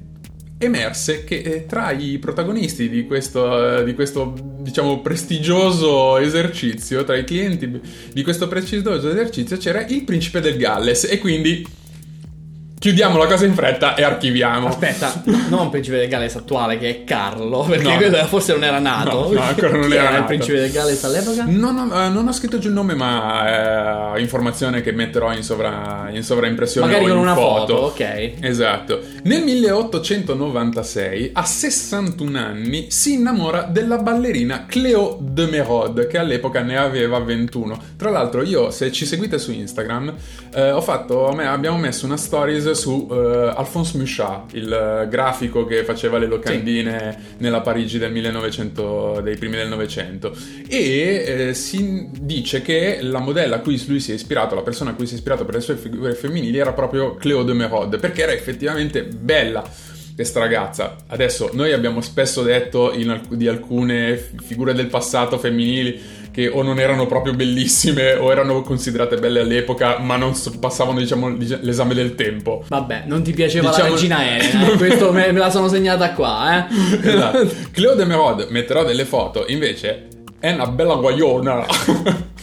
emerse 0.58 1.24
che 1.24 1.36
eh, 1.36 1.66
tra 1.66 1.92
i 1.92 2.18
protagonisti 2.18 2.88
di 2.88 3.06
questo, 3.06 3.78
eh, 3.78 3.84
di 3.84 3.94
questo, 3.94 4.34
diciamo, 4.58 5.00
prestigioso 5.00 6.18
esercizio, 6.18 7.04
tra 7.04 7.16
i 7.16 7.24
clienti 7.24 7.80
di 8.12 8.22
questo 8.22 8.48
prestigioso 8.48 9.08
esercizio, 9.08 9.56
c'era 9.56 9.86
il 9.86 10.02
principe 10.02 10.40
del 10.40 10.56
Galles 10.56 11.04
e 11.04 11.18
quindi 11.18 11.64
Chiudiamo 12.78 13.18
la 13.18 13.26
cosa 13.26 13.44
in 13.44 13.54
fretta 13.54 13.96
e 13.96 14.04
archiviamo. 14.04 14.68
Aspetta, 14.68 15.20
non 15.48 15.68
principe 15.68 15.96
del 15.96 16.06
Galles 16.06 16.36
attuale 16.36 16.78
che 16.78 16.88
è 16.88 17.02
Carlo, 17.04 17.64
perché 17.68 18.08
no. 18.08 18.24
forse 18.26 18.52
non 18.52 18.62
era 18.62 18.78
nato. 18.78 19.24
No, 19.24 19.32
no 19.32 19.40
ancora 19.40 19.76
non 19.76 19.92
era, 19.92 20.02
era 20.02 20.10
nato. 20.10 20.18
il 20.20 20.24
principe 20.26 20.60
del 20.60 20.70
Galles 20.70 21.02
all'epoca? 21.02 21.44
Non 21.44 21.76
ho, 21.76 22.04
eh, 22.04 22.08
non 22.08 22.28
ho 22.28 22.32
scritto 22.32 22.58
giù 22.58 22.68
il 22.68 22.74
nome, 22.74 22.94
ma 22.94 24.14
è 24.14 24.20
informazione 24.20 24.80
che 24.80 24.92
metterò 24.92 25.32
in, 25.32 25.42
sovra, 25.42 26.08
in 26.12 26.22
sovraimpressione 26.22 26.86
Magari 26.86 27.08
con 27.08 27.18
una 27.18 27.34
foto. 27.34 27.76
foto, 27.76 27.86
ok. 27.86 28.32
Esatto. 28.42 29.00
Nel 29.24 29.42
1896, 29.42 31.30
a 31.32 31.44
61 31.44 32.38
anni, 32.38 32.90
si 32.90 33.14
innamora 33.14 33.62
della 33.62 33.98
ballerina 33.98 34.66
Cleo 34.66 35.18
de 35.20 35.46
Merode, 35.46 36.06
che 36.06 36.18
all'epoca 36.18 36.62
ne 36.62 36.78
aveva 36.78 37.18
21. 37.18 37.82
Tra 37.96 38.10
l'altro 38.10 38.44
io, 38.44 38.70
se 38.70 38.92
ci 38.92 39.04
seguite 39.04 39.38
su 39.40 39.50
Instagram, 39.50 40.14
eh, 40.54 40.70
ho 40.70 40.80
fatto, 40.80 41.26
abbiamo 41.28 41.76
messo 41.76 42.06
una 42.06 42.16
stories 42.16 42.66
su 42.74 43.06
uh, 43.08 43.12
Alphonse 43.12 43.96
Muchat, 43.96 44.54
il 44.54 45.02
uh, 45.04 45.08
grafico 45.08 45.64
che 45.64 45.84
faceva 45.84 46.18
le 46.18 46.26
locandine 46.26 47.16
sì. 47.18 47.34
nella 47.38 47.60
Parigi 47.60 47.98
del 47.98 48.12
1900, 48.12 49.20
dei 49.22 49.36
primi 49.36 49.56
del 49.56 49.68
Novecento. 49.68 50.34
E 50.68 51.48
eh, 51.48 51.54
si 51.54 52.08
dice 52.12 52.62
che 52.62 52.98
la 53.02 53.20
modella 53.20 53.56
a 53.56 53.60
cui 53.60 53.82
lui 53.86 54.00
si 54.00 54.12
è 54.12 54.14
ispirato, 54.14 54.54
la 54.54 54.62
persona 54.62 54.90
a 54.90 54.94
cui 54.94 55.06
si 55.06 55.14
è 55.14 55.16
ispirato 55.16 55.44
per 55.44 55.54
le 55.54 55.60
sue 55.60 55.76
figure 55.76 56.14
femminili, 56.14 56.58
era 56.58 56.72
proprio 56.72 57.14
Cleo 57.14 57.42
de 57.42 57.52
Merode, 57.52 57.98
perché 57.98 58.22
era 58.22 58.32
effettivamente 58.32 59.04
bella 59.04 59.64
questa 60.18 60.40
ragazza. 60.40 60.96
Adesso 61.06 61.50
noi 61.52 61.72
abbiamo 61.72 62.00
spesso 62.00 62.42
detto 62.42 62.90
alc- 62.90 63.34
di 63.34 63.46
alcune 63.46 64.16
figure 64.16 64.74
del 64.74 64.88
passato 64.88 65.38
femminili 65.38 66.17
che 66.30 66.48
o 66.48 66.62
non 66.62 66.78
erano 66.78 67.06
proprio 67.06 67.34
bellissime 67.34 68.14
o 68.14 68.30
erano 68.30 68.62
considerate 68.62 69.16
belle 69.16 69.40
all'epoca, 69.40 69.98
ma 69.98 70.16
non 70.16 70.34
passavano, 70.60 70.98
diciamo, 70.98 71.36
l'esame 71.36 71.94
del 71.94 72.14
tempo. 72.14 72.64
Vabbè, 72.68 73.04
non 73.06 73.22
ti 73.22 73.32
piaceva 73.32 73.70
diciamo... 73.70 73.88
la 73.88 73.94
regina 73.94 74.22
Elena, 74.36 74.72
eh? 74.72 74.76
questo 74.76 75.12
me, 75.12 75.32
me, 75.32 75.38
la 75.38 75.50
sono 75.50 75.68
segnata 75.68 76.12
qua, 76.12 76.66
eh. 76.68 76.74
esatto. 77.02 77.48
Cleo 77.70 77.94
de 77.94 78.04
Merode 78.04 78.46
metterò 78.50 78.84
delle 78.84 79.04
foto, 79.04 79.44
invece 79.48 80.08
è 80.38 80.52
una 80.52 80.66
bella 80.66 80.94
guagliona. 80.94 81.66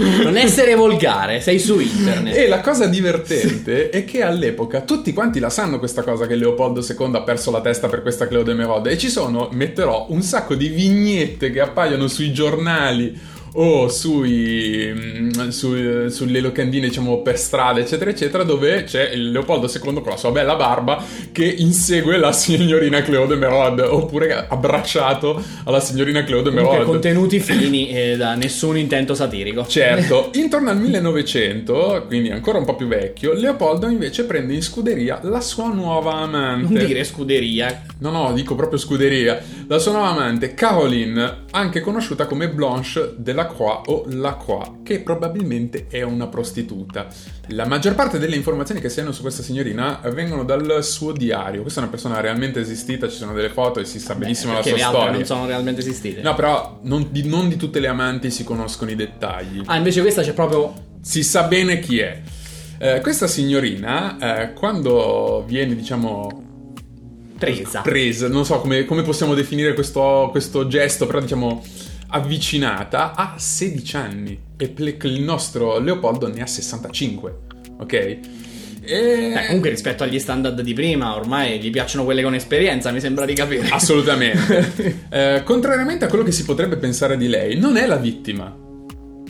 Non 0.00 0.36
essere 0.36 0.74
volgare, 0.74 1.40
sei 1.40 1.58
su 1.58 1.78
internet. 1.78 2.36
E 2.36 2.48
la 2.48 2.60
cosa 2.60 2.86
divertente 2.86 3.90
è 3.90 4.04
che 4.04 4.22
all'epoca 4.22 4.80
tutti 4.80 5.12
quanti 5.12 5.38
la 5.38 5.50
sanno 5.50 5.78
questa 5.78 6.02
cosa 6.02 6.26
che 6.26 6.34
Leopoldo 6.34 6.80
II 6.80 7.14
ha 7.14 7.22
perso 7.22 7.50
la 7.50 7.60
testa 7.60 7.88
per 7.88 8.02
questa 8.02 8.26
Cleo 8.26 8.42
de 8.42 8.54
Merode 8.54 8.90
e 8.90 8.98
ci 8.98 9.10
sono, 9.10 9.48
metterò, 9.52 10.06
un 10.08 10.22
sacco 10.22 10.54
di 10.54 10.68
vignette 10.68 11.50
che 11.50 11.60
appaiono 11.60 12.08
sui 12.08 12.32
giornali 12.32 13.18
o 13.54 13.88
sui, 13.88 14.92
mm, 14.92 15.48
su, 15.48 16.08
sulle 16.08 16.40
locandine 16.40 16.88
diciamo 16.88 17.22
per 17.22 17.38
strada 17.38 17.80
eccetera 17.80 18.10
eccetera 18.10 18.42
dove 18.44 18.84
c'è 18.84 19.10
il 19.10 19.30
Leopoldo 19.30 19.70
II 19.72 19.94
con 19.94 20.04
la 20.06 20.16
sua 20.16 20.30
bella 20.30 20.54
barba 20.54 21.02
che 21.32 21.44
insegue 21.44 22.16
la 22.16 22.32
signorina 22.32 23.02
Cleo 23.02 23.26
Merod 23.26 23.80
oppure 23.80 24.46
abbracciato 24.48 25.42
alla 25.64 25.80
signorina 25.80 26.24
Cleo 26.24 26.42
Merod 26.50 26.84
contenuti 26.84 27.38
fini 27.40 27.88
e 27.90 28.16
da 28.16 28.34
nessun 28.34 28.76
intento 28.76 29.14
satirico. 29.14 29.66
Certo. 29.66 30.30
Intorno 30.40 30.70
al 30.70 30.78
1900 30.78 32.04
quindi 32.06 32.30
ancora 32.30 32.58
un 32.58 32.64
po' 32.64 32.76
più 32.76 32.86
vecchio 32.86 33.32
Leopoldo 33.32 33.88
invece 33.88 34.24
prende 34.24 34.54
in 34.54 34.62
scuderia 34.62 35.20
la 35.22 35.40
sua 35.40 35.68
nuova 35.72 36.14
amante. 36.14 36.72
Non 36.72 36.84
dire 36.86 37.04
scuderia. 37.04 37.82
No 37.98 38.10
no 38.10 38.32
dico 38.32 38.54
proprio 38.54 38.78
scuderia. 38.78 39.42
La 39.66 39.78
sua 39.78 39.92
nuova 39.92 40.08
amante 40.08 40.54
Caroline 40.54 41.44
anche 41.52 41.80
conosciuta 41.80 42.26
come 42.26 42.48
Blanche 42.48 43.14
della 43.16 43.42
Lacroix 43.42 43.88
o 43.88 44.04
Lacroix, 44.06 44.82
che 44.82 45.00
probabilmente 45.00 45.86
è 45.88 46.02
una 46.02 46.26
prostituta. 46.26 47.06
La 47.48 47.66
maggior 47.66 47.94
parte 47.94 48.18
delle 48.18 48.36
informazioni 48.36 48.80
che 48.80 48.88
si 48.88 49.00
hanno 49.00 49.12
su 49.12 49.22
questa 49.22 49.42
signorina 49.42 50.00
vengono 50.12 50.44
dal 50.44 50.84
suo 50.84 51.12
diario. 51.12 51.62
Questa 51.62 51.80
è 51.80 51.82
una 51.82 51.90
persona 51.92 52.20
realmente 52.20 52.60
esistita, 52.60 53.08
ci 53.08 53.16
sono 53.16 53.32
delle 53.32 53.50
foto 53.50 53.80
e 53.80 53.84
si 53.84 53.98
sa 53.98 54.14
benissimo 54.14 54.52
Beh, 54.52 54.58
la 54.58 54.62
sua 54.62 54.72
le 54.72 54.82
storia. 54.82 55.10
non 55.10 55.24
sono 55.24 55.46
realmente 55.46 55.80
esistite. 55.80 56.22
No, 56.22 56.34
però 56.34 56.78
non 56.82 57.08
di, 57.10 57.26
non 57.26 57.48
di 57.48 57.56
tutte 57.56 57.80
le 57.80 57.88
amanti 57.88 58.30
si 58.30 58.44
conoscono 58.44 58.90
i 58.90 58.96
dettagli. 58.96 59.62
Ah, 59.66 59.76
invece 59.76 60.00
questa 60.00 60.22
c'è 60.22 60.32
proprio... 60.32 60.88
Si 61.02 61.22
sa 61.22 61.44
bene 61.44 61.78
chi 61.80 61.98
è. 61.98 62.20
Eh, 62.78 63.00
questa 63.00 63.26
signorina, 63.26 64.42
eh, 64.42 64.52
quando 64.52 65.44
viene, 65.46 65.74
diciamo, 65.74 66.49
presa. 67.40 67.80
Presa, 67.80 68.28
non 68.28 68.44
so 68.44 68.60
come, 68.60 68.84
come 68.84 69.02
possiamo 69.02 69.34
definire 69.34 69.72
questo, 69.72 70.28
questo, 70.30 70.66
gesto, 70.66 71.06
però 71.06 71.20
diciamo 71.20 71.62
avvicinata 72.12 73.14
ha 73.14 73.34
16 73.38 73.96
anni 73.96 74.38
e 74.56 74.68
ple- 74.68 74.96
il 75.02 75.22
nostro 75.22 75.78
Leopoldo 75.78 76.28
ne 76.28 76.42
ha 76.42 76.46
65, 76.46 77.38
ok? 77.78 77.92
E... 77.92 78.18
Eh, 78.82 79.44
comunque 79.46 79.70
rispetto 79.70 80.02
agli 80.02 80.18
standard 80.18 80.60
di 80.60 80.72
prima, 80.72 81.14
ormai 81.14 81.58
gli 81.60 81.70
piacciono 81.70 82.04
quelle 82.04 82.22
con 82.22 82.34
esperienza, 82.34 82.90
mi 82.90 83.00
sembra 83.00 83.24
di 83.24 83.34
capire. 83.34 83.68
Assolutamente. 83.68 84.98
Eh, 85.12 85.42
contrariamente 85.44 86.04
a 86.04 86.08
quello 86.08 86.22
che 86.22 86.30
si 86.30 86.44
potrebbe 86.44 86.76
pensare 86.76 87.16
di 87.16 87.26
lei, 87.26 87.56
non 87.56 87.76
è 87.76 87.84
la 87.86 87.96
vittima. 87.96 88.56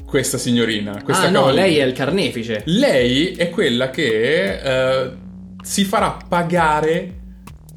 Questa 0.05 0.37
signorina, 0.37 1.03
questa 1.03 1.25
ah, 1.25 1.31
no, 1.31 1.41
cavallina. 1.41 1.63
lei 1.63 1.77
è 1.79 1.85
il 1.85 1.93
carnefice. 1.93 2.63
Lei 2.67 3.33
è 3.33 3.49
quella 3.49 3.89
che 3.89 4.61
eh, 4.61 5.11
si 5.63 5.85
farà 5.85 6.19
pagare 6.29 7.20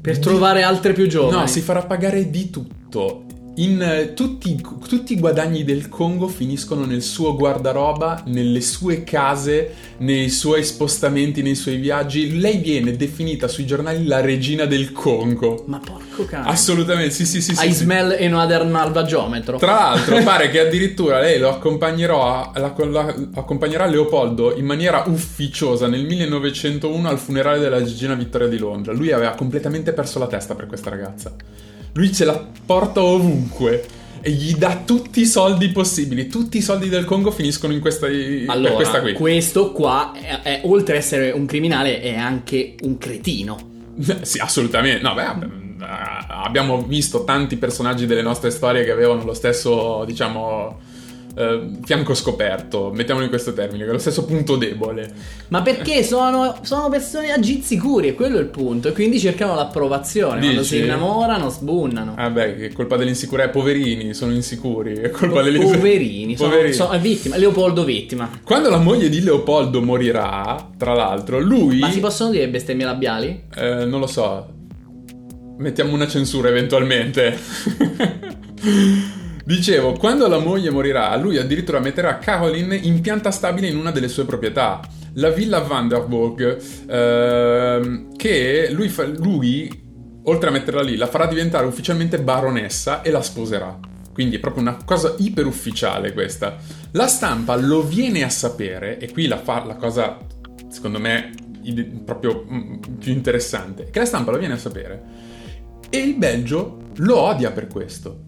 Per 0.04 0.18
trovare 0.18 0.62
altre 0.62 0.92
più 0.92 1.06
giovani. 1.06 1.38
No, 1.38 1.46
si 1.46 1.62
farà 1.62 1.80
pagare 1.80 2.28
di 2.28 2.50
tutto. 2.50 3.23
In 3.56 3.80
eh, 3.80 4.14
tutti, 4.14 4.60
tutti 4.88 5.12
i 5.12 5.20
guadagni 5.20 5.62
del 5.62 5.88
Congo 5.88 6.26
finiscono 6.26 6.84
nel 6.84 7.02
suo 7.02 7.36
guardaroba, 7.36 8.24
nelle 8.26 8.60
sue 8.60 9.04
case, 9.04 9.72
nei 9.98 10.28
suoi 10.28 10.64
spostamenti, 10.64 11.40
nei 11.40 11.54
suoi 11.54 11.76
viaggi. 11.76 12.40
Lei 12.40 12.56
viene 12.56 12.96
definita 12.96 13.46
sui 13.46 13.64
giornali 13.64 14.06
la 14.06 14.20
regina 14.20 14.64
del 14.64 14.90
Congo. 14.90 15.62
Ma 15.68 15.78
porco 15.78 16.24
cane. 16.24 16.48
Assolutamente, 16.48 17.14
sì, 17.14 17.24
sì, 17.24 17.40
sì. 17.40 17.54
sì, 17.54 17.66
I 17.68 17.72
sì. 17.72 17.84
smell 17.84 18.16
e 18.18 18.26
another 18.26 18.64
malva 18.64 19.04
geometro. 19.04 19.56
Tra 19.58 19.72
l'altro, 19.72 20.20
pare 20.24 20.50
che 20.50 20.58
addirittura 20.58 21.20
lei 21.20 21.38
lo 21.38 21.50
accompagnerà, 21.50 22.50
la- 22.56 22.74
la- 22.76 23.14
accompagnerà 23.34 23.86
Leopoldo 23.86 24.56
in 24.56 24.64
maniera 24.64 25.04
ufficiosa 25.06 25.86
nel 25.86 26.04
1901 26.04 27.08
al 27.08 27.18
funerale 27.18 27.60
della 27.60 27.78
regina 27.78 28.14
Vittoria 28.14 28.48
di 28.48 28.58
Londra. 28.58 28.92
Lui 28.92 29.12
aveva 29.12 29.30
completamente 29.30 29.92
perso 29.92 30.18
la 30.18 30.26
testa 30.26 30.56
per 30.56 30.66
questa 30.66 30.90
ragazza. 30.90 31.32
Lui 31.94 32.12
ce 32.12 32.24
la 32.24 32.44
porta 32.66 33.02
ovunque 33.02 33.86
e 34.20 34.30
gli 34.30 34.54
dà 34.54 34.82
tutti 34.84 35.20
i 35.20 35.26
soldi 35.26 35.68
possibili. 35.68 36.26
Tutti 36.28 36.56
i 36.56 36.60
soldi 36.62 36.88
del 36.88 37.04
Congo 37.04 37.30
finiscono 37.30 37.72
in 37.72 37.80
questa, 37.80 38.06
per 38.06 38.44
Allora, 38.48 38.74
questa 38.74 39.00
qui. 39.00 39.12
questo 39.12 39.72
qua, 39.72 40.12
è, 40.12 40.40
è- 40.42 40.60
oltre 40.64 40.96
ad 40.96 41.02
essere 41.02 41.30
un 41.30 41.46
criminale, 41.46 42.00
è 42.00 42.16
anche 42.16 42.74
un 42.82 42.98
cretino. 42.98 43.72
Sì, 44.22 44.38
assolutamente. 44.38 45.02
No, 45.02 45.14
beh, 45.14 45.22
eh, 45.22 45.86
abbiamo 46.28 46.82
visto 46.82 47.22
tanti 47.24 47.56
personaggi 47.56 48.06
delle 48.06 48.22
nostre 48.22 48.50
storie 48.50 48.82
che 48.84 48.90
avevano 48.90 49.22
lo 49.22 49.34
stesso, 49.34 50.02
diciamo, 50.04 50.80
eh, 51.34 51.70
fianco 51.82 52.14
scoperto, 52.14 52.90
mettiamolo 52.94 53.24
in 53.24 53.30
questo 53.30 53.52
termine, 53.52 53.84
che 53.84 53.90
è 53.90 53.92
lo 53.92 53.98
stesso 53.98 54.24
punto 54.24 54.56
debole. 54.56 55.12
Ma 55.48 55.62
perché 55.62 56.02
sono, 56.02 56.58
sono 56.62 56.88
personaggi 56.88 57.56
insicuri, 57.56 58.08
e 58.08 58.14
quello 58.14 58.38
è 58.38 58.40
il 58.40 58.46
punto. 58.46 58.88
E 58.88 58.92
quindi 58.92 59.18
cercano 59.18 59.54
l'approvazione. 59.54 60.40
Quando 60.40 60.60
Dici? 60.60 60.76
si 60.76 60.82
innamorano, 60.82 61.48
sbunnano. 61.48 62.14
Vabbè, 62.14 62.56
che 62.56 62.66
è 62.66 62.72
colpa 62.72 62.96
dell'insicurezza, 62.96 63.50
poverini, 63.50 64.14
sono 64.14 64.32
insicuri, 64.32 64.94
è 64.94 65.10
colpa 65.10 65.42
dell'insicurezza. 65.42 65.72
Poverini, 65.84 66.36
sono, 66.36 66.50
Poverini. 66.50 66.74
sono- 66.74 66.90
è 66.90 66.98
vittima. 66.98 67.36
Leopoldo 67.36 67.84
vittima. 67.84 68.30
Quando 68.42 68.70
la 68.70 68.78
moglie 68.78 69.08
di 69.08 69.20
Leopoldo 69.20 69.82
morirà, 69.82 70.70
tra 70.76 70.94
l'altro, 70.94 71.40
lui... 71.40 71.78
Ma 71.78 71.90
si 71.90 72.00
possono 72.00 72.30
dire 72.30 72.48
bestemmie 72.48 72.84
labiali? 72.84 73.44
Eh, 73.54 73.84
non 73.84 74.00
lo 74.00 74.06
so. 74.06 74.48
Mettiamo 75.58 75.92
una 75.92 76.06
censura 76.08 76.48
eventualmente. 76.48 77.38
Dicevo, 79.46 79.92
quando 79.92 80.26
la 80.26 80.38
moglie 80.38 80.70
morirà, 80.70 81.14
lui 81.16 81.36
addirittura 81.36 81.78
metterà 81.78 82.16
Caroline 82.16 82.76
in 82.76 83.02
pianta 83.02 83.30
stabile 83.30 83.68
in 83.68 83.76
una 83.76 83.90
delle 83.90 84.08
sue 84.08 84.24
proprietà, 84.24 84.80
la 85.14 85.28
villa 85.28 85.60
Vanderburg, 85.60 86.62
ehm, 86.88 88.16
che 88.16 88.70
lui, 88.70 88.88
fa- 88.88 89.06
lui, 89.06 89.82
oltre 90.24 90.48
a 90.48 90.52
metterla 90.52 90.80
lì, 90.80 90.96
la 90.96 91.08
farà 91.08 91.26
diventare 91.26 91.66
ufficialmente 91.66 92.18
baronessa 92.18 93.02
e 93.02 93.10
la 93.10 93.20
sposerà. 93.20 93.78
Quindi 94.14 94.36
è 94.36 94.40
proprio 94.40 94.62
una 94.62 94.78
cosa 94.82 95.14
iper 95.18 95.44
ufficiale 95.44 96.14
questa. 96.14 96.56
La 96.92 97.06
stampa 97.06 97.54
lo 97.56 97.82
viene 97.82 98.24
a 98.24 98.30
sapere, 98.30 98.96
e 98.96 99.12
qui 99.12 99.26
la, 99.26 99.38
fa, 99.38 99.62
la 99.66 99.76
cosa, 99.76 100.18
secondo 100.68 100.98
me, 100.98 101.32
proprio 102.02 102.46
mm, 102.50 102.76
più 102.98 103.12
interessante, 103.12 103.90
che 103.90 103.98
la 103.98 104.06
stampa 104.06 104.30
lo 104.30 104.38
viene 104.38 104.54
a 104.54 104.58
sapere. 104.58 105.02
E 105.90 105.98
il 105.98 106.14
Belgio 106.14 106.78
lo 106.96 107.20
odia 107.20 107.50
per 107.50 107.66
questo. 107.66 108.24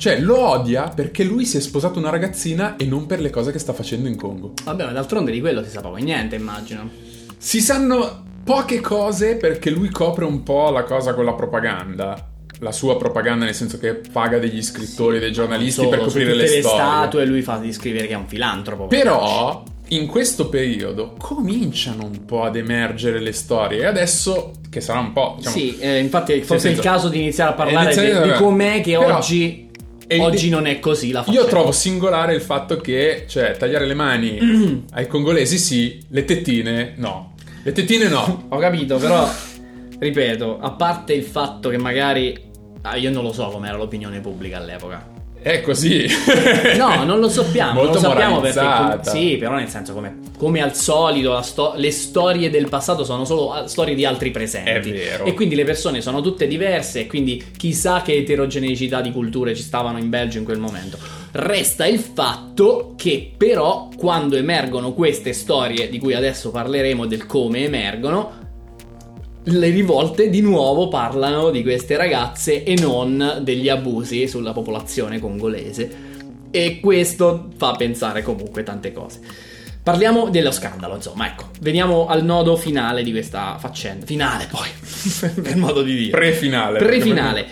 Cioè, 0.00 0.18
lo 0.18 0.38
odia 0.48 0.84
perché 0.88 1.24
lui 1.24 1.44
si 1.44 1.58
è 1.58 1.60
sposato 1.60 1.98
una 1.98 2.08
ragazzina 2.08 2.76
e 2.76 2.86
non 2.86 3.04
per 3.04 3.20
le 3.20 3.28
cose 3.28 3.52
che 3.52 3.58
sta 3.58 3.74
facendo 3.74 4.08
in 4.08 4.16
Congo. 4.16 4.54
Vabbè, 4.64 4.86
ma 4.86 4.92
d'altronde 4.92 5.30
di 5.30 5.40
quello 5.40 5.62
si 5.62 5.68
sa 5.68 5.82
poco 5.82 5.96
e 5.98 6.02
niente, 6.02 6.36
immagino. 6.36 6.88
Si 7.36 7.60
sanno 7.60 8.24
poche 8.42 8.80
cose 8.80 9.36
perché 9.36 9.68
lui 9.68 9.90
copre 9.90 10.24
un 10.24 10.42
po' 10.42 10.70
la 10.70 10.84
cosa 10.84 11.12
con 11.12 11.26
la 11.26 11.34
propaganda. 11.34 12.28
La 12.60 12.72
sua 12.72 12.96
propaganda, 12.96 13.44
nel 13.44 13.54
senso 13.54 13.78
che 13.78 14.00
paga 14.10 14.38
degli 14.38 14.62
scrittori, 14.62 15.18
dei 15.18 15.32
giornalisti 15.32 15.82
Solo 15.82 15.88
per 15.90 15.98
coprire 16.00 16.32
le, 16.34 16.42
le 16.48 16.62
storie. 16.62 16.78
statue 16.78 17.26
lui 17.26 17.42
fa 17.42 17.58
di 17.58 17.70
scrivere 17.70 18.06
che 18.06 18.14
è 18.14 18.16
un 18.16 18.26
filantropo. 18.26 18.86
Però 18.86 19.62
in 19.88 20.06
questo 20.06 20.48
periodo 20.48 21.14
cominciano 21.18 22.04
un 22.06 22.24
po' 22.24 22.44
ad 22.44 22.56
emergere 22.56 23.20
le 23.20 23.32
storie 23.32 23.80
e 23.80 23.84
adesso 23.86 24.52
che 24.70 24.80
sarà 24.80 25.00
un 25.00 25.12
po' 25.12 25.34
diciamo, 25.36 25.54
Sì, 25.56 25.78
eh, 25.78 25.98
infatti 25.98 26.40
forse 26.42 26.70
è 26.70 26.72
il 26.72 26.80
caso 26.80 27.08
di 27.10 27.18
iniziare 27.20 27.50
a 27.50 27.54
parlare 27.54 27.92
iniziare- 27.92 28.22
di, 28.28 28.32
di 28.32 28.38
com'è 28.38 28.80
che 28.80 28.96
Però- 28.96 29.16
oggi, 29.16 29.68
e 30.12 30.16
il- 30.16 30.20
oggi 30.22 30.48
non 30.48 30.66
è 30.66 30.80
così 30.80 31.12
la 31.12 31.20
Io 31.20 31.24
faccenda. 31.26 31.48
trovo 31.48 31.70
singolare 31.72 32.34
il 32.34 32.40
fatto 32.40 32.78
che, 32.78 33.26
cioè, 33.28 33.56
tagliare 33.56 33.86
le 33.86 33.94
mani 33.94 34.84
ai 34.92 35.06
congolesi 35.06 35.56
sì, 35.56 36.00
le 36.08 36.24
tettine 36.24 36.94
no. 36.96 37.34
Le 37.62 37.72
tettine 37.72 38.08
no. 38.08 38.46
Ho 38.48 38.58
capito, 38.58 38.96
però 38.96 39.28
ripeto, 39.98 40.58
a 40.60 40.70
parte 40.72 41.12
il 41.12 41.22
fatto 41.22 41.68
che 41.68 41.78
magari 41.78 42.36
ah, 42.82 42.96
io 42.96 43.10
non 43.10 43.22
lo 43.22 43.32
so 43.32 43.48
com'era 43.48 43.76
l'opinione 43.76 44.20
pubblica 44.20 44.56
all'epoca. 44.56 45.09
È 45.42 45.62
così. 45.62 46.06
No, 46.76 47.04
non 47.04 47.18
lo 47.18 47.28
sappiamo, 47.28 47.82
Molto 47.82 48.00
non 48.00 48.02
lo 48.02 48.08
sappiamo 48.08 48.40
perché 48.40 49.10
sì, 49.10 49.36
però 49.38 49.54
nel 49.54 49.68
senso 49.68 49.94
come, 49.94 50.18
come 50.36 50.60
al 50.62 50.74
solito 50.74 51.40
sto- 51.42 51.72
le 51.76 51.90
storie 51.90 52.50
del 52.50 52.68
passato 52.68 53.04
sono 53.04 53.24
solo 53.24 53.52
ah, 53.52 53.66
storie 53.66 53.94
di 53.94 54.04
altri 54.04 54.30
presenti. 54.30 54.70
È 54.70 54.80
vero. 54.80 55.24
E 55.24 55.34
quindi 55.34 55.54
le 55.54 55.64
persone 55.64 56.02
sono 56.02 56.20
tutte 56.20 56.46
diverse 56.46 57.00
e 57.00 57.06
quindi 57.06 57.42
chissà 57.56 58.02
che 58.02 58.16
eterogeneità 58.16 59.00
di 59.00 59.12
culture 59.12 59.54
ci 59.54 59.62
stavano 59.62 59.98
in 59.98 60.10
Belgio 60.10 60.38
in 60.38 60.44
quel 60.44 60.58
momento. 60.58 60.98
Resta 61.32 61.86
il 61.86 62.00
fatto 62.00 62.94
che 62.96 63.32
però 63.36 63.88
quando 63.96 64.36
emergono 64.36 64.92
queste 64.92 65.32
storie 65.32 65.88
di 65.88 65.98
cui 65.98 66.12
adesso 66.12 66.50
parleremo 66.50 67.06
del 67.06 67.24
come 67.24 67.64
emergono 67.64 68.39
le 69.44 69.70
rivolte 69.70 70.28
di 70.28 70.40
nuovo 70.40 70.88
parlano 70.88 71.50
di 71.50 71.62
queste 71.62 71.96
ragazze 71.96 72.62
e 72.62 72.74
non 72.78 73.40
degli 73.42 73.68
abusi 73.68 74.28
sulla 74.28 74.52
popolazione 74.52 75.18
congolese. 75.18 76.08
E 76.50 76.80
questo 76.80 77.48
fa 77.56 77.72
pensare 77.72 78.22
comunque 78.22 78.62
tante 78.62 78.92
cose. 78.92 79.20
Parliamo 79.82 80.28
dello 80.28 80.50
scandalo, 80.50 80.96
insomma, 80.96 81.26
ecco, 81.28 81.44
veniamo 81.60 82.06
al 82.06 82.22
nodo 82.22 82.56
finale 82.56 83.02
di 83.02 83.12
questa 83.12 83.56
faccenda. 83.58 84.04
Finale 84.04 84.46
poi, 84.50 84.68
per 85.40 85.56
modo 85.56 85.82
di 85.82 85.94
dire. 85.96 86.10
Pre-finale. 86.10 86.78
Pre-finale. 86.78 87.46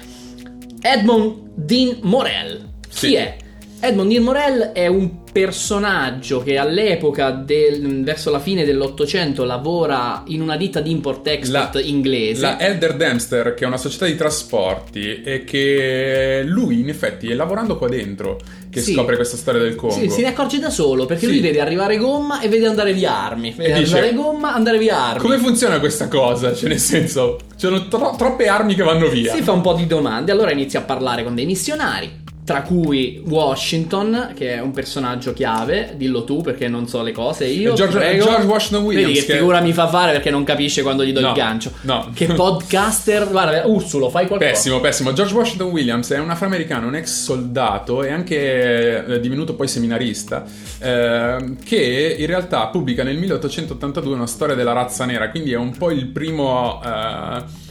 Edmond 0.82 1.34
Dean 1.54 1.98
Morel. 2.02 2.68
Chi 2.88 2.96
Sì. 3.08 3.14
è? 3.14 3.36
Edmond 3.80 4.10
Dean 4.10 4.24
Morel 4.24 4.70
è 4.72 4.88
un 4.88 5.22
personaggio 5.30 6.42
che 6.42 6.58
all'epoca 6.58 7.30
del- 7.30 8.02
verso 8.02 8.28
la 8.30 8.40
fine 8.40 8.64
dell'Ottocento 8.64 9.44
lavora 9.44 10.24
in 10.26 10.40
una 10.40 10.56
ditta 10.56 10.80
di 10.80 10.90
import-export 10.90 11.74
La- 11.74 11.80
inglese. 11.82 12.40
La 12.40 12.58
Elder 12.58 12.96
Dempster, 12.96 13.54
che 13.54 13.62
è 13.62 13.66
una 13.68 13.76
società 13.76 14.06
di 14.06 14.16
trasporti, 14.16 15.22
e 15.22 15.44
che 15.44 16.42
lui, 16.44 16.80
in 16.80 16.88
effetti, 16.88 17.30
è 17.30 17.34
lavorando 17.34 17.76
qua 17.78 17.88
dentro 17.88 18.40
che 18.68 18.80
Sì. 18.80 18.94
scopre 18.94 19.14
questa 19.14 19.36
storia 19.36 19.60
del 19.62 19.76
Congo. 19.76 19.94
Sì, 19.94 20.10
si 20.10 20.22
ne 20.22 20.28
accorge 20.28 20.58
da 20.58 20.70
solo 20.70 21.06
perché 21.06 21.26
Sì. 21.26 21.32
lui 21.32 21.40
vede 21.40 21.60
arrivare 21.60 21.96
gomma 21.98 22.40
e 22.40 22.48
vede 22.48 22.66
andare 22.66 22.92
via 22.92 23.14
armi. 23.16 23.54
Vede 23.56 23.74
E 23.74 23.78
dice, 23.78 23.98
arrivare 23.98 24.14
gomma, 24.14 24.54
andare 24.54 24.78
via 24.78 24.96
armi. 24.98 25.20
Come 25.20 25.38
funziona 25.38 25.78
questa 25.78 26.08
cosa? 26.08 26.52
Cioè, 26.54 26.68
nel 26.68 26.78
senso, 26.80 27.38
ci 27.52 27.66
sono 27.66 27.86
tro- 27.88 28.14
troppe 28.18 28.48
armi 28.48 28.74
che 28.74 28.82
vanno 28.82 29.08
via. 29.08 29.32
Si 29.34 29.42
fa 29.42 29.52
un 29.52 29.60
po' 29.62 29.72
di 29.74 29.86
domande, 29.86 30.32
allora 30.32 30.50
inizia 30.50 30.80
a 30.80 30.82
parlare 30.82 31.22
con 31.22 31.34
dei 31.34 31.46
missionari, 31.46 32.17
tra 32.48 32.62
cui 32.62 33.22
Washington, 33.28 34.32
che 34.34 34.54
è 34.54 34.60
un 34.60 34.70
personaggio 34.70 35.34
chiave, 35.34 35.92
dillo 35.96 36.24
tu 36.24 36.40
perché 36.40 36.66
non 36.66 36.88
so 36.88 37.02
le 37.02 37.12
cose, 37.12 37.44
io 37.44 37.74
George- 37.74 37.98
prego. 37.98 38.24
George 38.24 38.46
Washington 38.46 38.84
Williams, 38.86 39.08
Vedi 39.12 39.20
che, 39.20 39.32
che- 39.32 39.38
figura 39.38 39.60
mi 39.60 39.74
fa 39.74 39.86
fare 39.86 40.12
perché 40.12 40.30
non 40.30 40.44
capisce 40.44 40.80
quando 40.80 41.04
gli 41.04 41.12
do 41.12 41.20
No, 41.20 41.28
il 41.28 41.34
gancio. 41.34 41.72
no. 41.82 42.10
Che 42.14 42.24
podcaster, 42.28 43.28
guarda, 43.28 43.66
Ursulo, 43.66 44.08
fai 44.08 44.26
qualcosa. 44.26 44.50
Pessimo, 44.50 44.80
pessimo. 44.80 45.12
George 45.12 45.34
Washington 45.34 45.68
Williams 45.68 46.10
è 46.10 46.18
un 46.18 46.30
afroamericano, 46.30 46.86
un 46.86 46.94
ex 46.94 47.22
soldato 47.24 48.02
e 48.02 48.10
anche 48.12 49.04
eh, 49.04 49.20
divenuto 49.20 49.52
poi 49.54 49.68
seminarista, 49.68 50.46
eh, 50.78 51.54
che 51.62 52.16
in 52.18 52.26
realtà 52.26 52.66
pubblica 52.68 53.02
nel 53.02 53.18
1882 53.18 54.14
una 54.14 54.26
storia 54.26 54.54
della 54.54 54.72
razza 54.72 55.04
nera, 55.04 55.28
quindi 55.28 55.52
è 55.52 55.56
un 55.58 55.76
po' 55.76 55.90
il 55.90 56.06
primo... 56.06 56.80
eh, 56.82 56.86
eh, 56.88 57.66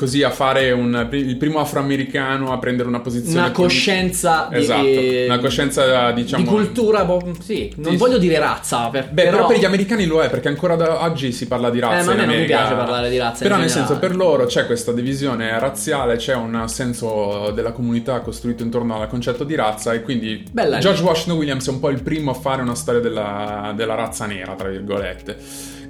così 0.00 0.22
a 0.22 0.30
fare 0.30 0.72
un, 0.72 1.08
il 1.12 1.36
primo 1.36 1.58
afroamericano 1.58 2.54
a 2.54 2.58
prendere 2.58 2.88
una 2.88 3.00
posizione. 3.00 3.38
Una 3.38 3.50
coscienza 3.50 4.48
di, 4.50 4.56
esatto, 4.56 4.86
eh, 4.86 5.24
una 5.26 5.38
coscienza 5.38 6.10
diciamo 6.12 6.42
di 6.42 6.48
cultura, 6.48 7.04
boh, 7.04 7.20
sì, 7.42 7.70
non 7.76 7.92
Sì, 7.92 7.98
voglio 7.98 8.16
dire 8.16 8.38
razza, 8.38 8.88
per- 8.88 9.10
Beh, 9.10 9.24
però... 9.24 9.36
però, 9.36 9.48
per 9.48 9.58
gli 9.58 9.66
americani 9.66 10.06
lo 10.06 10.22
è, 10.22 10.30
perché 10.30 10.48
ancora 10.48 10.74
da 10.74 11.02
oggi 11.02 11.32
si 11.32 11.46
parla 11.46 11.68
di 11.68 11.80
razza. 11.80 12.12
Eh, 12.12 12.14
ma 12.16 12.22
a 12.22 12.26
me 12.26 12.34
non 12.34 12.46
piace 12.46 12.74
parlare 12.74 13.10
di 13.10 13.18
razza 13.18 13.42
in 13.42 13.50
Però, 13.50 13.60
nel 13.60 13.68
senso, 13.68 13.98
per 13.98 14.16
loro 14.16 14.46
c'è 14.46 14.64
questa 14.64 14.92
divisione 14.92 15.58
razziale, 15.58 16.16
c'è 16.16 16.34
un 16.34 16.64
senso 16.66 17.50
della 17.54 17.72
comunità 17.72 18.20
costruito 18.20 18.62
intorno 18.62 18.98
al 18.98 19.06
concetto 19.06 19.44
di 19.44 19.54
razza, 19.54 19.92
e 19.92 20.00
quindi 20.00 20.42
Bella 20.50 20.76
lì. 20.76 20.80
George 20.80 21.02
Washington 21.02 21.36
Williams 21.36 21.66
è 21.66 21.70
un 21.70 21.78
po' 21.78 21.90
il 21.90 22.00
primo 22.02 22.30
a 22.30 22.34
fare 22.34 22.62
una 22.62 22.74
storia 22.74 23.02
della, 23.02 23.74
della 23.76 23.96
razza 23.96 24.24
nera, 24.24 24.54
tra 24.54 24.70
virgolette. 24.70 25.36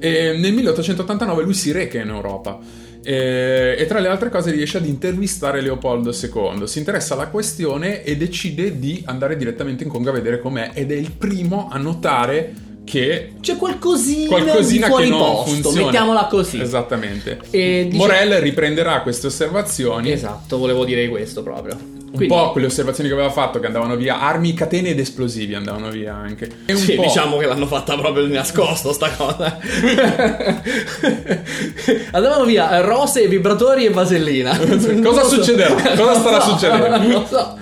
E 0.01 0.37
nel 0.37 0.53
1889 0.53 1.45
lui 1.45 1.55
si 1.55 1.71
reca 1.71 2.01
in 2.01 2.09
Europa. 2.09 2.89
E, 3.03 3.77
e 3.79 3.87
tra 3.87 3.99
le 3.99 4.09
altre 4.09 4.29
cose 4.29 4.51
riesce 4.51 4.79
ad 4.79 4.87
intervistare 4.87 5.61
Leopoldo 5.61 6.11
II. 6.11 6.67
Si 6.67 6.79
interessa 6.79 7.15
alla 7.15 7.29
questione 7.29 8.03
e 8.03 8.17
decide 8.17 8.79
di 8.79 9.03
andare 9.07 9.37
direttamente 9.37 9.85
in 9.85 9.91
Congo 9.91 10.11
a 10.11 10.13
vedere 10.15 10.41
com'è. 10.41 10.71
Ed 10.75 10.93
è 10.93 10.97
il 10.97 11.13
primo 11.13 11.69
a 11.71 11.79
notare 11.79 12.69
che 12.91 13.34
c'è 13.41 13.57
qualcosina, 13.57 14.26
qualcosina 14.26 14.88
fuori 14.88 15.05
che 15.05 15.11
non 15.11 15.18
posto, 15.20 15.51
funziona. 15.53 15.84
mettiamola 15.86 16.24
così. 16.26 16.61
Esattamente. 16.61 17.38
E 17.51 17.86
dice- 17.88 17.97
Morel 17.97 18.41
riprenderà 18.41 19.01
queste 19.03 19.28
osservazioni. 19.28 20.11
Esatto, 20.11 20.59
volevo 20.59 20.84
dire 20.84 21.09
questo 21.09 21.45
proprio. 21.45 21.76
Un 22.11 22.16
Quindi- 22.16 22.34
po' 22.34 22.51
quelle 22.51 22.66
osservazioni 22.66 23.09
che 23.09 23.14
aveva 23.14 23.30
fatto 23.30 23.61
che 23.61 23.66
andavano 23.66 23.95
via 23.95 24.18
armi, 24.20 24.53
catene 24.53 24.88
ed 24.88 24.99
esplosivi 24.99 25.55
andavano 25.55 25.91
via 25.91 26.12
anche. 26.16 26.51
E 26.66 26.72
un 26.72 26.78
Sì, 26.80 26.99
diciamo 26.99 27.36
che 27.36 27.47
l'hanno 27.47 27.68
fatta 27.68 27.97
proprio 27.97 28.24
di 28.24 28.32
nascosto 28.32 28.93
sta 28.93 29.09
cosa. 29.11 29.57
Andavano 32.11 32.45
via 32.45 32.80
rose, 32.80 33.28
vibratori 33.28 33.84
e 33.86 33.91
vasellina. 33.91 34.59
Cosa 35.05 35.22
so. 35.22 35.28
succederà? 35.36 35.72
Cosa 35.95 36.14
starà 36.18 36.41
so, 36.41 36.51
succedendo? 36.51 36.88
Non 36.88 37.09
lo 37.09 37.24
so. 37.30 37.57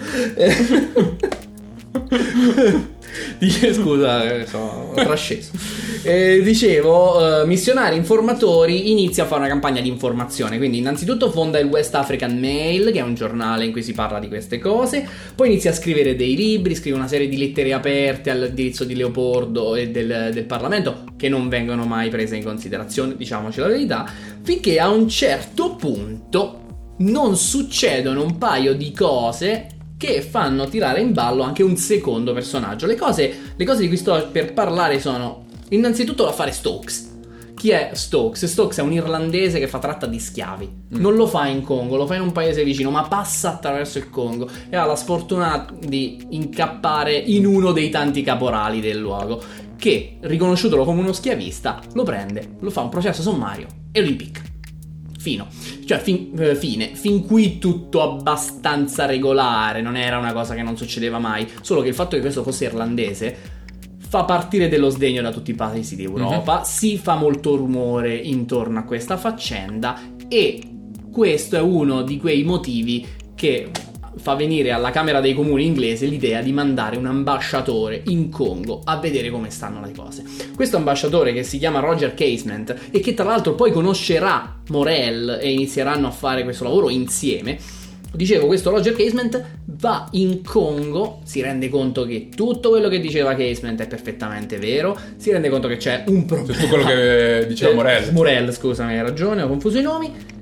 Scusa, 3.73 4.25
eh, 4.25 4.47
sono 4.47 4.93
trasceso. 4.95 5.53
Eh, 6.03 6.41
dicevo, 6.43 7.43
eh, 7.43 7.47
missionari 7.47 7.97
informatori 7.97 8.91
inizia 8.91 9.25
a 9.25 9.27
fare 9.27 9.41
una 9.41 9.49
campagna 9.49 9.81
di 9.81 9.89
informazione. 9.89 10.59
Quindi, 10.59 10.79
innanzitutto 10.79 11.31
fonda 11.31 11.59
il 11.59 11.67
West 11.67 11.95
African 11.95 12.39
Mail, 12.39 12.91
che 12.93 12.99
è 12.99 13.03
un 13.03 13.15
giornale 13.15 13.65
in 13.65 13.73
cui 13.73 13.83
si 13.83 13.93
parla 13.93 14.19
di 14.19 14.29
queste 14.29 14.59
cose. 14.59 15.07
Poi 15.35 15.49
inizia 15.49 15.71
a 15.71 15.75
scrivere 15.75 16.17
dei 16.17 16.37
libri, 16.37 16.75
scrive 16.75 16.97
una 16.97 17.09
serie 17.09 17.29
di 17.29 17.37
lettere 17.37 17.73
aperte 17.73 18.31
all'indirizzo 18.31 18.85
di 18.85 18.95
Leopoldo 18.95 19.75
e 19.75 19.91
del, 19.91 20.31
del 20.33 20.45
Parlamento, 20.45 21.05
che 21.17 21.29
non 21.29 21.49
vengono 21.49 21.85
mai 21.85 22.09
prese 22.09 22.37
in 22.37 22.45
considerazione, 22.45 23.17
diciamoci 23.17 23.61
la 23.61 23.69
verità. 23.69 24.11
Finché 24.43 24.79
a 24.79 24.89
un 24.89 25.09
certo 25.09 25.75
punto 25.77 26.63
non 26.99 27.37
succedono 27.37 28.23
un 28.23 28.39
paio 28.39 28.75
di 28.75 28.93
cose 28.93 29.78
che 29.99 30.23
fanno 30.23 30.69
tirare 30.69 31.01
in 31.01 31.13
ballo 31.13 31.43
anche 31.43 31.63
un 31.63 31.77
secondo 31.77 32.33
personaggio. 32.33 32.87
Le 32.87 32.95
cose, 32.95 33.53
le 33.57 33.65
cose 33.65 33.81
di 33.81 33.89
cui 33.89 33.97
sto 33.97 34.29
per 34.31 34.55
parlare 34.55 35.01
sono 35.01 35.47
innanzitutto 35.71 36.25
l'affare 36.25 36.53
Stokes. 36.53 37.17
Chi 37.55 37.71
è 37.71 37.91
Stokes? 37.95 38.45
Stokes 38.45 38.79
è 38.79 38.83
un 38.83 38.93
irlandese 38.93 39.59
che 39.59 39.67
fa 39.67 39.81
tratta 39.81 40.07
di 40.07 40.21
schiavi. 40.21 40.85
Non 40.91 41.17
lo 41.17 41.27
fa 41.27 41.49
in 41.49 41.63
Congo, 41.63 41.97
lo 41.97 42.07
fa 42.07 42.15
in 42.15 42.23
un 42.23 42.31
paese 42.31 42.63
vicino, 42.63 42.91
ma 42.91 43.03
passa 43.09 43.55
attraverso 43.55 43.99
il 43.99 44.09
Congo 44.09 44.49
e 44.71 44.77
ha 44.77 44.85
la 44.85 44.95
sfortuna 44.95 45.67
di 45.77 46.25
incappare 46.31 47.15
in 47.15 47.45
uno 47.45 47.73
dei 47.73 47.91
tanti 47.91 48.23
caporali 48.23 48.81
del 48.81 48.99
luogo. 48.99 49.43
Che, 49.77 50.19
riconosciutolo 50.21 50.85
come 50.85 51.01
uno 51.01 51.13
schiavista, 51.13 51.81
lo 51.95 52.05
prende, 52.05 52.57
lo 52.61 52.71
fa 52.71 52.83
un 52.83 52.89
processo 52.89 53.23
sommario 53.23 53.67
e 53.91 54.01
lo 54.01 54.07
ripicca. 54.07 54.43
Fino. 55.29 55.47
Cioè, 55.85 55.99
fin- 55.99 56.33
eh, 56.39 56.55
fine. 56.55 56.95
Fin 56.95 57.27
qui 57.27 57.59
tutto 57.59 58.03
abbastanza 58.03 59.05
regolare, 59.05 59.83
non 59.83 59.95
era 59.95 60.17
una 60.17 60.33
cosa 60.33 60.55
che 60.55 60.63
non 60.63 60.77
succedeva 60.77 61.19
mai. 61.19 61.47
Solo 61.61 61.83
che 61.83 61.89
il 61.89 61.95
fatto 61.95 62.17
che 62.17 62.23
questo 62.23 62.43
fosse 62.43 62.65
irlandese 62.65 63.37
fa 64.09 64.25
partire 64.25 64.69
dello 64.69 64.89
sdegno 64.89 65.21
da 65.21 65.31
tutti 65.31 65.51
i 65.51 65.55
paesi 65.55 65.95
d'Europa, 65.97 66.65
si 66.65 66.97
fa 66.97 67.17
molto 67.17 67.57
rumore 67.57 68.15
intorno 68.17 68.79
a 68.79 68.85
questa 68.85 69.19
faccenda 69.19 70.01
e 70.29 70.63
questo 71.13 71.57
è 71.57 71.61
uno 71.61 72.01
di 72.01 72.17
quei 72.17 72.43
motivi 72.43 73.07
che 73.35 73.71
fa 74.17 74.35
venire 74.35 74.71
alla 74.71 74.91
Camera 74.91 75.21
dei 75.21 75.35
Comuni 75.35 75.65
inglese 75.65 76.07
l'idea 76.07 76.43
di 76.43 76.53
mandare 76.53 76.97
un 76.97 77.07
ambasciatore 77.07 78.03
in 78.07 78.31
Congo 78.31 78.81
a 78.85 78.99
vedere 78.99 79.31
come 79.31 79.51
stanno 79.51 79.81
le 79.85 79.93
cose. 79.93 80.25
Questo 80.55 80.77
ambasciatore 80.77 81.33
che 81.33 81.43
si 81.43 81.59
chiama 81.59 81.81
Roger 81.81 82.15
Casement 82.15 82.75
e 82.91 83.01
che 83.01 83.15
tra 83.15 83.25
l'altro 83.25 83.55
poi 83.55 83.73
conoscerà 83.73 84.61
Morel 84.69 85.39
e 85.41 85.51
inizieranno 85.51 86.07
a 86.07 86.11
fare 86.11 86.45
questo 86.45 86.65
lavoro 86.65 86.91
insieme. 86.91 87.59
Dicevo, 88.11 88.47
questo 88.47 88.71
Roger 88.71 88.97
Casement 88.97 89.45
va 89.67 90.09
in 90.13 90.43
Congo, 90.43 91.21
si 91.25 91.43
rende 91.43 91.69
conto 91.69 92.07
che 92.07 92.31
tutto 92.35 92.71
quello 92.71 92.89
che 92.89 93.01
diceva 93.01 93.35
Casement 93.35 93.83
è 93.83 93.87
perfettamente 93.87 94.57
vero, 94.57 94.99
si 95.17 95.31
rende 95.31 95.51
conto 95.51 95.69
che 95.69 95.77
c'è 95.77 96.05
un 96.07 96.25
problema. 96.25 96.55
Tutto 96.55 96.69
quello 96.69 96.85
che 96.85 97.45
diceva 97.47 97.75
Morel. 97.77 98.13
Morel, 98.13 98.53
scusami, 98.53 98.95
hai 98.95 99.03
ragione, 99.03 99.43
ho 99.43 99.49
confuso 99.49 99.79
i 99.79 99.83
nomi. 99.83 100.38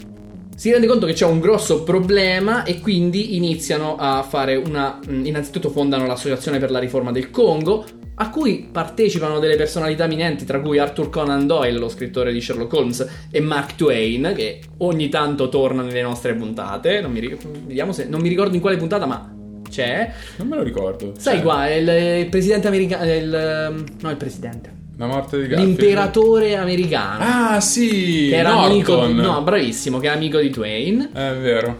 Si 0.56 0.70
rende 0.70 0.86
conto 0.86 1.04
che 1.04 1.12
c'è 1.12 1.26
un 1.26 1.38
grosso 1.38 1.82
problema 1.82 2.64
e 2.64 2.80
quindi 2.80 3.36
iniziano 3.36 3.96
a 3.98 4.22
fare 4.22 4.56
una. 4.56 4.98
mh, 5.06 5.26
Innanzitutto 5.26 5.68
fondano 5.68 6.06
l'Associazione 6.06 6.58
per 6.58 6.70
la 6.70 6.78
riforma 6.78 7.12
del 7.12 7.30
Congo, 7.30 7.84
a 8.14 8.30
cui 8.30 8.66
partecipano 8.72 9.38
delle 9.38 9.56
personalità 9.56 10.04
eminenti, 10.04 10.46
tra 10.46 10.58
cui 10.60 10.78
Arthur 10.78 11.10
Conan 11.10 11.46
Doyle, 11.46 11.78
lo 11.78 11.90
scrittore 11.90 12.32
di 12.32 12.40
Sherlock 12.40 12.72
Holmes, 12.72 13.06
e 13.30 13.40
Mark 13.40 13.74
Twain, 13.74 14.32
che 14.34 14.60
ogni 14.78 15.10
tanto 15.10 15.50
torna 15.50 15.82
nelle 15.82 16.00
nostre 16.00 16.34
puntate. 16.34 17.02
Non 17.02 17.12
mi, 17.12 17.20
ri- 17.20 17.36
vediamo 17.66 17.92
se, 17.92 18.06
non 18.06 18.22
mi 18.22 18.28
ricordo 18.30 18.54
in 18.54 18.62
quale 18.62 18.78
puntata, 18.78 19.04
ma 19.04 19.30
c'è. 19.68 20.10
Non 20.36 20.48
me 20.48 20.56
lo 20.56 20.62
ricordo. 20.62 21.12
Sai 21.18 21.34
Cioè, 21.34 21.42
qua, 21.42 21.70
il, 21.70 21.86
il 22.20 22.28
presidente 22.30 22.66
americano. 22.66 23.12
Il, 23.12 23.84
no, 24.00 24.10
il 24.10 24.16
presidente. 24.16 24.75
La 24.98 25.06
morte 25.06 25.40
di 25.40 25.46
Garfield. 25.48 25.78
L'imperatore 25.78 26.56
americano. 26.56 27.24
Ah, 27.24 27.60
sì. 27.60 28.28
che 28.30 28.36
era 28.36 28.50
Norton. 28.54 28.70
amico 28.70 29.06
no, 29.06 29.42
bravissimo, 29.42 29.98
che 29.98 30.06
era 30.06 30.14
amico 30.14 30.38
di 30.38 30.50
Twain. 30.50 31.10
È 31.12 31.34
vero. 31.34 31.78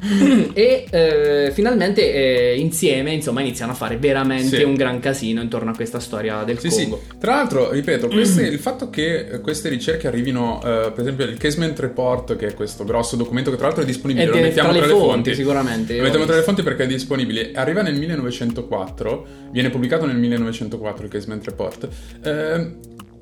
e 0.54 0.84
eh, 0.90 1.50
finalmente 1.52 2.12
eh, 2.52 2.58
insieme, 2.58 3.12
insomma, 3.12 3.40
iniziano 3.40 3.72
a 3.72 3.74
fare 3.74 3.96
veramente 3.96 4.56
Sì. 4.58 4.62
un 4.62 4.74
gran 4.74 4.98
casino 5.00 5.40
intorno 5.42 5.70
a 5.70 5.74
questa 5.74 6.00
storia 6.00 6.42
del 6.44 6.58
Sì, 6.58 6.70
sì. 6.70 6.82
Congo. 6.82 7.02
Tra 7.18 7.34
l'altro, 7.36 7.70
ripeto, 7.70 8.08
queste- 8.10 8.46
il 8.46 8.58
fatto 8.58 8.90
che 8.90 9.26
eh, 9.28 9.40
queste 9.40 9.68
ricerche 9.68 10.06
arrivino, 10.06 10.58
eh, 10.62 10.90
per 10.92 11.00
esempio 11.00 11.24
il 11.26 11.36
Casement 11.36 11.78
Report, 11.78 12.36
che 12.36 12.48
è 12.48 12.54
questo 12.54 12.84
grosso 12.84 13.16
documento 13.16 13.50
che 13.50 13.56
tra 13.56 13.66
l'altro 13.66 13.82
è 13.82 13.86
disponibile, 13.86 14.26
Ed 14.26 14.34
lo 14.34 14.40
mettiamo 14.40 14.70
tra 14.70 14.80
le 14.80 14.86
tra 14.86 14.94
le 14.94 15.00
fonti, 15.00 15.12
fonti. 15.14 15.34
sicuramente. 15.34 15.96
Lo 15.96 16.02
mettiamo 16.02 16.24
tra 16.24 16.36
le 16.36 16.42
fonti 16.42 16.62
perché 16.62 16.84
è 16.84 16.86
disponibile. 16.86 17.50
Arriva 17.54 17.82
nel 17.82 17.94
1904, 17.96 19.26
viene 19.50 19.70
pubblicato 19.70 20.06
nel 20.06 20.16
1904 20.16 21.04
il 21.04 21.10
Casement 21.10 21.44
Report. 21.44 21.88
Eh, 22.24 22.70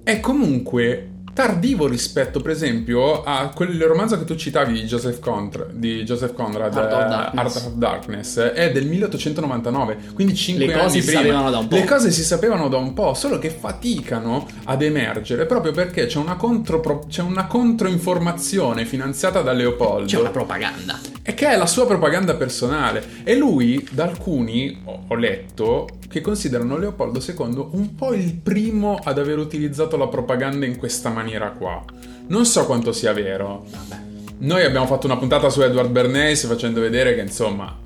è 0.05 0.21
comunque 0.21 1.09
tardivo 1.39 1.87
rispetto, 1.87 2.41
per 2.41 2.51
esempio, 2.51 3.23
a 3.23 3.53
quel 3.55 3.81
romanzo 3.85 4.19
che 4.19 4.25
tu 4.25 4.35
citavi 4.35 4.73
di 4.73 4.83
Joseph, 4.83 5.21
Contra- 5.21 5.69
di 5.71 6.03
Joseph 6.03 6.35
Conrad, 6.35 6.77
Art 6.77 6.93
of 6.93 7.01
eh, 7.01 7.09
Darkness. 7.09 7.57
Art 7.57 7.67
of 7.67 7.73
Darkness, 7.75 8.39
è 8.41 8.73
del 8.73 8.87
1899, 8.87 9.99
quindi 10.15 10.35
5 10.35 10.67
Le 10.67 10.73
anni 10.75 11.01
prima. 11.01 11.49
Le 11.69 11.85
cose 11.85 12.11
si 12.11 12.25
sapevano 12.25 12.67
da 12.67 12.79
un 12.79 12.93
po', 12.93 13.15
solo 13.15 13.39
che 13.39 13.51
faticano 13.51 14.49
ad 14.65 14.83
emergere 14.83 15.47
proprio 15.47 15.71
perché 15.71 16.07
c'è 16.07 16.19
una, 16.19 16.35
contro, 16.35 17.07
c'è 17.09 17.23
una 17.23 17.47
controinformazione 17.47 18.85
finanziata 18.85 19.41
da 19.41 19.53
Leopoldo. 19.53 20.09
C'è 20.09 20.19
una 20.19 20.31
propaganda. 20.31 20.99
E 21.23 21.35
che 21.35 21.47
è 21.47 21.57
la 21.57 21.67
sua 21.67 21.87
propaganda 21.87 22.35
personale. 22.35 23.23
E 23.23 23.37
lui, 23.37 23.87
da 23.93 24.03
alcuni, 24.03 24.83
ho 25.07 25.15
letto, 25.15 25.87
che 26.09 26.21
considerano 26.21 26.77
Leopoldo 26.79 27.23
II 27.25 27.67
un 27.73 27.95
po' 27.95 28.13
il 28.15 28.35
primo 28.35 28.99
ad 29.03 29.19
aver 29.19 29.39
utilizzato 29.39 29.97
la 29.97 30.09
propaganda 30.09 30.65
in 30.67 30.77
questa 30.77 31.11
maniera 31.11 31.51
qua. 31.51 31.85
Non 32.29 32.47
so 32.47 32.65
quanto 32.67 32.93
sia 32.93 33.13
vero. 33.13 33.67
Vabbè. 33.71 34.03
Noi 34.39 34.65
abbiamo 34.65 34.87
fatto 34.87 35.07
una 35.07 35.17
puntata 35.17 35.49
su 35.51 35.61
Edward 35.63 35.91
Bernays 35.91 36.47
facendo 36.47 36.81
vedere 36.81 37.15
che, 37.15 37.21
insomma, 37.23 37.77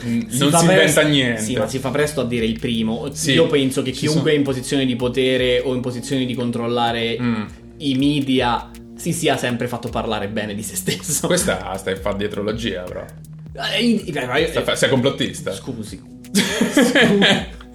Si 0.00 0.26
non 0.38 0.50
fa 0.50 0.58
si 0.58 0.64
inventa 0.64 1.02
niente. 1.02 1.40
Sì, 1.42 1.56
ma 1.56 1.68
si 1.68 1.78
fa 1.78 1.90
presto 1.90 2.20
a 2.22 2.24
dire 2.24 2.44
il 2.46 2.58
primo. 2.58 3.08
Sì, 3.12 3.32
Io 3.32 3.46
penso 3.46 3.82
che 3.82 3.90
chiunque 3.92 4.20
sono- 4.22 4.32
è 4.32 4.36
in 4.36 4.42
posizione 4.42 4.84
di 4.86 4.96
potere 4.96 5.60
o 5.60 5.74
in 5.74 5.80
posizione 5.80 6.24
di 6.26 6.34
controllare 6.34 7.16
Mm. 7.20 7.42
i 7.78 7.94
media 7.94 8.70
si 8.96 9.12
sia 9.12 9.36
sempre 9.38 9.68
fatto 9.68 9.88
parlare 9.88 10.28
bene 10.28 10.54
di 10.54 10.62
se 10.62 10.74
stesso. 10.76 11.26
Questa 11.26 11.74
stai 11.76 11.94
a 11.94 11.96
fare 11.96 12.16
dietrologia, 12.18 12.82
però. 12.82 13.04
Eh, 13.78 14.02
eh, 14.06 14.62
fa- 14.62 14.74
sei 14.74 14.88
complottista. 14.88 15.52
Scusi. 15.52 16.00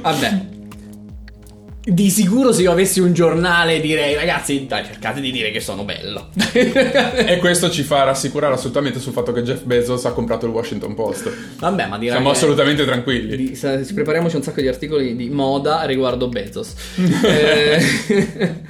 Vabbè. 0.00 0.50
Di 1.84 2.10
sicuro 2.10 2.52
se 2.52 2.62
io 2.62 2.70
avessi 2.70 3.00
un 3.00 3.12
giornale 3.12 3.80
direi 3.80 4.14
ragazzi 4.14 4.66
dai 4.68 4.84
cercate 4.84 5.20
di 5.20 5.32
dire 5.32 5.50
che 5.50 5.58
sono 5.58 5.82
bello. 5.84 6.28
E 6.54 7.38
questo 7.38 7.70
ci 7.70 7.82
fa 7.82 8.04
rassicurare 8.04 8.54
assolutamente 8.54 9.00
sul 9.00 9.12
fatto 9.12 9.32
che 9.32 9.42
Jeff 9.42 9.62
Bezos 9.64 10.04
ha 10.04 10.12
comprato 10.12 10.46
il 10.46 10.52
Washington 10.52 10.94
Post. 10.94 11.32
Vabbè 11.58 11.86
ma 11.88 11.98
direi 11.98 12.14
Siamo 12.14 12.30
che- 12.30 12.36
assolutamente 12.36 12.84
tranquilli. 12.84 13.36
di- 13.36 13.54
sa- 13.56 13.80
prepariamoci 13.94 14.36
un 14.36 14.42
sacco 14.44 14.60
di 14.60 14.68
articoli 14.68 15.16
di 15.16 15.28
moda 15.30 15.82
riguardo 15.84 16.28
Bezos. 16.28 16.72
Eh, 17.24 18.60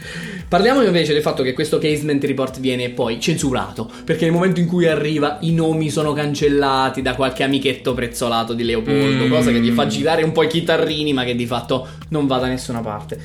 Parliamo 0.52 0.82
invece 0.82 1.14
del 1.14 1.22
fatto 1.22 1.42
che 1.42 1.54
questo 1.54 1.78
casement 1.78 2.22
report 2.24 2.60
viene 2.60 2.90
poi 2.90 3.18
censurato, 3.18 3.90
perché 4.04 4.24
nel 4.24 4.34
momento 4.34 4.60
in 4.60 4.66
cui 4.66 4.86
arriva 4.86 5.38
i 5.40 5.54
nomi 5.54 5.88
sono 5.88 6.12
cancellati 6.12 7.00
da 7.00 7.14
qualche 7.14 7.42
amichetto 7.42 7.94
prezzolato 7.94 8.52
di 8.52 8.62
Leopoldo, 8.62 9.24
Mm. 9.24 9.30
cosa 9.30 9.50
che 9.50 9.60
gli 9.60 9.70
fa 9.70 9.86
girare 9.86 10.22
un 10.22 10.32
po' 10.32 10.42
i 10.42 10.48
chitarrini, 10.48 11.14
ma 11.14 11.24
che 11.24 11.34
di 11.34 11.46
fatto 11.46 11.88
non 12.10 12.26
va 12.26 12.36
da 12.36 12.48
nessuna 12.48 12.80
parte. 12.80 13.18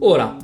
Ora, 0.00 0.36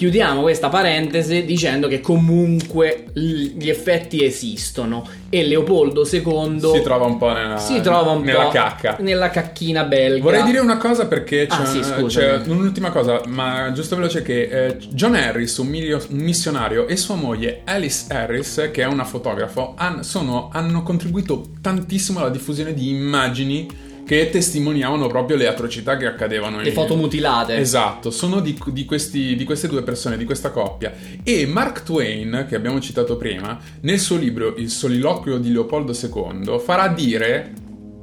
chiudiamo 0.00 0.40
questa 0.40 0.70
parentesi 0.70 1.44
dicendo 1.44 1.86
che 1.86 2.00
comunque 2.00 3.08
gli 3.12 3.68
effetti 3.68 4.24
esistono 4.24 5.06
e 5.28 5.44
Leopoldo 5.44 6.08
II 6.10 6.58
Si 6.72 6.80
trova 6.82 7.04
un 7.04 7.18
po' 7.18 7.30
nella, 7.34 7.58
si 7.58 7.82
trova 7.82 8.12
un 8.12 8.22
nella 8.22 8.44
po' 8.44 8.48
cacca. 8.48 8.96
nella 9.00 9.28
cacchina 9.28 9.84
belga. 9.84 10.22
Vorrei 10.22 10.42
dire 10.44 10.58
una 10.60 10.78
cosa 10.78 11.06
perché 11.06 11.46
c'è, 11.46 11.60
Ah, 11.60 11.64
sì, 11.66 11.80
c'è 12.06 12.40
un'ultima 12.46 12.88
cosa, 12.88 13.20
ma 13.26 13.72
giusto 13.72 13.94
veloce 13.96 14.22
che 14.22 14.44
eh, 14.68 14.76
John 14.88 15.14
Harris, 15.16 15.58
un, 15.58 15.66
milio- 15.66 16.02
un 16.08 16.16
missionario, 16.16 16.88
e 16.88 16.96
sua 16.96 17.16
moglie 17.16 17.60
Alice 17.66 18.06
Harris, 18.08 18.70
che 18.72 18.80
è 18.80 18.86
una 18.86 19.04
fotografo, 19.04 19.74
han- 19.76 20.02
sono- 20.02 20.48
hanno 20.50 20.82
contribuito 20.82 21.48
tantissimo 21.60 22.20
alla 22.20 22.30
diffusione 22.30 22.72
di 22.72 22.88
immagini 22.88 23.68
che 24.10 24.28
testimoniavano 24.28 25.06
proprio 25.06 25.36
le 25.36 25.46
atrocità 25.46 25.96
che 25.96 26.04
accadevano 26.04 26.60
le 26.60 26.72
foto 26.72 26.96
mutilate. 26.96 27.54
Esatto, 27.58 28.10
sono 28.10 28.40
di, 28.40 28.58
di 28.72 28.84
questi- 28.84 29.36
di 29.36 29.44
queste 29.44 29.68
due 29.68 29.84
persone, 29.84 30.16
di 30.16 30.24
questa 30.24 30.50
coppia. 30.50 30.92
E 31.22 31.46
Mark 31.46 31.84
Twain, 31.84 32.44
che 32.48 32.56
abbiamo 32.56 32.80
citato 32.80 33.16
prima, 33.16 33.56
nel 33.82 34.00
suo 34.00 34.16
libro 34.16 34.56
Il 34.56 34.68
soliloquio 34.68 35.38
di 35.38 35.52
Leopoldo 35.52 35.92
II, 35.92 36.58
farà 36.58 36.88
dire, 36.88 37.52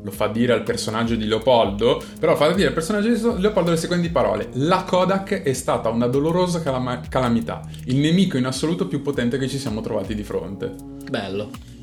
lo 0.01 0.12
fa 0.12 0.28
dire 0.28 0.53
al 0.53 0.64
personaggio 0.64 1.16
di 1.16 1.26
Leopoldo, 1.28 2.01
però 2.18 2.38
farà 2.38 2.53
dire 2.53 2.70
al 2.70 2.74
personaggio 2.74 3.10
di 3.10 3.41
Leopoldo 3.41 3.72
le 3.72 3.76
seguenti 3.76 4.08
parole. 4.08 4.47
La 4.53 4.86
Kodak 4.88 5.41
è 5.41 5.51
stata 5.51 5.89
una 5.89 6.08
dolorosa 6.08 6.62
calama- 6.62 7.01
calamità, 7.10 7.68
il 7.88 7.97
nemico 7.97 8.38
in 8.38 8.45
assoluto 8.45 8.88
più 8.88 9.01
potente 9.01 9.38
che 9.38 9.49
ci 9.49 9.58
siamo 9.58 9.82
trovati 9.82 10.16
di 10.16 10.24
fronte. 10.24 10.74
Bello. 11.10 11.76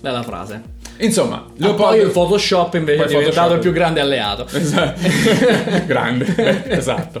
Bella 0.00 0.22
frase. 0.22 0.76
Insomma, 0.98 1.38
Poi 1.38 1.54
Leopoldo... 1.58 2.02
il 2.02 2.10
Photoshop 2.10 2.74
invece 2.74 2.96
Poi 3.04 3.06
è 3.06 3.08
diventato 3.18 3.34
Photoshop. 3.54 3.54
il 3.56 3.60
più 3.60 3.72
grande 3.72 4.00
alleato. 4.00 4.46
Esatto. 4.52 5.00
Grande, 5.86 6.64
esatto. 6.76 7.20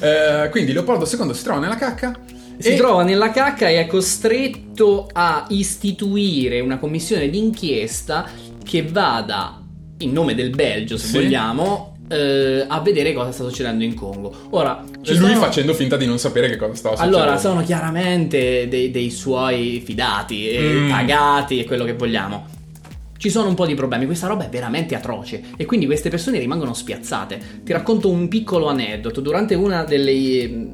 Eh, 0.00 0.48
quindi 0.50 0.72
Leopoldo 0.72 1.04
II 1.06 1.34
si 1.34 1.42
trova 1.42 1.60
nella 1.60 1.76
cacca. 1.76 2.14
Si 2.58 2.68
e- 2.68 2.76
trova 2.76 3.02
nella 3.02 3.30
cacca 3.30 3.68
e 3.68 3.80
è 3.80 3.86
costretto 3.86 5.08
a 5.12 5.46
istituire 5.48 6.60
una 6.60 6.78
commissione 6.78 7.28
d'inchiesta 7.30 8.26
che 8.62 8.82
vada, 8.84 9.60
in 9.98 10.12
nome 10.12 10.34
del 10.34 10.50
Belgio 10.50 10.96
se 10.98 11.06
Sì. 11.08 11.12
vogliamo, 11.14 11.93
eh, 12.08 12.64
a 12.66 12.80
vedere 12.80 13.12
cosa 13.12 13.32
sta 13.32 13.44
succedendo 13.44 13.82
in 13.84 13.94
Congo. 13.94 14.32
Ora, 14.50 14.84
ci 15.02 15.12
E 15.12 15.14
lui 15.16 15.28
sono- 15.30 15.40
facendo 15.40 15.74
finta 15.74 15.96
di 15.96 16.06
non 16.06 16.18
sapere 16.18 16.48
che 16.48 16.56
cosa 16.56 16.74
stava 16.74 16.96
succedendo. 16.96 17.22
Allora, 17.24 17.38
sono 17.38 17.62
chiaramente 17.62 18.68
dei, 18.68 18.90
dei 18.90 19.10
suoi 19.10 19.82
fidati, 19.84 20.48
e 20.48 20.60
Mm. 20.72 20.90
pagati 20.90 21.60
e 21.60 21.64
quello 21.64 21.84
che 21.84 21.94
vogliamo. 21.94 22.46
Ci 23.16 23.30
sono 23.30 23.48
un 23.48 23.54
po' 23.54 23.64
di 23.64 23.74
problemi, 23.74 24.04
questa 24.04 24.26
roba 24.26 24.44
è 24.44 24.50
veramente 24.50 24.94
atroce 24.94 25.42
e 25.56 25.64
quindi 25.64 25.86
queste 25.86 26.10
persone 26.10 26.38
rimangono 26.38 26.74
spiazzate. 26.74 27.40
Ti 27.64 27.72
racconto 27.72 28.10
un 28.10 28.28
piccolo 28.28 28.66
aneddoto. 28.66 29.22
Durante 29.22 29.54
una 29.54 29.82
delle, 29.84 30.68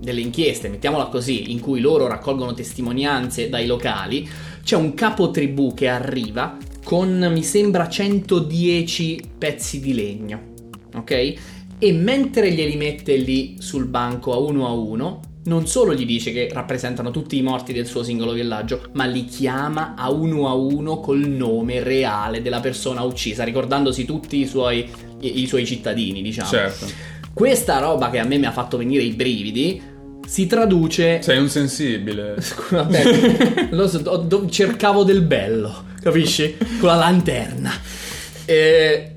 delle 0.00 0.20
inchieste, 0.20 0.68
mettiamola 0.68 1.04
così, 1.04 1.52
in 1.52 1.60
cui 1.60 1.78
loro 1.80 2.08
raccolgono 2.08 2.52
testimonianze 2.52 3.48
dai 3.48 3.66
locali, 3.66 4.28
c'è 4.64 4.74
un 4.74 4.94
capotribù 4.94 5.72
che 5.72 5.86
arriva 5.86 6.56
con, 6.82 7.28
mi 7.32 7.42
sembra, 7.44 7.88
110 7.88 9.20
pezzi 9.38 9.78
di 9.78 9.94
legno, 9.94 10.40
ok? 10.94 11.34
E 11.78 11.92
mentre 11.92 12.52
glieli 12.52 12.76
mette 12.76 13.16
lì 13.16 13.56
sul 13.58 13.86
banco 13.86 14.32
a 14.32 14.38
uno 14.38 14.66
a 14.66 14.72
uno, 14.72 15.20
non 15.44 15.66
solo 15.66 15.94
gli 15.94 16.06
dice 16.06 16.32
che 16.32 16.48
rappresentano 16.52 17.10
tutti 17.10 17.36
i 17.36 17.42
morti 17.42 17.72
del 17.72 17.86
suo 17.86 18.02
singolo 18.02 18.32
villaggio, 18.32 18.88
ma 18.92 19.04
li 19.04 19.24
chiama 19.24 19.94
a 19.96 20.10
uno 20.10 20.48
a 20.48 20.54
uno 20.54 21.00
col 21.00 21.20
nome 21.20 21.82
reale 21.82 22.40
della 22.40 22.60
persona 22.60 23.02
uccisa, 23.02 23.44
ricordandosi 23.44 24.04
tutti 24.04 24.38
i 24.38 24.46
suoi, 24.46 24.88
i, 25.20 25.42
i 25.42 25.46
suoi 25.46 25.66
cittadini, 25.66 26.22
diciamo. 26.22 26.48
Certo. 26.48 26.86
Questa 27.32 27.78
roba 27.78 28.10
che 28.10 28.20
a 28.20 28.24
me 28.24 28.38
mi 28.38 28.46
ha 28.46 28.52
fatto 28.52 28.76
venire 28.76 29.02
i 29.02 29.10
brividi 29.10 29.92
si 30.26 30.46
traduce... 30.46 31.20
Sei 31.20 31.38
un 31.38 31.48
sensibile. 31.48 32.36
Lo 33.70 33.86
so, 33.86 34.48
cercavo 34.48 35.04
del 35.04 35.20
bello, 35.20 35.84
capisci? 36.00 36.56
Con 36.78 36.88
la 36.88 36.94
lanterna. 36.94 37.70
E 38.46 39.13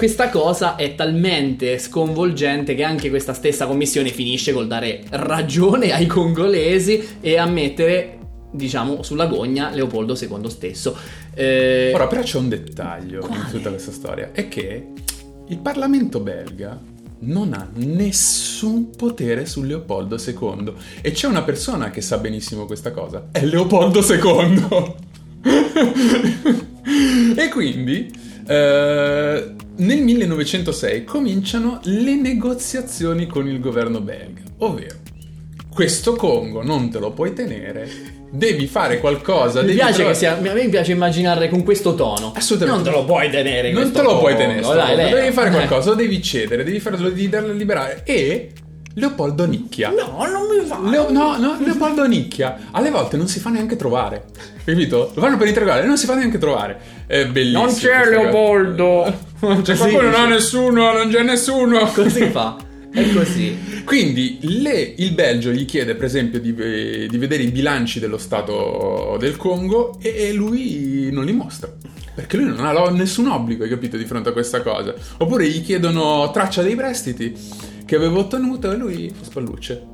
questa 0.00 0.30
cosa 0.30 0.76
è 0.76 0.94
talmente 0.94 1.78
sconvolgente 1.78 2.74
che 2.74 2.84
anche 2.84 3.10
questa 3.10 3.34
stessa 3.34 3.66
commissione 3.66 4.08
finisce 4.08 4.50
col 4.50 4.66
dare 4.66 5.02
ragione 5.10 5.92
ai 5.92 6.06
congolesi 6.06 7.18
e 7.20 7.36
a 7.36 7.44
mettere, 7.44 8.16
diciamo, 8.50 9.02
sulla 9.02 9.26
gogna 9.26 9.68
Leopoldo 9.68 10.16
II 10.18 10.48
stesso. 10.48 10.96
Eh, 11.34 11.92
Ora, 11.92 12.06
però 12.06 12.22
c'è 12.22 12.38
un 12.38 12.48
dettaglio 12.48 13.20
in 13.20 13.26
Quale? 13.26 13.50
tutta 13.50 13.68
questa 13.68 13.92
storia. 13.92 14.30
È 14.32 14.48
che 14.48 14.86
il 15.48 15.58
Parlamento 15.58 16.20
belga 16.20 16.80
non 17.18 17.52
ha 17.52 17.68
nessun 17.74 18.92
potere 18.96 19.44
su 19.44 19.60
Leopoldo 19.64 20.16
II. 20.16 20.72
E 21.02 21.10
c'è 21.10 21.26
una 21.26 21.42
persona 21.42 21.90
che 21.90 22.00
sa 22.00 22.16
benissimo 22.16 22.64
questa 22.64 22.90
cosa. 22.90 23.28
È 23.32 23.44
Leopoldo 23.44 24.00
II. 24.00 24.94
e 27.36 27.48
quindi... 27.50 28.19
eh, 28.50 29.54
nel 29.76 30.02
1906 30.02 31.04
cominciano 31.04 31.78
le 31.84 32.16
negoziazioni 32.16 33.26
con 33.26 33.46
il 33.48 33.60
governo 33.60 34.00
belga, 34.00 34.42
ovvero 34.58 34.96
questo 35.72 36.14
Congo 36.16 36.62
non 36.64 36.90
te 36.90 36.98
lo 36.98 37.12
puoi 37.12 37.32
tenere, 37.32 37.88
devi 38.32 38.66
fare 38.66 38.98
qualcosa. 38.98 39.62
mi 39.62 39.72
piace 39.74 39.92
trovare- 40.02 40.12
che 40.12 40.18
sia, 40.18 40.36
a 40.36 40.40
me 40.40 40.68
piace 40.68 40.90
immaginare 40.92 41.48
con 41.48 41.62
questo 41.62 41.94
tono. 41.94 42.32
Assolutamente. 42.34 42.82
Non 42.82 42.92
te 42.92 42.98
lo 43.00 43.04
puoi 43.06 43.30
tenere. 43.30 43.70
Non 43.70 43.92
te 43.92 44.02
lo 44.02 44.18
puoi 44.18 44.32
Congo, 44.34 44.46
tenere, 44.48 44.62
sto 44.64 44.74
dai, 44.74 44.96
devi 44.96 45.30
fare 45.32 45.48
Eh. 45.48 45.52
qualcosa, 45.52 45.90
lo 45.90 45.94
devi 45.96 46.20
cedere, 46.20 46.64
devi 46.64 46.80
farlo, 46.80 47.08
devi 47.08 47.28
darlo 47.28 47.52
a 47.52 47.54
liberare. 47.54 48.02
E 48.04 48.50
Leopoldo 49.00 49.46
nicchia. 49.46 49.90
No, 49.90 50.24
non 50.26 50.42
mi 50.48 50.66
va. 50.68 50.78
Leo- 50.88 51.10
no, 51.10 51.36
no, 51.38 51.56
Leopoldo 51.58 52.06
nicchia. 52.06 52.68
Alle 52.70 52.90
volte 52.90 53.16
non 53.16 53.26
si 53.26 53.40
fa 53.40 53.50
neanche 53.50 53.74
trovare. 53.76 54.26
Capito? 54.64 55.10
Lo 55.14 55.20
fanno 55.20 55.36
per 55.36 55.48
interrogare 55.48 55.84
non 55.86 55.96
si 55.98 56.06
fa 56.06 56.14
neanche 56.14 56.38
trovare. 56.38 56.78
È 57.06 57.26
bellissimo. 57.26 57.64
Non 57.64 57.74
c'è. 57.74 58.08
Leopoldo. 58.08 59.28
C'è 59.40 59.46
Così 59.48 59.62
qualcuno, 59.74 60.08
dice. 60.10 60.20
no, 60.20 60.26
nessuno, 60.26 60.92
non 60.92 61.08
c'è 61.10 61.22
nessuno. 61.22 61.86
Così 61.92 62.24
fa. 62.26 62.56
È 62.92 63.12
così. 63.14 63.56
Quindi 63.84 64.38
le- 64.42 64.94
il 64.96 65.12
Belgio 65.12 65.50
gli 65.52 65.64
chiede, 65.64 65.94
per 65.94 66.06
esempio, 66.06 66.40
di, 66.40 66.52
di 66.52 67.18
vedere 67.18 67.44
i 67.44 67.50
bilanci 67.52 68.00
dello 68.00 68.18
Stato 68.18 69.16
del 69.18 69.36
Congo 69.36 69.96
e, 70.02 70.12
e 70.28 70.32
lui 70.32 71.08
non 71.12 71.24
li 71.24 71.32
mostra. 71.32 71.72
Perché 72.12 72.36
lui 72.36 72.46
non 72.46 72.66
ha 72.66 72.90
nessun 72.90 73.28
obbligo, 73.28 73.62
hai 73.62 73.70
capito, 73.70 73.96
di 73.96 74.04
fronte 74.04 74.30
a 74.30 74.32
questa 74.32 74.60
cosa. 74.60 74.92
Oppure 75.18 75.46
gli 75.48 75.62
chiedono 75.62 76.30
traccia 76.32 76.62
dei 76.62 76.74
prestiti 76.74 77.32
che 77.90 77.96
avevo 77.96 78.20
ottenuto 78.20 78.70
e 78.70 78.76
lui 78.76 79.12
fa 79.12 79.24
spallucce. 79.24 79.84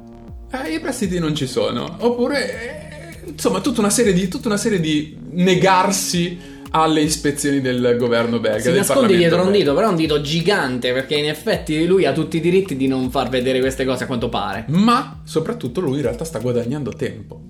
Eh, 0.51 0.75
i 0.75 0.81
prestiti 0.81 1.19
non 1.19 1.35
ci 1.35 1.47
sono. 1.47 1.97
Oppure, 2.01 3.23
eh, 3.25 3.31
insomma, 3.31 3.61
tutta 3.61 3.81
una 3.81 3.89
serie 3.89 4.13
di, 4.13 4.29
tutta 4.29 4.49
una 4.49 4.59
serie 4.59 4.81
di 4.81 5.17
negarsi 5.31 6.39
alle 6.73 7.01
ispezioni 7.01 7.63
del 7.63 7.97
governo 7.99 8.39
belga. 8.39 8.61
Si 8.71 8.77
nasconde 8.77 9.17
dietro 9.17 9.43
un 9.45 9.51
dito, 9.51 9.73
però 9.73 9.87
è 9.87 9.91
un 9.91 9.97
dito 9.97 10.21
gigante 10.21 10.93
perché 10.93 11.15
in 11.15 11.27
effetti 11.27 11.87
lui 11.87 12.05
ha 12.05 12.13
tutti 12.13 12.37
i 12.37 12.41
diritti 12.41 12.77
di 12.77 12.87
non 12.87 13.11
far 13.11 13.31
vedere 13.31 13.61
queste 13.61 13.87
cose 13.87 14.05
a 14.05 14.07
quanto 14.07 14.29
pare. 14.29 14.67
Ma 14.69 15.23
soprattutto 15.25 15.81
lui 15.81 15.97
in 15.97 16.03
realtà 16.03 16.25
sta 16.25 16.39
guadagnando 16.39 16.91
tempo. 16.91 17.46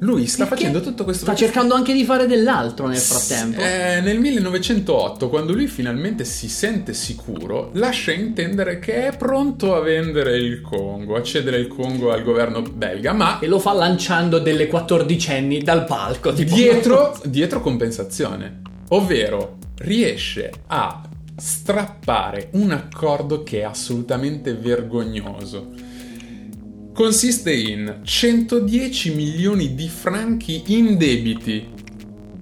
Lui 0.00 0.26
sta 0.26 0.44
Perché 0.44 0.64
facendo 0.64 0.80
tutto 0.80 1.04
questo. 1.04 1.24
Sta 1.24 1.34
cercando 1.34 1.74
anche 1.74 1.94
di 1.94 2.04
fare 2.04 2.26
dell'altro 2.26 2.86
nel 2.86 2.98
frattempo. 2.98 3.60
Eh, 3.60 4.00
nel 4.02 4.18
1908, 4.18 5.28
quando 5.28 5.54
lui 5.54 5.66
finalmente 5.68 6.24
si 6.24 6.48
sente 6.48 6.92
sicuro, 6.92 7.70
lascia 7.74 8.12
intendere 8.12 8.78
che 8.78 9.06
è 9.06 9.16
pronto 9.16 9.74
a 9.74 9.80
vendere 9.80 10.36
il 10.36 10.60
Congo, 10.60 11.16
a 11.16 11.22
cedere 11.22 11.58
il 11.58 11.68
Congo 11.68 12.12
al 12.12 12.22
governo 12.22 12.60
belga, 12.60 13.12
ma 13.12 13.38
E 13.38 13.46
lo 13.46 13.58
fa 13.58 13.72
lanciando 13.72 14.38
delle 14.38 14.66
quattordicenni 14.66 15.62
dal 15.62 15.84
palco. 15.86 16.32
Tipo. 16.32 16.54
dietro, 16.54 17.18
dietro 17.24 17.60
compensazione. 17.60 18.60
Ovvero, 18.88 19.56
riesce 19.78 20.52
a 20.66 21.02
strappare 21.36 22.48
un 22.52 22.70
accordo 22.70 23.42
che 23.42 23.60
è 23.60 23.64
assolutamente 23.64 24.54
vergognoso. 24.54 25.70
Consiste 26.96 27.52
in 27.52 28.00
110 28.04 29.14
milioni 29.14 29.74
di 29.74 29.86
franchi 29.86 30.62
in 30.68 30.96
debiti, 30.96 31.68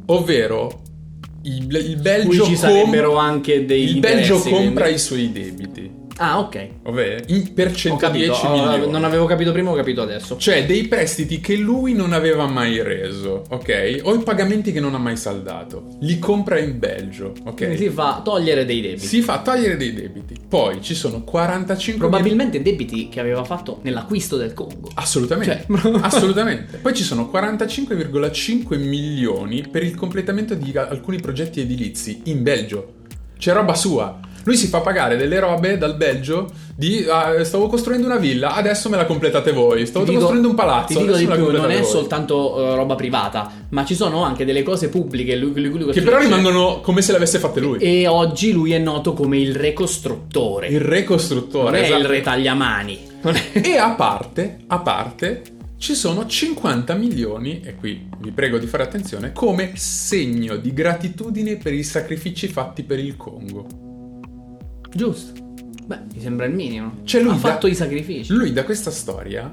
ovvero 0.07 0.81
il, 1.43 1.67
il 1.75 1.97
Belgio, 2.01 2.45
com- 2.45 3.17
anche 3.17 3.65
dei 3.65 3.83
il 3.83 3.99
Belgio 3.99 4.39
compra 4.39 4.85
quindi. 4.85 4.93
i 4.93 4.99
suoi 4.99 5.33
debiti. 5.33 5.94
Ah, 6.19 6.39
ok. 6.39 6.69
ovvero 6.85 7.25
in- 7.29 7.53
per 7.55 7.69
Ho 7.89 7.97
capito. 7.97 8.35
110 8.35 8.47
Oh, 8.47 8.51
milioni. 8.53 8.91
non 8.93 9.05
avevo 9.05 9.27
capito 9.27 9.51
prima, 9.53 9.71
ho 9.71 9.75
capito 9.75 10.03
adesso. 10.03 10.37
Cioè 10.37 10.65
dei 10.65 10.87
prestiti 10.87 11.41
che 11.41 11.57
lui 11.57 11.93
non 11.93 12.13
aveva 12.13 12.47
mai 12.47 12.83
reso, 12.83 13.45
ok? 13.49 14.01
O 14.05 14.15
i 14.15 14.19
pagamenti 14.23 14.71
che 14.73 14.79
non 14.81 14.95
ha 14.95 14.99
mai 14.99 15.17
saldato. 15.17 15.97
Li 16.01 16.19
compra 16.19 16.59
in 16.61 16.79
Belgio, 16.79 17.33
ok? 17.45 17.55
Quindi 17.57 17.77
si 17.77 17.89
fa 17.91 18.21
togliere 18.25 18.65
dei 18.65 18.81
debiti. 18.81 19.07
Si 19.07 19.21
fa 19.23 19.41
togliere 19.43 19.77
dei 19.77 19.93
debiti. 19.93 20.37
Poi 20.49 20.81
ci 20.83 20.95
sono 20.95 21.23
45 21.25 22.07
Probabilmente 22.09 22.63
debiti 22.63 23.09
che 23.09 23.19
aveva 23.21 23.43
fatto 23.45 23.81
nell'acquisto 23.83 24.37
del 24.37 24.55
Congo. 24.55 24.91
Assolutamente, 24.95 25.65
Cioè- 25.69 25.93
assolutamente. 26.03 26.77
Poi 26.79 26.95
ci 26.95 27.03
sono 27.03 27.29
45,5 27.31 28.79
milioni 28.79 29.67
per 29.69 29.83
il 29.83 29.95
completamento 29.97 30.55
di 30.55 30.73
alcuni 30.77 31.19
progetti 31.21 31.61
edilizi 31.61 32.21
in 32.25 32.43
Belgio. 32.43 32.93
C'è 33.39 33.53
roba 33.53 33.75
sua. 33.75 34.21
Lui 34.45 34.57
si 34.57 34.67
fa 34.67 34.81
pagare 34.81 35.17
delle 35.17 35.39
robe 35.39 35.79
dal 35.79 35.97
Belgio 35.97 36.51
di 36.77 37.05
ah, 37.09 37.43
stavo 37.45 37.67
costruendo 37.69 38.07
una 38.07 38.17
villa, 38.17 38.55
adesso 38.55 38.89
me 38.89 38.97
la 38.97 39.07
completate 39.07 39.53
voi. 39.53 39.87
Stavo 39.87 40.05
dico- 40.05 40.19
costruendo 40.19 40.49
un 40.49 40.55
palazzo, 40.55 40.99
Ti 40.99 41.05
dico 41.07 41.17
di 41.17 41.27
più, 41.27 41.51
non 41.51 41.71
è 41.71 41.81
voi. 41.81 41.85
soltanto 41.89 42.73
eh, 42.73 42.75
roba 42.75 42.95
privata, 42.95 43.51
ma 43.71 43.85
ci 43.85 43.95
sono 43.95 44.23
anche 44.23 44.45
delle 44.45 44.63
cose 44.63 44.89
pubbliche 44.89 45.37
lui, 45.37 45.53
lui- 45.55 45.79
lui 45.83 45.93
Che 45.93 46.03
però 46.03 46.19
rimangono 46.19 46.81
come 46.81 47.01
se 47.03 47.13
le 47.13 47.17
avesse 47.19 47.39
fatte 47.39 47.61
lui. 47.61 47.79
E 47.79 48.07
oggi 48.07 48.53
lui 48.53 48.73
è 48.73 48.79
noto 48.79 49.13
come 49.15 49.39
il 49.39 49.55
re 49.55 49.73
costruttore. 49.73 50.67
Il 50.69 50.81
re 50.81 51.05
costruttore. 51.05 51.65
non 51.71 51.75
è 51.75 51.83
esatto. 51.85 52.01
il 52.01 52.07
re 52.07 52.21
tagliamani. 52.21 52.99
Non 53.23 53.35
è- 53.37 53.61
E 53.65 53.77
a 53.79 53.91
parte, 53.93 54.59
a 54.67 54.79
parte, 54.81 55.43
ci 55.79 55.95
sono 55.95 56.27
50 56.27 56.95
milioni, 56.95 57.61
e 57.65 57.75
qui 57.77 58.07
vi 58.19 58.31
prego 58.33 58.59
di 58.59 58.67
fare 58.67 58.83
attenzione, 58.83 59.33
come 59.33 59.73
segno 59.77 60.57
di 60.57 60.73
gratitudine 60.73 61.57
per 61.57 61.73
i 61.73 61.83
sacrifici 61.83 62.49
fatti 62.49 62.83
per 62.83 62.99
il 62.99 63.17
Congo. 63.17 63.84
Giusto. 64.95 65.33
Beh, 65.87 65.99
mi 66.15 66.21
sembra 66.21 66.47
il 66.47 66.55
minimo. 66.55 66.93
Cioè, 67.05 67.21
lui 67.21 67.33
ha 67.33 67.35
da- 67.35 67.41
fatto 67.41 67.67
i 67.67 67.75
sacrifici. 67.75 68.33
Lui 68.33 68.53
da 68.53 68.65
questa 68.65 68.91
storia 68.91 69.53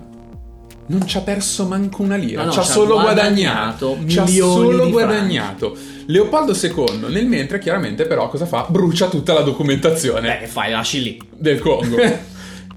non 0.87 1.05
ci 1.07 1.17
ha 1.17 1.21
perso 1.21 1.65
manco 1.67 2.01
una 2.01 2.15
lira, 2.15 2.41
No, 2.41 2.47
no, 2.47 2.51
ci 2.53 2.59
ha 2.59 2.63
solo 2.63 2.99
guadagnato 2.99 3.87
guadagnato. 3.95 4.09
Ci 4.09 4.19
ha 4.19 4.27
solo 4.27 4.89
guadagnato. 4.89 5.77
Leopoldo 6.07 6.53
II, 6.53 7.09
nel 7.09 7.27
mentre, 7.27 7.59
chiaramente, 7.59 8.05
però, 8.05 8.27
cosa 8.29 8.45
fa? 8.45 8.65
Brucia 8.69 9.07
tutta 9.07 9.33
la 9.33 9.41
documentazione 9.41 10.27
Beh, 10.27 10.37
che 10.39 10.47
fai? 10.47 10.71
Lasci 10.71 11.01
lì. 11.01 11.21
del 11.37 11.59
Congo. 11.59 11.95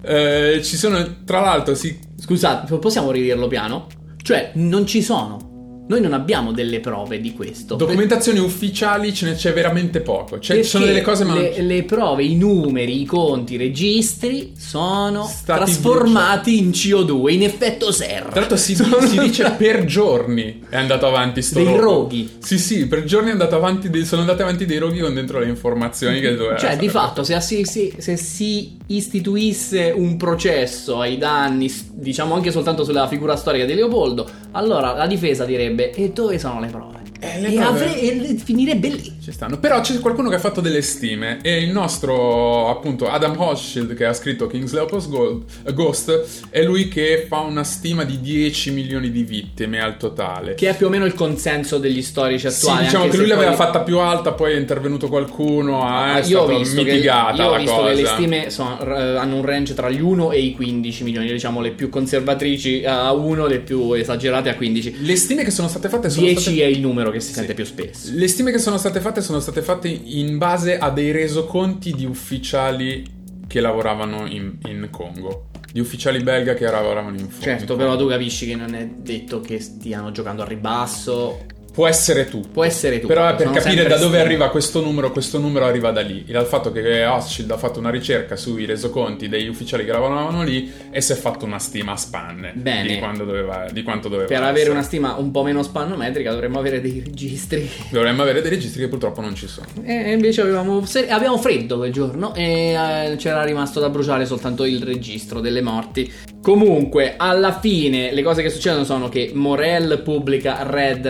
Eh, 0.07 0.61
ci 0.63 0.77
sono, 0.77 1.25
tra 1.25 1.41
l'altro, 1.41 1.75
si 1.75 1.99
Scusate, 2.21 2.77
possiamo 2.77 3.11
ridirlo 3.11 3.49
piano? 3.49 3.87
Cioè, 4.23 4.51
non 4.57 4.87
ci 4.87 5.01
sono. 5.03 5.54
Noi 5.87 6.01
non 6.01 6.15
abbiamo 6.15 6.53
delle 6.53 6.81
prove 6.81 7.21
di 7.21 7.35
questo. 7.35 7.75
Documentazioni 7.75 8.39
ufficiali 8.39 9.13
ce 9.13 9.27
ne 9.27 9.35
c'è 9.35 9.53
veramente 9.53 10.01
poco. 10.01 10.39
Cioè, 10.39 10.57
ci 10.57 10.65
sono 10.65 10.87
delle 10.87 11.03
cose, 11.03 11.25
ma 11.25 11.35
le, 11.35 11.61
le 11.61 11.83
prove, 11.83 12.25
i 12.25 12.37
numeri, 12.37 13.03
i 13.03 13.05
conti, 13.05 13.55
i 13.55 13.57
registri 13.59 14.53
sono 14.57 15.25
Stati 15.25 15.63
trasformati 15.63 16.59
in 16.59 16.71
CO2, 16.71 17.31
in 17.33 17.43
effetto 17.43 17.93
serra. 17.93 18.31
Tra 18.31 18.41
l'altro 18.41 18.57
si, 18.57 18.75
Sono- 18.75 19.07
si 19.07 19.19
dice 19.19 19.51
per 19.59 19.85
giorni 19.85 20.63
è 20.71 20.77
andato 20.77 21.07
avanti 21.07 21.43
sto 21.43 21.59
Dei 21.59 21.67
rogo. 21.67 21.81
roghi. 21.83 22.31
Sì, 22.39 22.59
sì, 22.59 22.87
per 22.87 23.05
giorni 23.05 23.29
è 23.29 23.33
andato 23.33 23.55
avanti 23.57 24.05
sono 24.07 24.23
andati 24.23 24.41
avanti 24.41 24.65
dei 24.65 24.79
roghi 24.79 25.01
con 25.01 25.13
dentro 25.13 25.39
le 25.39 25.49
informazioni 25.49 26.21
che 26.21 26.35
doveva 26.35 26.57
Cioè, 26.57 26.77
di 26.79 26.89
fatto, 26.89 27.23
se 27.25 27.39
si- 27.65 27.93
se 27.99 28.17
si 28.17 28.79
istituisse 28.87 29.93
un 29.95 30.17
processo 30.17 31.01
ai 31.01 31.17
danni, 31.17 31.73
diciamo 31.93 32.35
anche 32.35 32.51
soltanto 32.51 32.85
sulla 32.85 33.09
figura 33.09 33.37
storica 33.37 33.65
di 33.65 33.75
Leopoldo, 33.75 34.29
allora 34.53 34.93
la 34.95 35.07
difesa 35.07 35.45
direbbe: 35.45 35.93
E 35.93 36.11
dove 36.11 36.39
sono 36.39 36.61
le 36.61 36.67
prove? 36.69 37.04
Eh, 37.21 37.55
e, 37.55 37.59
avre- 37.61 37.99
e 38.01 38.37
finirebbe 38.43 38.89
lì. 38.89 39.13
Ci 39.23 39.33
stanno. 39.33 39.59
Però 39.59 39.81
c'è 39.81 39.99
qualcuno 40.01 40.29
che 40.29 40.35
ha 40.35 40.39
fatto 40.41 40.61
delle 40.61 40.83
stime 40.83 41.39
e 41.43 41.63
il 41.63 41.71
nostro, 41.71 42.69
appunto, 42.69 43.09
Adam 43.09 43.35
Hochschild 43.39 43.95
che 43.95 44.05
ha 44.05 44.13
scritto 44.13 44.47
King's 44.47 44.73
Leopold's 44.73 45.09
Gold- 45.09 45.45
eh, 45.65 45.73
Ghost 45.73 46.47
è 46.51 46.63
lui 46.63 46.89
che 46.89 47.25
fa 47.29 47.39
una 47.41 47.65
stima 47.65 48.05
di 48.05 48.21
10 48.21 48.73
milioni 48.73 49.11
di 49.11 49.23
vittime 49.23 49.81
al 49.81 49.97
totale. 49.97 50.55
Che 50.55 50.69
è 50.69 50.77
più 50.77 50.87
o 50.87 50.89
meno 50.91 51.07
il 51.07 51.15
consenso 51.15 51.79
degli 51.79 52.03
storici 52.03 52.51
Sì, 52.51 52.67
attuali. 52.67 52.85
diciamo 52.85 53.05
anche 53.05 53.17
che 53.17 53.23
lui 53.23 53.31
l'aveva 53.31 53.53
poi- 53.53 53.59
fatta 53.65 53.81
più 53.81 53.99
alta, 54.01 54.33
poi 54.33 54.53
è 54.53 54.57
intervenuto 54.59 55.09
qualcuno, 55.09 55.83
ah, 55.83 56.19
è 56.21 56.27
io 56.27 56.43
ho 56.43 56.59
visto, 56.59 56.83
che, 56.83 56.93
mitigata 56.93 57.43
io 57.43 57.51
ho 57.51 57.57
visto 57.57 57.75
cosa. 57.75 57.89
che 57.89 57.95
le 57.95 58.07
stime 58.07 58.51
sono- 58.51 58.79
r- 58.83 59.17
hanno 59.19 59.37
un 59.37 59.45
range 59.45 59.73
tra 59.75 59.89
gli 59.89 60.01
1 60.01 60.31
e 60.31 60.41
i 60.41 60.53
15 60.55 61.05
milioni, 61.05 61.31
diciamo 61.33 61.61
le 61.63 61.71
più 61.71 61.89
conservatrici 61.89 62.83
a 62.85 63.13
1, 63.13 63.47
le 63.47 63.61
più 63.61 63.93
esagerate 63.95 64.51
a 64.51 64.55
15. 64.57 64.97
Le 65.01 65.17
stime 65.17 65.43
che 65.45 65.51
sono 65.51 65.69
state 65.69 65.89
fatte 65.89 66.11
sono 66.11 66.27
10 66.27 66.41
state... 66.41 66.63
è 66.63 66.67
il 66.67 66.81
numero 66.81 67.11
che 67.15 67.21
si 67.21 67.29
Sì. 67.29 67.35
sente 67.35 67.55
più 67.55 67.65
spesso. 67.65 68.11
Le 68.13 68.29
stime 68.29 68.51
che 68.53 68.59
sono 68.59 68.77
state 68.77 69.01
fatte 69.01 69.21
sono 69.23 69.41
state 69.41 69.63
fatte 69.63 69.89
in 69.89 70.37
base 70.39 70.77
a 70.79 70.91
dei 70.91 71.11
resoconti 71.11 71.93
di 71.93 72.05
ufficiali 72.05 73.05
che 73.47 73.61
lavoravano 73.61 74.27
in, 74.27 74.59
in 74.67 74.89
Congo. 74.91 75.47
Di 75.73 75.81
ufficiali 75.81 76.23
belga 76.23 76.55
che 76.55 76.71
lavoravano 76.71 77.17
in, 77.19 77.29
Certo, 77.41 77.73
in 77.73 77.79
però 77.79 77.97
tu 77.97 78.07
capisci 78.07 78.47
che 78.47 78.55
non 78.55 78.75
è 78.75 78.87
detto 78.87 79.41
che 79.41 79.59
stiano 79.61 80.13
giocando 80.13 80.43
a 80.43 80.47
ribasso. 80.47 81.47
Può 81.75 81.89
essere 81.89 82.29
tutto. 82.29 82.49
Può 82.53 82.65
essere 82.65 83.01
tutto. 83.01 83.13
Però 83.13 83.35
per 83.35 83.49
sono 83.49 83.59
capire 83.59 83.89
da 83.89 83.97
dove 83.97 84.21
arriva 84.21 84.49
questo 84.49 84.81
numero, 84.81 85.11
questo 85.11 85.41
numero 85.41 85.65
arriva 85.65 85.91
da 85.91 86.03
lì. 86.03 86.25
Dal 86.25 86.47
fatto 86.47 86.71
che 86.71 87.05
Hochschild 87.05 87.51
ha 87.51 87.57
fatto 87.57 87.81
una 87.81 87.91
ricerca 87.91 88.37
sui 88.37 88.65
resoconti 88.65 89.29
degli 89.29 89.49
ufficiali 89.49 89.85
che 89.85 89.91
lavoravano 89.91 90.45
lì 90.45 90.73
e 90.93 91.01
si 91.01 91.11
è 91.11 91.17
fatto 91.17 91.45
una 91.45 91.59
stima 91.59 91.93
a 91.93 91.97
spanne 91.97 92.53
Bene. 92.55 92.87
Di, 92.87 93.25
doveva, 93.25 93.67
di 93.73 93.83
quanto 93.83 94.09
doveva 94.09 94.29
Per 94.29 94.37
avere 94.37 94.57
essere. 94.59 94.71
una 94.71 94.83
stima 94.83 95.15
un 95.17 95.33
po' 95.33 95.43
meno 95.43 95.65
spannometrica 95.65 96.31
dovremmo 96.31 96.61
avere 96.61 96.81
dei 96.81 97.03
registri. 97.05 97.69
Dovremmo 97.91 98.23
avere 98.23 98.41
dei 98.41 98.51
registri 98.51 98.83
che 98.83 98.89
purtroppo 98.89 99.21
non 99.21 99.35
ci 99.35 99.49
sono. 99.49 99.67
E 99.83 100.13
invece 100.13 100.43
avevamo, 100.43 100.87
se- 100.87 101.09
avevamo 101.09 101.39
freddo 101.39 101.79
quel 101.79 101.93
giorno 101.93 102.37
e 102.37 102.75
eh, 102.75 103.17
c'era 103.17 103.43
rimasto 103.43 103.81
da 103.81 103.91
bruciare 103.91 104.27
soltanto 104.27 104.65
il 104.65 104.81
registro 104.81 105.41
delle 105.41 105.61
morti. 105.61 106.13
Comunque, 106.41 107.15
alla 107.17 107.59
fine, 107.59 108.13
le 108.13 108.23
cose 108.23 108.43
che 108.43 108.51
succedono 108.51 108.85
sono 108.85 109.09
che 109.09 109.31
Morel 109.33 110.03
pubblica 110.03 110.63
Red 110.63 111.07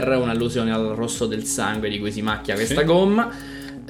Rubber, 0.00 0.18
un'allusione 0.22 0.72
al 0.72 0.86
rosso 0.94 1.26
del 1.26 1.44
sangue 1.44 1.88
di 1.88 1.98
cui 1.98 2.10
si 2.12 2.22
macchia 2.22 2.54
questa 2.54 2.80
Sì. 2.80 2.86
gomma. 2.86 3.30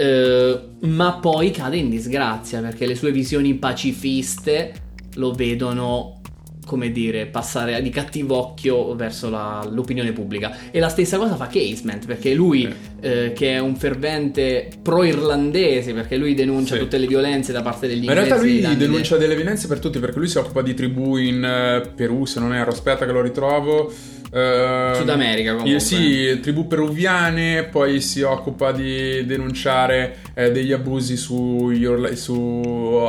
eh, 0.00 0.61
ma 0.82 1.14
poi 1.14 1.50
cade 1.50 1.76
in 1.76 1.90
disgrazia 1.90 2.61
perché 2.61 2.86
le 2.86 2.94
sue 2.94 3.11
visioni 3.11 3.54
pacifiste 3.54 4.72
lo 5.16 5.32
vedono 5.32 6.20
come 6.64 6.92
dire, 6.92 7.24
passare 7.24 7.80
di 7.80 7.88
cattivo 7.88 8.36
occhio 8.36 8.94
verso 8.94 9.30
la- 9.30 9.66
l'opinione 9.72 10.12
pubblica. 10.12 10.54
E 10.70 10.78
la 10.80 10.90
stessa 10.90 11.16
cosa 11.16 11.34
fa 11.34 11.46
Casement, 11.46 12.04
perché 12.04 12.34
lui, 12.34 12.70
eh, 13.00 13.32
che 13.34 13.54
è 13.54 13.59
un 13.59 13.74
fervente 13.74 14.68
pro-irlandese, 14.82 15.94
perché 15.94 16.16
lui 16.18 16.34
denuncia 16.34 16.74
Sì. 16.74 16.80
tutte 16.80 16.98
le 16.98 17.06
violenze 17.06 17.52
da 17.52 17.62
parte 17.62 17.86
degli 17.88 18.04
Ma 18.04 18.12
in 18.12 18.18
inglesi. 18.18 18.28
realtà 18.28 18.44
lui 18.44 18.54
degli 18.56 18.64
anni 18.66 18.76
denuncia 18.76 19.16
delle 19.16 19.34
violenze 19.34 19.66
per 19.66 19.78
tutti 19.78 19.98
perché 19.98 20.18
lui 20.18 20.28
si 20.28 20.36
occupa 20.36 20.61
di 20.61 20.74
tribù 20.74 21.16
in 21.16 21.42
eh, 21.42 21.88
Perù, 21.96 22.26
se 22.26 22.38
non 22.38 22.52
erro, 22.54 22.70
aspetta 22.70 23.06
che 23.06 23.12
lo 23.12 23.22
ritrovo. 23.22 23.90
Eh, 24.31 24.93
Sud 24.97 25.09
America, 25.09 25.51
comunque. 25.53 25.76
eh, 25.76 25.81
Sì, 25.81 26.39
tribù 26.41 26.66
peruviane, 26.66 27.64
poi 27.64 28.01
si 28.03 28.20
occupa 28.20 28.72
di 28.72 29.24
denunciare 29.24 30.16
eh, 30.35 30.51
degli 30.53 30.72
abusi 30.72 31.16
orla- 31.87 32.14
su, 32.14 32.62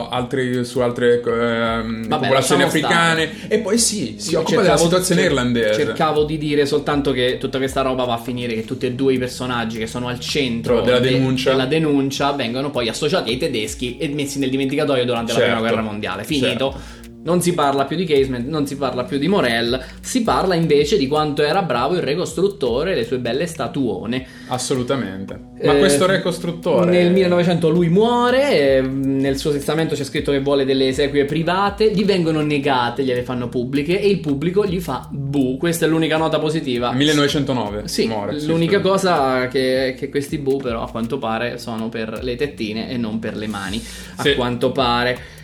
altri, 0.09 0.63
su 0.63 0.80
altre 0.80 1.15
ehm, 1.22 2.07
popolazioni 2.07 2.61
lasciamo 2.61 2.65
africane 2.65 3.30
e 3.49 3.59
poi 3.59 3.78
sì, 3.78 4.15
si 4.17 4.32
Io 4.32 4.39
occupa 4.39 4.61
della 4.61 4.78
situazione 4.78 5.22
cer- 5.22 5.32
irlandese. 5.32 5.74
Cercavo 5.74 6.24
di 6.24 6.38
dire 6.38 6.65
soltanto 6.65 7.11
che 7.11 7.38
tutta 7.38 7.57
questa 7.57 7.82
roba 7.82 8.05
va 8.05 8.13
a 8.13 8.20
finire 8.22 8.53
che 8.53 8.63
tutti 8.63 8.86
e 8.86 8.93
due 8.93 9.13
i 9.13 9.17
personaggi 9.17 9.78
che 9.78 9.88
sono 9.88 10.07
al 10.07 10.20
centro 10.20 10.82
Della 10.82 10.99
de- 10.99 11.09
denuncia. 11.11 11.51
della 11.51 11.65
denuncia 11.65 12.32
vengono 12.32 12.72
poi 12.72 12.88
associati 12.88 13.32
ai 13.32 13.38
tedeschi 13.38 13.97
e 13.97 14.07
messi 14.07 14.39
nel 14.39 14.49
dimenticatoio 14.49 15.03
durante 15.05 15.34
la 15.34 15.39
Certo. 15.39 15.53
prima 15.53 15.67
guerra 15.67 15.84
mondiale. 15.86 16.24
Finito. 16.24 16.72
Certo. 16.72 16.97
Non 17.30 17.41
si 17.43 17.53
parla 17.53 17.86
più 17.86 17.95
di 17.95 18.05
Casement, 18.05 18.47
non 18.47 18.65
si 18.65 18.75
parla 18.75 19.03
più 19.03 19.19
di 19.19 19.27
Morel, 19.27 19.80
si 20.01 20.23
parla 20.23 20.55
invece 20.55 20.97
di 20.97 21.05
quanto 21.07 21.43
era 21.43 21.61
bravo 21.61 21.93
il 21.93 22.01
re 22.01 22.15
costruttore 22.15 22.93
e 22.93 22.95
le 22.95 23.05
sue 23.05 23.19
belle 23.19 23.45
statuone. 23.45 24.25
Assolutamente. 24.47 25.39
Ma 25.63 25.75
Eh, 25.75 25.77
questo 25.80 26.07
re 26.07 26.21
costruttore 26.21 26.89
Nel 26.89 27.11
1900 27.11 27.69
lui 27.69 27.89
muore, 27.89 28.77
eh, 28.77 28.82
nel 28.82 29.38
suo 29.38 29.51
testamento 29.51 29.93
c'è 29.93 30.03
scritto 30.03 30.32
che 30.32 30.39
vuole 30.39 30.65
delle 30.65 30.88
esequie 30.88 31.25
private, 31.25 31.91
gli 31.91 32.03
vengono 32.03 32.41
negate, 32.41 33.03
gliele 33.03 33.21
fanno 33.21 33.47
pubbliche 33.47 34.01
e 34.01 34.07
il 34.09 34.21
pubblico 34.21 34.65
gli 34.65 34.80
fa 34.80 35.07
bu. 35.11 35.57
Questa 35.57 35.86
è 35.86 35.89
l'unica 35.89 36.17
nota 36.17 36.39
positiva. 36.39 36.91
1909 36.93 37.84
Sì, 37.88 38.07
muore, 38.07 38.41
l'unica 38.41 38.77
sì. 38.77 38.82
cosa 38.84 39.47
che, 39.49 39.93
che 39.95 40.09
questi 40.09 40.39
bu 40.39 40.57
però 40.57 40.82
a 40.82 40.89
quanto 40.89 41.19
pare 41.19 41.59
sono 41.59 41.89
per 41.89 42.21
le 42.23 42.36
tettine 42.36 42.89
e 42.89 42.97
non 42.97 43.19
per 43.19 43.36
le 43.36 43.45
mani, 43.47 43.80
a 44.15 44.23
Sì. 44.23 44.34
quanto 44.34 44.71
pare. 44.71 45.38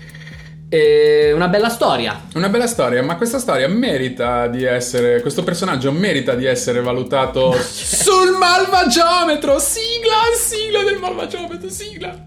Eh, 0.67 1.31
una 1.31 1.47
bella 1.47 1.69
storia. 1.69 2.23
Una 2.33 2.49
bella 2.49 2.65
storia, 2.65 3.03
ma 3.03 3.17
questa 3.17 3.37
storia 3.37 3.67
merita 3.67 4.47
di 4.47 4.63
essere. 4.63 5.21
Questo 5.21 5.43
personaggio 5.43 5.91
merita 5.91 6.33
di 6.33 6.45
essere 6.45 6.81
valutato 6.81 7.53
sul 7.61 8.35
malvagiometro. 8.37 9.59
Sigla, 9.59 10.15
sigla 10.35 10.83
del 10.83 10.97
malvagiometro, 10.99 11.69
sigla. 11.69 12.25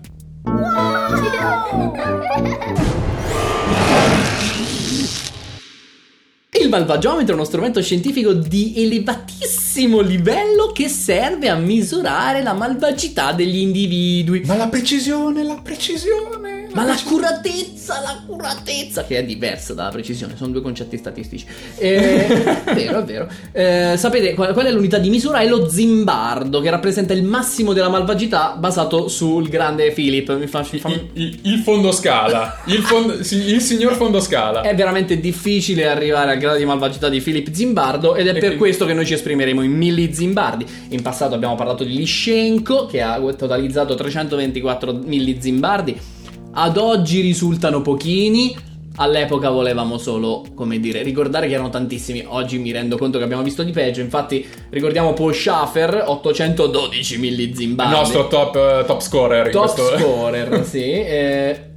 Il 6.61 6.69
malvagiometro 6.69 7.33
è 7.33 7.35
uno 7.35 7.45
strumento 7.45 7.83
scientifico 7.83 8.33
di 8.33 8.75
elevatissimo 8.77 10.01
livello 10.01 10.71
che 10.73 10.89
serve 10.89 11.49
a 11.49 11.57
misurare 11.57 12.43
la 12.43 12.53
malvagità 12.53 13.33
degli 13.33 13.59
individui. 13.59 14.43
Ma 14.45 14.57
la 14.57 14.69
precisione, 14.69 15.43
la 15.43 15.61
precisione. 15.63 16.58
Ma 16.73 16.85
l'accuratezza, 16.85 18.01
l'accuratezza, 18.01 19.05
che 19.05 19.19
è 19.19 19.25
diversa 19.25 19.75
dalla 19.75 19.89
precisione, 19.89 20.37
sono 20.37 20.53
due 20.53 20.61
concetti 20.61 20.97
statistici. 20.99 21.47
Eh, 21.77 22.27
è 22.65 22.75
vero, 22.75 22.99
è 23.01 23.05
vero. 23.05 23.29
Eh, 23.53 23.95
sapete 23.97 24.35
qual, 24.35 24.53
qual, 24.53 24.67
è 24.67 24.71
l'unità 24.71 24.99
di 24.99 25.09
misura? 25.09 25.39
È 25.39 25.47
lo 25.47 25.69
zimbardo, 25.69 26.61
che 26.61 26.71
rappresenta 26.71 27.15
il 27.15 27.23
massimo 27.23 27.73
della 27.73 27.89
malvagità 27.89 28.55
basato 28.59 29.09
sul 29.09 29.49
grande 29.49 29.91
Philip. 29.93 30.37
Mi 30.37 30.47
fa, 30.47 30.67
mi 30.71 30.79
fa... 30.79 30.89
Il, 30.89 31.09
il, 31.15 31.39
il, 31.43 31.59
fondo 31.59 31.91
scala, 31.93 32.61
il, 32.67 32.83
fondo, 32.83 33.15
il, 33.15 33.61
signor 33.61 33.95
fondo 33.95 34.21
scala. 34.21 34.61
È 34.61 34.75
veramente 34.75 35.19
difficile 35.19 35.89
arrivare 35.89 36.33
al 36.33 36.39
grado 36.39 36.59
di 36.59 36.65
malvagità 36.65 37.09
di 37.09 37.21
Philip 37.21 37.51
Zimbardo 37.51 38.15
ed 38.15 38.27
è 38.27 38.31
e 38.31 38.33
per 38.33 38.41
quindi... 38.41 38.59
questo 38.59 38.85
che 38.85 38.95
noi 38.95 39.07
ci 39.07 39.15
esprimeremo 39.15 39.63
in 39.63 39.73
milli 39.73 40.13
zimbardi. 40.13 40.67
In 40.89 41.03
passato 41.03 41.35
abbiamo 41.35 41.55
parlato 41.55 41.85
di 41.85 41.97
Liscenko, 41.97 42.87
che 42.87 43.01
ha 43.01 43.19
totalizzato 43.19 43.95
324 43.95 45.01
milli 45.05 45.39
zimbardi 45.41 46.17
ad 46.61 46.77
oggi 46.77 47.21
risultano 47.21 47.83
pochini. 47.83 48.57
All'epoca 48.97 49.49
volevamo 49.51 49.97
solo, 49.97 50.45
come 50.57 50.81
dire, 50.81 51.03
ricordare 51.03 51.47
che 51.47 51.55
erano 51.55 51.69
tantissimi. 51.69 52.25
Oggi 52.27 52.59
mi 52.59 52.73
rendo 52.73 52.99
conto 52.99 53.19
che 53.19 53.25
abbiamo 53.25 53.45
visto 53.45 53.63
di 53.63 53.71
peggio. 53.71 54.01
Infatti, 54.01 54.45
ricordiamo 54.71 55.13
Paul 55.13 55.33
Schaffer, 55.33 56.03
812 56.05 57.19
milli 57.19 57.55
zimbardi. 57.55 57.93
Il 57.93 57.99
nostro 58.01 58.27
top, 58.27 58.55
uh, 58.57 58.85
top 58.85 59.01
scorer. 59.01 59.51
Top 59.51 59.73
questo... 59.73 59.99
scorer, 59.99 60.65
sì. 60.65 60.87
Eh, 61.09 61.68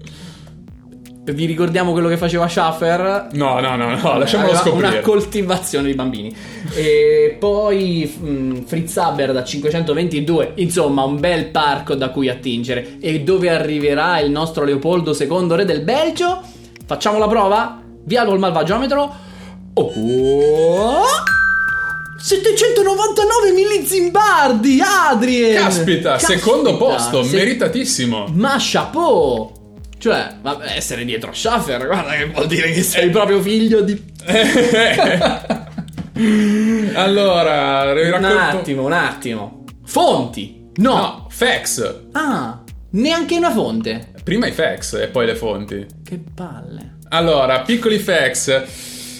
vi 1.23 1.45
ricordiamo 1.45 1.91
quello 1.91 2.07
che 2.07 2.17
faceva 2.17 2.47
Schaffer? 2.47 3.27
No, 3.33 3.59
no, 3.59 3.75
no, 3.75 3.95
no 3.95 4.17
lasciamolo 4.17 4.55
scoprire. 4.55 4.87
Una 4.87 4.99
coltivazione 5.01 5.87
di 5.87 5.93
bambini. 5.93 6.35
E 6.73 7.35
poi 7.39 8.11
mh, 8.19 8.27
mm, 8.27 8.55
Fritz 8.63 8.97
Haber 8.97 9.31
da 9.31 9.43
522, 9.43 10.53
insomma, 10.55 11.03
un 11.03 11.19
bel 11.19 11.47
parco 11.47 11.93
da 11.93 12.09
cui 12.09 12.27
attingere. 12.27 12.97
E 12.99 13.21
dove 13.21 13.49
arriverà 13.49 14.19
il 14.19 14.31
nostro 14.31 14.63
Leopoldo 14.63 15.15
II, 15.17 15.55
re 15.55 15.65
del 15.65 15.81
Belgio? 15.81 16.41
Facciamo 16.85 17.19
la 17.19 17.27
prova? 17.27 17.81
Via 18.03 18.25
col 18.25 18.39
malvagiometro. 18.39 19.15
Oh! 19.73 21.03
799 22.17 23.51
millizimbardi, 23.53 24.79
Adrien! 24.81 25.55
Caspita, 25.55 26.11
Caspita, 26.13 26.39
secondo 26.39 26.77
posto, 26.77 27.23
se... 27.23 27.35
meritatissimo. 27.35 28.27
Ma 28.33 28.55
chapeau! 28.59 29.60
Cioè, 30.01 30.37
vabbè, 30.41 30.73
essere 30.75 31.05
dietro 31.05 31.31
Schaffer, 31.31 31.85
guarda 31.85 32.13
che 32.13 32.25
vuol 32.25 32.47
dire 32.47 32.71
che 32.71 32.81
sei 32.81 33.11
proprio 33.11 33.39
figlio 33.39 33.81
di... 33.81 34.03
allora, 36.95 37.93
racconto... 37.93 38.27
Un 38.27 38.37
attimo, 38.39 38.85
un 38.85 38.93
attimo. 38.93 39.63
Fonti? 39.85 40.69
No. 40.77 40.95
no. 40.95 41.27
Fax. 41.29 41.99
Ah, 42.13 42.63
neanche 42.89 43.37
una 43.37 43.51
fonte. 43.51 44.07
Prima 44.23 44.47
i 44.47 44.51
fax 44.51 44.99
e 44.99 45.07
poi 45.09 45.27
le 45.27 45.35
fonti. 45.35 45.85
Che 46.03 46.19
palle. 46.33 46.95
Allora, 47.09 47.59
piccoli 47.61 47.99
fax. 47.99 48.49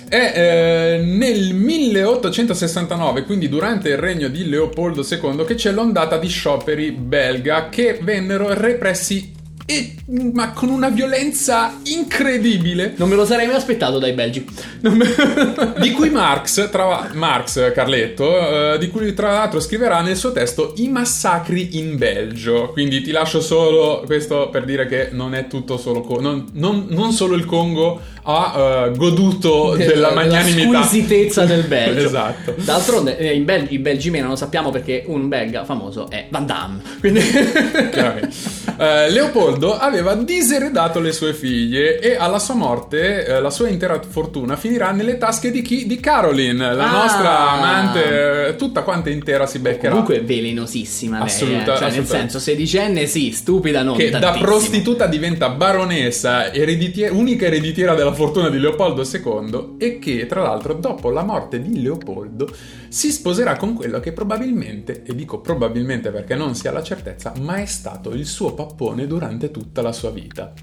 È 0.10 0.34
eh, 0.36 0.98
nel 1.06 1.54
1869, 1.54 3.24
quindi 3.26 3.48
durante 3.48 3.90
il 3.90 3.98
regno 3.98 4.30
di 4.30 4.50
Leopoldo 4.50 5.06
II, 5.08 5.46
che 5.46 5.54
c'è 5.54 5.72
l'ondata 5.72 6.18
di 6.18 6.28
scioperi 6.28 6.90
belga 6.92 7.70
che 7.70 8.00
vennero 8.02 8.52
repressi 8.56 9.38
e, 9.66 9.96
ma 10.34 10.52
con 10.52 10.70
una 10.70 10.90
violenza 10.90 11.80
incredibile. 11.84 12.94
Non 12.98 13.10
me 13.10 13.16
lo 13.16 13.26
sarei 13.26 13.48
mai 13.48 13.56
aspettato 13.56 14.00
dai 14.00 14.14
belgi. 14.14 14.46
Me... 14.82 15.06
di 15.80 15.92
cui 15.92 16.10
Marx, 16.10 16.70
tra... 16.70 17.10
Marx 17.14 17.72
Carletto, 17.74 18.26
uh, 18.26 18.78
di 18.78 18.90
cui 18.90 19.14
tra 19.14 19.32
l'altro 19.32 19.60
scriverà 19.60 20.02
nel 20.02 20.18
suo 20.18 20.32
testo 20.32 20.74
I 20.78 20.90
massacri 20.90 21.78
in 21.78 21.98
Belgio. 21.98 22.70
Quindi 22.70 23.02
ti 23.02 23.12
lascio 23.12 23.42
solo 23.42 24.04
questo 24.06 24.50
per 24.50 24.66
dire 24.66 24.88
che 24.88 25.10
non 25.12 25.36
è 25.36 25.48
tutto 25.48 25.78
solo... 25.78 26.02
Co- 26.02 26.20
non, 26.20 26.50
non, 26.54 26.88
non, 26.90 27.12
solo 27.12 27.36
il 27.36 27.46
Congo 27.46 28.00
ha 28.24 28.88
uh, 28.88 28.96
goduto 28.96 29.76
De, 29.76 29.86
della 29.86 30.12
magnanimità. 30.12 30.72
La 30.72 30.84
squisitezza 30.84 31.46
del 31.46 31.64
Belgio. 31.68 32.06
esatto. 32.06 32.56
D'altronde 32.58 33.18
eh, 33.18 33.34
in 33.34 33.46
Bel- 33.46 33.68
i 33.70 33.80
belgi 33.80 34.10
meno 34.10 34.30
lo 34.30 34.36
sappiamo 34.36 34.70
perché 34.70 35.04
un 35.08 35.28
belga 35.28 35.64
famoso 35.66 36.10
è 36.10 36.28
Van 36.30 36.46
Damme. 36.46 36.82
Quindi... 37.00 37.20
uh, 37.32 38.61
Leopoldo 38.82 39.42
Leopoldo 39.52 39.78
aveva 39.78 40.16
diseredato 40.16 41.00
le 41.00 41.12
sue 41.12 41.34
figlie 41.34 42.00
e 42.00 42.16
alla 42.16 42.40
sua 42.40 42.56
morte 42.56 43.26
eh, 43.26 43.40
la 43.40 43.50
sua 43.50 43.70
intera 43.70 44.00
fortuna 44.02 44.56
finirà 44.56 44.92
nelle 44.92 45.18
tasche 45.18 45.52
di 45.52 45.62
chi? 45.62 45.86
Di 45.86 46.00
Caroline, 46.00 46.74
la 46.74 46.90
ah. 46.90 47.02
nostra 47.04 47.50
amante, 47.52 48.48
eh, 48.48 48.56
tutta 48.56 48.82
quanta 48.82 49.10
intera 49.10 49.46
si 49.46 49.60
beccherà. 49.60 49.90
Comunque 49.90 50.22
velenosissima 50.22 51.18
lei, 51.18 51.28
Assoluta, 51.28 51.76
eh. 51.76 51.78
cioè 51.78 51.92
nel 51.92 52.06
senso 52.06 52.40
sedicenne 52.40 53.06
sì, 53.06 53.32
stupida 53.32 53.84
non 53.84 53.96
Che 53.96 54.10
tantissimo. 54.10 54.40
da 54.40 54.44
prostituta 54.44 55.06
diventa 55.08 55.50
baronessa, 55.50 56.52
ereditiera, 56.52 57.14
unica 57.14 57.46
ereditiera 57.46 57.94
della 57.94 58.14
fortuna 58.14 58.50
di 58.50 58.60
Leopoldo 58.60 59.04
II 59.04 59.76
e 59.78 60.00
che 60.00 60.26
tra 60.26 60.42
l'altro 60.42 60.74
dopo 60.74 61.10
la 61.10 61.24
morte 61.24 61.62
di 61.62 61.82
Leopoldo 61.82 62.50
si 62.92 63.10
sposerà 63.10 63.56
con 63.56 63.74
quello 63.74 64.02
che 64.02 64.12
probabilmente, 64.12 65.04
e 65.04 65.16
dico 65.16 65.40
probabilmente 65.40 66.12
perché 66.12 66.36
non 66.36 66.56
si 66.56 66.68
ha 66.68 66.74
la 66.74 66.84
certezza, 66.84 67.32
ma 67.40 67.56
è 67.56 67.66
stato 67.66 68.12
il 68.12 68.26
suo 68.26 68.54
pappone 68.54 69.08
durante 69.08 69.50
tutta 69.50 69.82
la 69.82 69.94
sua 69.94 70.12
vita. 70.12 70.54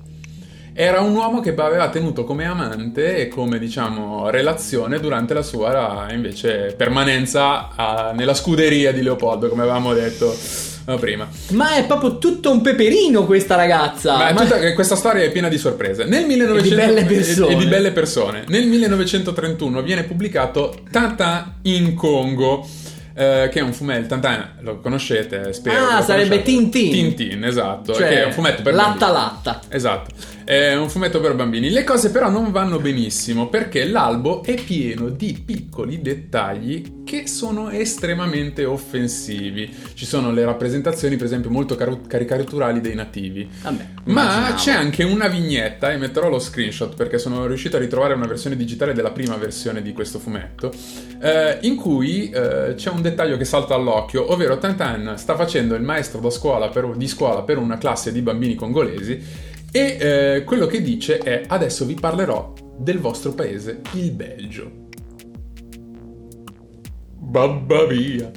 Era 0.81 1.01
un 1.01 1.13
uomo 1.17 1.41
che 1.41 1.53
aveva 1.57 1.89
tenuto 1.89 2.23
come 2.23 2.45
amante 2.45 3.17
e 3.17 3.27
come, 3.27 3.59
diciamo, 3.59 4.31
relazione 4.31 5.01
durante 5.01 5.35
la 5.35 5.43
sua, 5.43 6.07
invece, 6.13 6.73
permanenza 6.77 7.71
a, 7.75 8.13
nella 8.15 8.33
scuderia 8.33 8.93
di 8.93 9.03
Leopoldo, 9.03 9.49
come 9.49 9.63
avevamo 9.63 9.93
detto 9.93 10.33
prima. 11.01 11.29
Ma 11.49 11.75
è 11.75 11.85
proprio 11.85 12.19
tutto 12.19 12.53
un 12.53 12.61
peperino 12.61 13.27
questa 13.27 13.57
ragazza. 13.57 14.17
Ma, 14.19 14.33
Ma... 14.33 14.43
Tutta, 14.43 14.73
questa 14.75 14.95
storia 14.95 15.25
è 15.25 15.33
piena 15.33 15.49
di 15.49 15.59
sorprese. 15.59 16.05
Nel 16.05 16.27
1900... 16.27 16.69
E 16.69 16.69
di 16.69 16.77
belle 16.77 17.05
persone. 17.05 17.49
E, 17.49 17.53
e 17.53 17.57
di 17.57 17.67
belle 17.67 17.91
persone. 17.91 18.45
Nel 18.47 18.67
1931 18.69 19.83
viene 19.83 20.05
pubblicato 20.05 20.83
Tata 20.93 21.57
in 21.63 21.95
Congo. 21.95 22.65
Eh, 23.19 23.49
che 23.51 23.59
è 23.59 23.63
un 23.63 23.73
fumetto, 23.73 24.07
Tantan 24.07 24.59
lo 24.61 24.79
conoscete, 24.79 25.53
spero. 25.53 25.89
Ah, 25.89 26.03
sarebbe 26.03 26.41
Tintin. 26.43 26.93
Tintin, 26.93 27.45
esatto. 27.45 27.93
Cioè, 27.93 28.09
che 28.09 28.23
è 28.23 28.25
un 28.27 28.33
fumetto 28.33 28.63
per 28.63 28.75
latta 28.75 29.07
bambini. 29.07 29.13
latta. 29.13 29.61
Esatto. 29.71 30.15
È 30.45 30.75
un 30.77 30.89
fumetto 30.89 31.21
per 31.21 31.35
bambini. 31.35 31.69
Le 31.69 31.83
cose 31.83 32.11
però 32.11 32.31
non 32.31 32.53
vanno 32.53 32.79
benissimo 32.79 33.49
perché 33.49 33.85
l'albo 33.87 34.43
è 34.45 34.55
pieno 34.55 35.09
di 35.09 35.43
piccoli 35.45 36.01
dettagli 36.01 37.03
che 37.05 37.27
sono 37.27 37.71
estremamente 37.71 38.65
offensivi. 38.65 39.75
Ci 39.95 40.07
sono 40.07 40.31
le 40.31 40.45
rappresentazioni, 40.45 41.17
per 41.17 41.27
esempio, 41.27 41.51
molto 41.51 41.75
car- 41.75 42.07
caricaturali 42.07 42.81
dei 42.81 42.95
nativi. 42.95 43.49
Vabbè, 43.63 43.87
Ma 44.05 44.55
c'è 44.55 44.73
anche 44.73 45.05
una 45.05 45.29
vignetta, 45.29 45.91
e 45.91 45.97
metterò 45.97 46.29
lo 46.29 46.39
screenshot 46.39 46.95
perché 46.95 47.19
sono 47.19 47.47
riuscito 47.47 47.77
a 47.77 47.81
ritrovare 47.81 48.15
una 48.15 48.27
versione 48.27 48.57
digitale 48.57 48.93
della 48.95 49.11
prima 49.11 49.37
versione 49.37 49.83
di 49.83 49.93
questo 49.93 50.19
fumetto, 50.19 50.73
eh, 51.21 51.59
in 51.63 51.77
cui 51.77 52.31
eh, 52.31 52.75
c'è 52.75 52.91
un 52.91 53.01
dettaglio 53.01 53.08
che 53.37 53.45
salta 53.45 53.75
all'occhio, 53.75 54.33
ovvero 54.33 54.59
Tantan 54.59 55.15
sta 55.17 55.37
facendo 55.37 55.75
il 55.75 55.83
maestro 55.83 56.21
scuola 56.31 56.69
per, 56.69 56.97
di 56.97 57.09
scuola 57.09 57.43
per 57.43 57.59
una 57.59 57.79
classe 57.79 58.13
di 58.13 58.23
bambini 58.23 58.55
congolesi 58.55 59.23
e 59.71 59.97
eh, 60.01 60.45
quello 60.45 60.67
che 60.67 60.81
dice 60.81 61.19
è 61.19 61.43
adesso 61.47 61.85
vi 61.85 61.95
parlerò 61.95 62.53
del 62.77 62.99
vostro 62.99 63.33
paese, 63.33 63.81
il 63.93 64.13
Belgio. 64.13 64.87
Babba 67.19 67.85
via. 67.85 68.31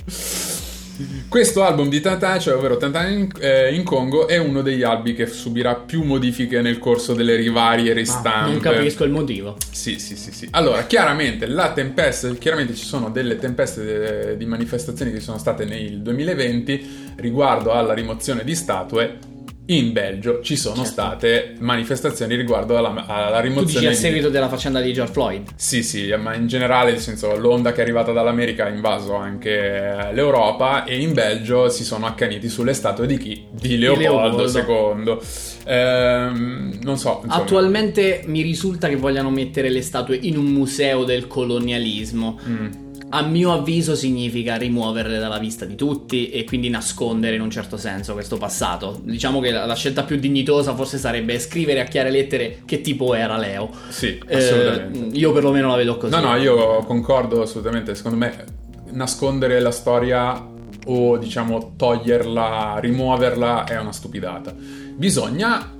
Questo 1.28 1.64
album 1.64 1.90
di 1.90 2.00
Tantan, 2.00 2.40
cioè 2.40 2.56
ovvero 2.56 2.78
Tantan 2.78 3.12
in, 3.12 3.30
eh, 3.40 3.74
in, 3.74 3.84
Congo, 3.84 4.28
è 4.28 4.38
uno 4.38 4.62
degli 4.62 4.84
album 4.84 5.16
che 5.16 5.28
subirà 5.28 5.76
più 5.76 6.04
modifiche 6.04 6.62
nel 6.62 6.80
corso 6.80 7.14
delle 7.14 7.50
varie 7.50 7.94
ristampe. 7.94 8.30
Ah, 8.30 8.48
non 8.48 8.60
capisco 8.60 9.04
il 9.04 9.12
motivo. 9.12 9.58
Sì, 9.72 10.00
sì, 10.00 10.16
sì, 10.16 10.32
sì. 10.32 10.48
Allora, 10.52 10.86
chiaramente 10.86 11.48
la 11.48 11.72
tempesta, 11.72 12.30
chiaramente 12.34 12.76
ci 12.76 12.86
sono 12.86 13.10
delle 13.10 13.38
tempeste 13.38 13.84
de, 13.84 14.38
di 14.38 14.46
manifestazioni 14.46 15.12
che 15.12 15.20
sono 15.20 15.38
state 15.38 15.66
nel 15.66 16.02
2020 16.02 17.14
riguardo 17.18 17.72
alla 17.72 17.94
rimozione 17.94 18.44
di 18.44 18.56
statue 18.56 19.30
in 19.76 19.94
Belgio 19.94 20.42
ci 20.42 20.56
sono 20.56 20.78
certo. 20.78 20.92
state 20.92 21.56
manifestazioni 21.60 22.36
riguardo 22.36 22.78
alla, 22.78 23.06
alla 23.06 23.40
rimozione. 23.40 23.74
Tu 23.74 23.80
dici 23.80 23.86
a 23.86 23.94
seguito 23.94 24.30
della 24.30 24.50
faccenda 24.50 24.82
di 24.82 24.92
George 24.92 25.14
Floyd? 25.14 25.50
Sì, 25.56 25.84
sì, 25.84 26.14
ma 26.20 26.36
in 26.36 26.48
generale, 26.48 26.92
nel 26.92 27.00
senso, 27.00 27.38
l'onda 27.38 27.72
che 27.72 27.80
è 27.80 27.84
arrivata 27.84 28.12
dall'America 28.12 28.66
ha 28.66 28.70
invaso 28.70 29.16
anche 29.16 30.10
l'Europa 30.12 30.84
e 30.84 31.00
in 31.00 31.14
Belgio 31.14 31.70
si 31.70 31.84
sono 31.84 32.06
accaniti 32.06 32.50
sulle 32.50 32.74
statue 32.74 33.08
di 33.08 33.18
chi? 33.18 33.46
Di 33.52 33.78
Leopoldo, 33.78 34.46
Leopoldo. 34.46 35.14
II. 35.14 35.72
Ehm, 35.72 36.80
non 36.82 36.98
so. 36.98 37.22
Insomma. 37.24 37.42
Attualmente 37.42 38.24
mi 38.26 38.42
risulta 38.42 38.88
che 38.90 38.96
vogliano 38.96 39.30
mettere 39.30 39.70
le 39.70 39.82
statue 39.82 40.18
in 40.22 40.38
un 40.38 40.46
museo 40.46 41.04
del 41.04 41.28
colonialismo. 41.28 42.40
Mm 42.46 42.90
a 43.14 43.22
mio 43.24 43.52
avviso 43.52 43.94
significa 43.94 44.56
rimuoverle 44.56 45.20
dalla 45.20 45.38
vista 45.38 45.66
di 45.66 45.76
tutti 45.76 46.30
e 46.30 46.46
quindi 46.46 46.70
nascondere 46.70 47.36
in 47.36 47.42
un 47.42 47.52
certo 47.52 47.76
senso 47.76 48.14
questo 48.14 48.38
passato. 48.38 49.02
Diciamo 49.04 49.42
che 49.42 49.52
la, 49.52 49.66
la 49.66 49.76
scelta 49.76 50.04
più 50.04 50.18
dignitosa 50.18 50.74
forse 50.76 50.98
sarebbe 50.98 51.38
scrivere 51.38 51.82
a 51.82 51.84
chiare 51.84 52.10
lettere 52.10 52.62
che 52.66 52.80
tipo 52.80 53.14
era 53.14 53.38
Leo. 53.38 53.70
Sì, 53.90 54.18
eh, 54.28 54.38
assolutamente. 54.38 55.16
Eh, 55.16 55.20
io 55.20 55.34
perlomeno 55.34 55.68
la 55.68 55.76
vedo 55.76 55.98
così. 55.98 56.14
No, 56.14 56.22
no, 56.22 56.36
io 56.38 56.84
concordo 56.86 57.42
assolutamente. 57.42 57.96
Secondo 57.96 58.18
me 58.18 58.46
nascondere 58.92 59.60
la 59.60 59.72
storia 59.72 60.48
o 60.86 61.18
diciamo 61.18 61.74
toglierla, 61.76 62.78
rimuoverla 62.80 63.66
è 63.66 63.78
una 63.78 63.92
stupidata. 63.92 64.56
Bisogna 64.56 65.80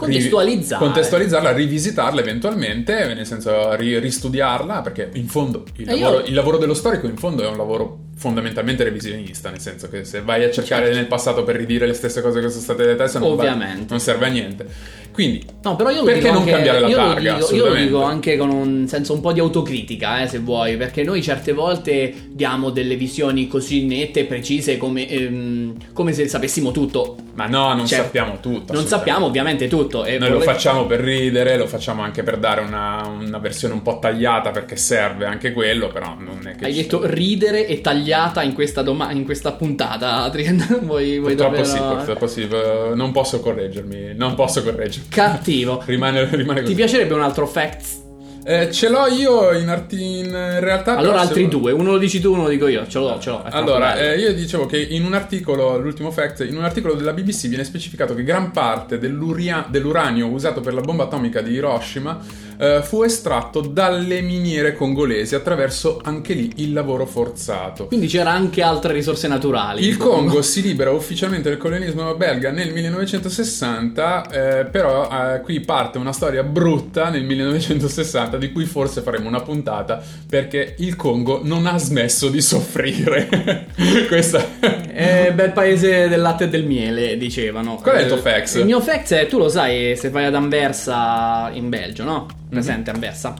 Contestualizzare. 0.00 0.84
contestualizzarla, 0.84 1.52
rivisitarla 1.52 2.20
eventualmente, 2.20 3.14
nel 3.14 3.26
senso 3.26 3.74
ri- 3.74 3.98
ristudiarla, 3.98 4.80
perché 4.80 5.10
in 5.14 5.28
fondo 5.28 5.64
il 5.76 5.88
E 5.88 5.94
io- 5.94 6.04
lavoro, 6.04 6.24
il 6.24 6.34
lavoro 6.34 6.58
dello 6.58 6.74
storico 6.74 7.06
in 7.06 7.16
fondo 7.16 7.42
è 7.42 7.46
un 7.48 7.56
lavoro 7.56 7.98
fondamentalmente 8.16 8.84
revisionista, 8.84 9.48
nel 9.50 9.60
senso 9.60 9.88
che 9.88 10.04
se 10.04 10.20
vai 10.20 10.44
a 10.44 10.50
cercare 10.50 10.84
Certo. 10.86 10.98
nel 10.98 11.06
passato 11.06 11.42
per 11.42 11.56
ridire 11.56 11.86
le 11.86 11.94
stesse 11.94 12.20
cose 12.20 12.40
che 12.40 12.50
sono 12.50 12.60
state 12.60 12.84
dette 12.84 13.02
adesso 13.02 13.18
non, 13.18 13.34
va- 13.34 13.42
Ovviamente. 13.44 13.86
non 13.88 13.98
serve 14.00 14.26
a 14.26 14.28
niente. 14.28 14.66
Quindi 15.12 15.42
No, 15.62 15.74
però 15.76 15.90
io 15.90 15.98
lo 16.00 16.04
Perché 16.04 16.28
non 16.30 16.38
anche, 16.38 16.50
cambiare 16.52 16.80
la 16.80 16.88
io 16.88 16.96
lo 16.96 17.02
targa, 17.08 17.34
dico- 17.34 17.54
io 17.54 17.66
lo 17.66 17.74
dico 17.74 18.02
anche 18.02 18.36
con 18.36 18.50
un 18.50 18.86
senso 18.88 19.12
un 19.14 19.20
po' 19.20 19.32
di 19.32 19.40
autocritica, 19.40 20.22
eh, 20.22 20.28
se 20.28 20.38
vuoi, 20.38 20.76
perché 20.76 21.02
noi 21.02 21.22
certe 21.22 21.52
volte 21.52 22.12
diamo 22.28 22.70
delle 22.70 22.96
visioni 22.96 23.48
così 23.48 23.84
nette 23.86 24.20
e 24.20 24.24
precise 24.24 24.76
come, 24.76 25.08
ehm, 25.08 25.74
come 25.94 26.12
se 26.12 26.28
sapessimo 26.28 26.70
tutto. 26.72 27.16
Ma 27.40 27.46
no, 27.46 27.72
non 27.74 27.86
Cioè, 27.86 28.00
sappiamo 28.00 28.38
tutto. 28.40 28.72
Non 28.74 28.86
sappiamo 28.86 29.24
ovviamente 29.26 29.66
tutto. 29.66 30.04
E 30.04 30.18
Noi 30.18 30.28
lo 30.28 30.38
vorrei- 30.38 30.52
facciamo 30.54 30.84
per 30.86 31.00
ridere, 31.00 31.56
lo 31.56 31.66
facciamo 31.66 32.02
anche 32.02 32.22
per 32.22 32.36
dare 32.36 32.60
una, 32.60 33.06
una 33.06 33.38
versione 33.38 33.72
un 33.74 33.80
po' 33.82 33.98
tagliata 33.98 34.50
perché 34.50 34.76
serve 34.76 35.24
anche 35.24 35.52
quello, 35.52 35.88
però 35.88 36.14
non 36.18 36.40
è 36.46 36.54
che... 36.56 36.64
Hai 36.66 36.74
ci- 36.74 36.82
detto 36.82 37.00
ridere 37.06 37.66
e 37.66 37.80
tagliata 37.80 38.42
in 38.42 38.52
questa, 38.52 38.82
doma- 38.82 39.10
in 39.12 39.24
questa 39.24 39.52
puntata, 39.52 40.22
Adrian. 40.22 40.56
vuoi, 40.82 41.18
vuoi 41.18 41.34
Purtroppo 41.34 41.62
davvero... 41.62 41.64
sì, 41.64 41.78
purtroppo 41.96 42.26
sì, 42.26 42.48
eh, 42.50 42.94
non 42.94 43.10
posso 43.12 43.40
correggermi, 43.40 44.14
non 44.14 44.34
posso 44.34 44.62
correggermi. 44.62 45.08
Cattivo. 45.08 45.82
Rimane, 45.86 46.28
rimane 46.30 46.58
Ti 46.60 46.64
così. 46.64 46.74
piacerebbe 46.74 47.14
un 47.14 47.22
altro 47.22 47.46
facts? 47.46 47.98
Eh, 48.42 48.72
ce 48.72 48.88
l'ho 48.88 49.06
io 49.06 49.52
in, 49.52 49.68
arti- 49.68 50.18
in 50.18 50.30
realtà... 50.60 50.96
Allora 50.96 51.20
altri 51.20 51.48
due, 51.48 51.72
uno 51.72 51.92
lo 51.92 51.98
dici 51.98 52.20
tu, 52.20 52.32
uno 52.32 52.44
lo 52.44 52.48
dico 52.48 52.66
io. 52.66 52.86
Ce 52.88 52.98
l'ho, 52.98 53.18
ce 53.20 53.30
l'ho. 53.30 53.42
Allora, 53.44 53.98
eh, 53.98 54.18
io 54.18 54.32
dicevo 54.32 54.66
che 54.66 54.78
in 54.78 55.04
un 55.04 55.14
articolo, 55.14 55.78
l'ultimo 55.78 56.10
fact, 56.10 56.46
in 56.48 56.56
un 56.56 56.64
articolo 56.64 56.94
della 56.94 57.12
BBC 57.12 57.48
viene 57.48 57.64
specificato 57.64 58.14
che 58.14 58.22
gran 58.22 58.50
parte 58.50 58.98
dell'uranio 58.98 60.28
usato 60.28 60.60
per 60.60 60.74
la 60.74 60.80
bomba 60.80 61.04
atomica 61.04 61.40
di 61.40 61.52
Hiroshima 61.52 62.18
eh, 62.60 62.82
fu 62.82 63.02
estratto 63.02 63.60
dalle 63.60 64.20
miniere 64.20 64.74
congolesi 64.74 65.34
attraverso 65.34 66.00
anche 66.04 66.34
lì 66.34 66.52
il 66.56 66.72
lavoro 66.74 67.06
forzato. 67.06 67.86
Quindi 67.86 68.06
c'era 68.06 68.30
anche 68.30 68.62
altre 68.62 68.92
risorse 68.92 69.28
naturali. 69.28 69.86
Il. 69.86 69.96
Congo 69.96 70.42
si 70.42 70.60
libera 70.62 70.90
ufficialmente 70.90 71.48
del 71.48 71.58
colonialismo 71.58 72.14
belga 72.16 72.50
nel 72.50 72.72
1960, 72.72 74.30
eh, 74.30 74.64
però 74.66 75.08
eh, 75.10 75.40
qui 75.40 75.60
parte 75.60 75.98
una 75.98 76.12
storia 76.12 76.42
brutta 76.42 77.08
nel 77.08 77.22
1960 77.24 78.36
di 78.36 78.52
cui 78.52 78.64
forse 78.64 79.00
faremo 79.00 79.28
una 79.28 79.40
puntata 79.40 80.02
perché 80.28 80.74
il 80.78 80.96
Congo 80.96 81.40
non 81.42 81.66
ha 81.66 81.78
smesso 81.78 82.28
di 82.28 82.40
soffrire. 82.42 83.66
Questa 84.08 84.44
Eh, 84.92 85.32
bel 85.34 85.52
paese 85.52 86.08
del 86.08 86.20
latte 86.20 86.44
e 86.44 86.48
del 86.48 86.64
miele, 86.64 87.16
dicevano. 87.16 87.76
Qual 87.76 87.96
è 87.96 88.02
il 88.02 88.08
tuo 88.08 88.18
Eh, 88.18 88.20
fax? 88.20 88.56
Il 88.56 88.64
mio 88.66 88.80
fax 88.80 89.12
è, 89.14 89.26
tu 89.26 89.38
lo 89.38 89.48
sai, 89.48 89.96
se 89.96 90.10
vai 90.10 90.24
ad 90.26 90.34
Anversa 90.34 91.50
in 91.52 91.68
Belgio, 91.68 92.04
no? 92.04 92.26
Presente 92.50 92.90
Anversa. 92.90 93.34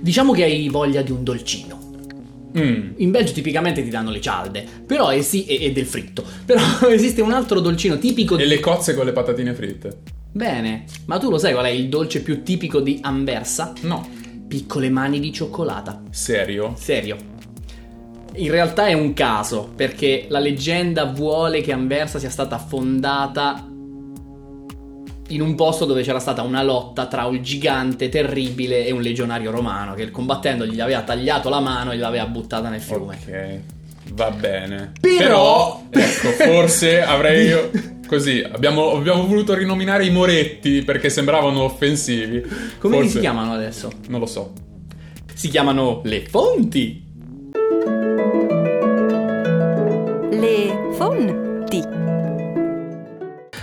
Diciamo 0.00 0.32
che 0.32 0.44
hai 0.44 0.68
voglia 0.68 1.02
di 1.02 1.10
un 1.10 1.22
dolcino. 1.22 1.78
Mm. 2.58 2.92
In 2.96 3.10
Belgio 3.10 3.32
tipicamente 3.32 3.82
ti 3.82 3.90
danno 3.90 4.10
le 4.10 4.20
cialde, 4.20 4.64
però 4.86 5.12
esi- 5.12 5.44
e, 5.44 5.66
e 5.66 5.72
del 5.72 5.86
fritto. 5.86 6.24
Però 6.46 6.60
esiste 6.88 7.20
un 7.20 7.32
altro 7.32 7.60
dolcino 7.60 7.98
tipico 7.98 8.36
E 8.36 8.42
di... 8.42 8.48
le 8.48 8.60
cozze 8.60 8.94
con 8.94 9.04
le 9.04 9.12
patatine 9.12 9.54
fritte? 9.54 9.98
Bene, 10.32 10.84
ma 11.06 11.18
tu 11.18 11.30
lo 11.30 11.38
sai 11.38 11.52
qual 11.52 11.66
è 11.66 11.70
il 11.70 11.88
dolce 11.88 12.22
più 12.22 12.42
tipico 12.42 12.80
di 12.80 12.98
Anversa? 13.02 13.72
No. 13.82 14.08
Piccole 14.48 14.88
mani 14.88 15.20
di 15.20 15.32
cioccolata. 15.32 16.02
Serio? 16.10 16.74
Serio. 16.76 17.16
In 18.34 18.50
realtà 18.50 18.86
è 18.86 18.92
un 18.92 19.12
caso, 19.12 19.70
perché 19.74 20.26
la 20.28 20.38
leggenda 20.38 21.04
vuole 21.04 21.60
che 21.60 21.72
Anversa 21.72 22.18
sia 22.18 22.30
stata 22.30 22.58
fondata 22.58 23.69
in 25.30 25.40
un 25.40 25.54
posto 25.54 25.84
dove 25.84 26.02
c'era 26.02 26.18
stata 26.18 26.42
una 26.42 26.62
lotta 26.62 27.06
tra 27.06 27.24
un 27.26 27.42
gigante 27.42 28.08
terribile 28.08 28.86
e 28.86 28.92
un 28.92 29.00
legionario 29.00 29.50
romano 29.50 29.94
che 29.94 30.10
combattendo 30.10 30.66
gli 30.66 30.80
aveva 30.80 31.02
tagliato 31.02 31.48
la 31.48 31.60
mano 31.60 31.92
e 31.92 31.96
l'aveva 31.96 32.26
buttata 32.26 32.68
nel 32.68 32.80
fiume. 32.80 33.18
Ok, 33.22 33.60
va 34.14 34.30
bene. 34.30 34.92
Però- 35.00 35.82
ecco, 35.90 36.28
forse 36.30 37.02
avrei 37.02 37.46
io... 37.46 37.70
Così, 38.10 38.42
abbiamo, 38.42 38.90
abbiamo 38.96 39.24
voluto 39.24 39.54
rinominare 39.54 40.04
i 40.04 40.10
Moretti 40.10 40.82
perché 40.82 41.08
sembravano 41.10 41.62
offensivi. 41.62 42.42
Come 42.80 42.96
Forse- 42.96 43.10
si 43.12 43.20
chiamano 43.20 43.52
adesso? 43.52 43.88
Non 44.08 44.18
lo 44.18 44.26
so. 44.26 44.52
Si 45.32 45.48
chiamano 45.48 46.00
le 46.02 46.26
fonti. 46.28 47.04
Le 50.30 50.88
fonti. 50.96 51.49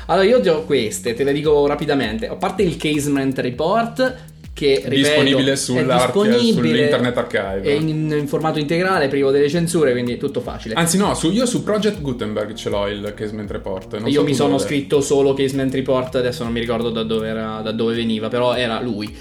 Allora 0.07 0.25
io 0.25 0.39
ho 0.53 0.63
queste, 0.65 1.13
te 1.13 1.23
le 1.23 1.33
dico 1.33 1.65
rapidamente. 1.67 2.27
A 2.27 2.35
parte 2.35 2.63
il 2.63 2.77
Casement 2.77 3.37
Report 3.39 4.15
che 4.57 4.81
ripeto, 4.85 5.21
Disponibile 5.21 5.55
sull'Internet 5.55 7.17
Archive. 7.17 7.61
È 7.61 7.69
in, 7.71 8.11
in 8.11 8.27
formato 8.27 8.57
integrale, 8.57 9.07
privo 9.07 9.29
delle 9.29 9.49
censure, 9.49 9.91
quindi 9.91 10.13
è 10.13 10.17
tutto 10.17 10.41
facile. 10.41 10.73
Anzi 10.73 10.97
no, 10.97 11.13
su- 11.13 11.29
io 11.29 11.45
su 11.45 11.61
Project 11.61 12.01
Gutenberg 12.01 12.55
ce 12.55 12.69
l'ho 12.69 12.87
il 12.87 13.13
Casement 13.15 13.51
Report. 13.51 13.99
non 13.99 14.07
Io 14.07 14.21
so 14.21 14.23
mi 14.25 14.33
sono 14.33 14.49
dove. 14.51 14.63
scritto 14.63 14.99
solo 15.01 15.33
Casement 15.33 15.73
Report, 15.75 16.15
adesso 16.15 16.43
non 16.43 16.53
mi 16.53 16.59
ricordo 16.59 16.89
da 16.89 17.03
dove, 17.03 17.27
era, 17.27 17.61
da 17.61 17.71
dove 17.71 17.93
veniva, 17.93 18.29
però 18.29 18.55
era 18.55 18.81
lui. 18.81 19.15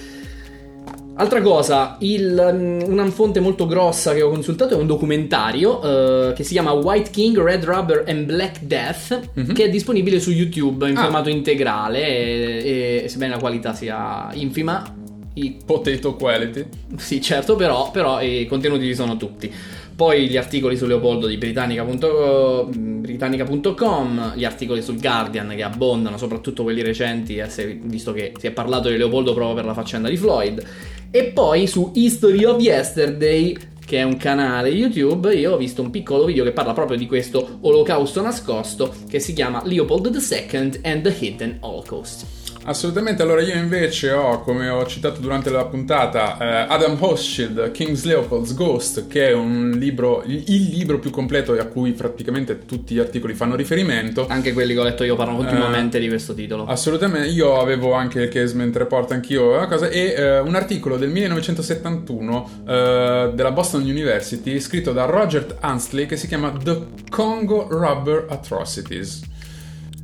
Altra 1.19 1.41
cosa, 1.41 1.97
il, 2.01 2.51
mm, 2.53 2.81
una 2.93 3.07
fonte 3.07 3.41
molto 3.41 3.67
grossa 3.67 4.13
che 4.13 4.21
ho 4.21 4.29
consultato 4.29 4.75
è 4.75 4.77
un 4.77 4.87
documentario 4.87 6.29
eh, 6.29 6.33
che 6.35 6.43
si 6.45 6.53
chiama 6.53 6.73
White 6.73 7.09
King, 7.11 7.39
Red 7.41 7.65
Rubber 7.65 8.05
and 8.07 8.27
Black 8.27 8.61
Death, 8.61 9.31
Mhm. 9.33 9.55
che 9.55 9.65
è 9.65 9.71
disponibile 9.71 10.21
su 10.21 10.31
YouTube 10.31 10.87
in 10.91 10.97
Ah. 10.99 11.03
formato 11.05 11.31
integrale 11.31 12.07
e, 12.07 13.03
e 13.05 13.09
sebbene 13.09 13.33
la 13.33 13.39
qualità 13.39 13.73
sia 13.73 14.29
infima, 14.35 14.95
i 15.35 15.57
Potato 15.65 16.17
Quality. 16.17 16.65
sì, 16.97 17.23
certo, 17.23 17.57
però, 17.57 17.91
però 17.91 18.21
i 18.21 18.45
contenuti 18.47 18.85
ci 18.85 18.95
sono 18.95 19.17
tutti. 19.17 19.51
Poi 19.97 20.29
gli 20.29 20.37
articoli 20.37 20.77
su 20.77 20.85
Leopoldo 20.85 21.27
di 21.27 21.39
Britannica.com, 21.39 23.01
britannica.com, 23.01 24.33
gli 24.37 24.45
articoli 24.45 24.83
sul 24.83 25.01
Guardian 25.01 25.55
che 25.57 25.63
abbondano, 25.63 26.19
soprattutto 26.19 26.63
quelli 26.63 26.83
recenti, 26.83 27.37
eh, 27.39 27.79
visto 27.83 28.13
che 28.13 28.33
si 28.39 28.47
è 28.47 28.51
parlato 28.51 28.91
di 28.91 28.99
Leopoldo 28.99 29.33
proprio 29.33 29.55
per 29.55 29.65
la 29.65 29.73
faccenda 29.73 30.11
di 30.11 30.19
Floyd. 30.19 30.63
E 31.11 31.25
poi 31.27 31.67
su 31.67 31.93
History 31.95 32.45
of 32.45 32.61
Yesterday, 32.61 33.57
che 33.85 33.99
è 33.99 34.03
un 34.03 34.17
canale 34.17 34.69
YouTube, 34.69 35.35
io 35.35 35.53
ho 35.53 35.57
visto 35.57 35.81
un 35.81 35.91
piccolo 35.91 36.25
video 36.25 36.45
che 36.45 36.53
parla 36.53 36.73
proprio 36.73 36.99
di 36.99 37.07
questo 37.07 37.59
olocausto 37.61 38.21
nascosto 38.21 38.93
che 39.09 39.21
si 39.21 39.33
chiama 39.33 39.63
Leopold 39.65 40.07
II 40.07 40.81
and 40.83 41.03
the 41.03 41.17
Hidden 41.19 41.59
Holocaust. 41.61 42.46
Assolutamente, 42.69 43.23
allora 43.23 43.43
io 43.43 43.55
invece 43.55 44.11
ho, 44.11 44.41
come 44.41 44.69
ho 44.69 44.85
citato 44.87 45.21
durante 45.21 45.51
la 45.51 45.65
puntata, 45.67 46.37
eh, 46.37 46.67
Adam 46.69 46.97
Hochschild, 46.99 47.71
King's 47.71 48.03
Leopold's 48.03 48.55
Ghost, 48.55 49.07
che 49.07 49.29
è 49.29 49.33
un 49.33 49.71
libro, 49.79 50.25
il, 50.27 50.43
libro 50.47 50.99
più 50.99 51.11
completo 51.11 51.53
a 51.53 51.65
cui 51.67 51.93
praticamente 51.93 52.67
tutti 52.67 52.95
gli 52.95 52.99
articoli 52.99 53.35
fanno 53.35 53.55
riferimento. 53.55 54.27
Anche 54.29 54.53
quelli 54.53 54.75
che 54.75 54.81
ho 54.81 54.83
letto 54.83 55.05
io 55.05 55.15
parlano 55.15 55.39
continuamente 55.39 56.01
di 56.01 56.09
questo 56.09 56.35
titolo. 56.35 56.67
Assolutamente, 56.67 57.29
io 57.29 57.61
avevo 57.61 57.93
anche 57.93 58.23
il 58.23 58.29
Casement 58.29 58.77
Report 58.77 59.13
anch'io 59.13 59.55
una 59.55 59.69
cosa, 59.69 59.89
e 59.89 60.15
eh, 60.17 60.41
un 60.41 60.57
articolo 60.57 60.97
del 60.97 61.11
1971 61.11 62.51
eh, 62.67 63.31
della 63.33 63.53
Boston 63.53 63.83
University 63.83 64.59
scritto 64.59 64.93
da 64.93 65.05
Roger 65.05 65.59
Ansley 65.61 66.07
che 66.07 66.17
si 66.17 66.27
chiama 66.27 66.51
The 66.51 66.85
Congo 67.11 67.69
Rubber 67.71 68.27
Atrocities. 68.29 69.35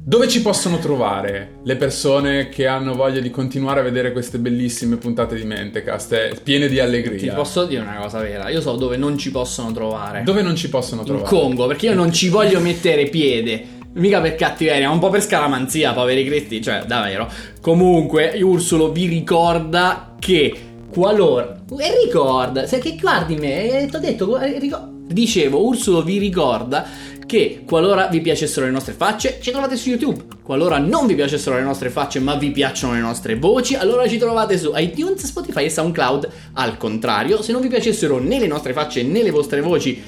Dove 0.05 0.27
ci 0.27 0.43
possono 0.43 0.79
trovare 0.79 1.61
le 1.63 1.77
persone 1.77 2.49
che 2.49 2.67
hanno 2.67 2.95
voglia 2.95 3.21
di 3.21 3.31
continuare 3.31 3.79
a 3.79 3.83
vedere 3.85 4.11
queste 4.11 4.39
bellissime 4.39 4.97
puntate 4.97 5.37
di 5.37 5.45
Mentecast, 5.45 6.13
eh, 6.13 6.37
piene 6.43 6.67
di 6.67 6.75
Ti 6.75 6.81
allegria? 6.81 7.35
posso 7.35 7.65
dire 7.67 7.83
una 7.83 7.99
cosa 8.01 8.19
vera, 8.19 8.49
io 8.49 8.61
so 8.61 8.75
dove 8.75 8.97
non 8.97 9.17
ci 9.17 9.31
possono 9.31 9.71
trovare. 9.71 10.25
Dove 10.25 10.43
non 10.43 10.57
ci 10.57 10.69
possono 10.69 11.03
In 11.03 11.07
trovare? 11.07 11.29
Congo, 11.29 11.69
perché 11.69 11.87
io 11.87 11.95
non 11.95 12.13
ci 12.13 12.29
voglio 12.31 12.59
mettere 12.59 13.05
piede. 13.09 13.65
Mica 13.93 14.21
per 14.21 14.35
cattiveria, 14.35 14.89
ma 14.89 14.95
un 14.95 14.99
po' 14.99 15.11
per 15.11 15.23
scaramanzia, 15.23 15.93
poveri 15.93 16.25
cristi, 16.25 16.61
cioè, 16.61 16.83
davvero. 16.85 17.31
Comunque, 17.61 18.37
Ursulo 18.43 18.91
vi 18.91 19.07
ricorda 19.07 20.17
che 20.19 20.53
qualora... 20.93 21.63
E 21.79 22.05
ricorda, 22.05 22.67
se 22.67 22.79
che 22.81 22.97
guardi 23.01 23.37
me, 23.37 23.87
ti 23.89 23.95
ho 23.95 24.01
detto, 24.01 24.37
eh, 24.41 24.59
ricor- 24.59 24.89
dicevo, 25.07 25.65
Ursulo 25.65 26.03
vi 26.03 26.19
ricorda 26.19 26.87
che 27.33 27.63
qualora 27.67 28.09
vi 28.09 28.21
piacessero 28.21 28.67
le 28.67 28.73
nostre 28.73 28.93
facce, 28.93 29.39
ci 29.41 29.51
trovate 29.53 29.79
su 29.79 29.89
YouTube. 29.89 30.23
Qualora 30.43 30.77
non 30.77 31.07
vi 31.07 31.15
piacessero 31.15 31.57
le 31.57 31.63
nostre 31.63 31.89
facce, 31.89 32.21
ma 32.21 32.35
vi 32.35 32.51
piacciono 32.51 32.93
le 32.93 33.01
nostre 33.01 33.37
voci, 33.37 33.75
allora 33.75 34.07
ci 34.07 34.19
trovate 34.19 34.59
su 34.59 34.71
iTunes, 34.75 35.25
Spotify 35.25 35.65
e 35.65 35.71
SoundCloud. 35.71 36.29
Al 36.53 36.77
contrario, 36.77 37.41
se 37.41 37.53
non 37.53 37.63
vi 37.63 37.69
piacessero 37.69 38.19
né 38.19 38.39
le 38.39 38.47
nostre 38.47 38.75
facce 38.75 39.03
né 39.03 39.23
le 39.23 39.31
vostre 39.31 39.63
voci, 39.63 39.99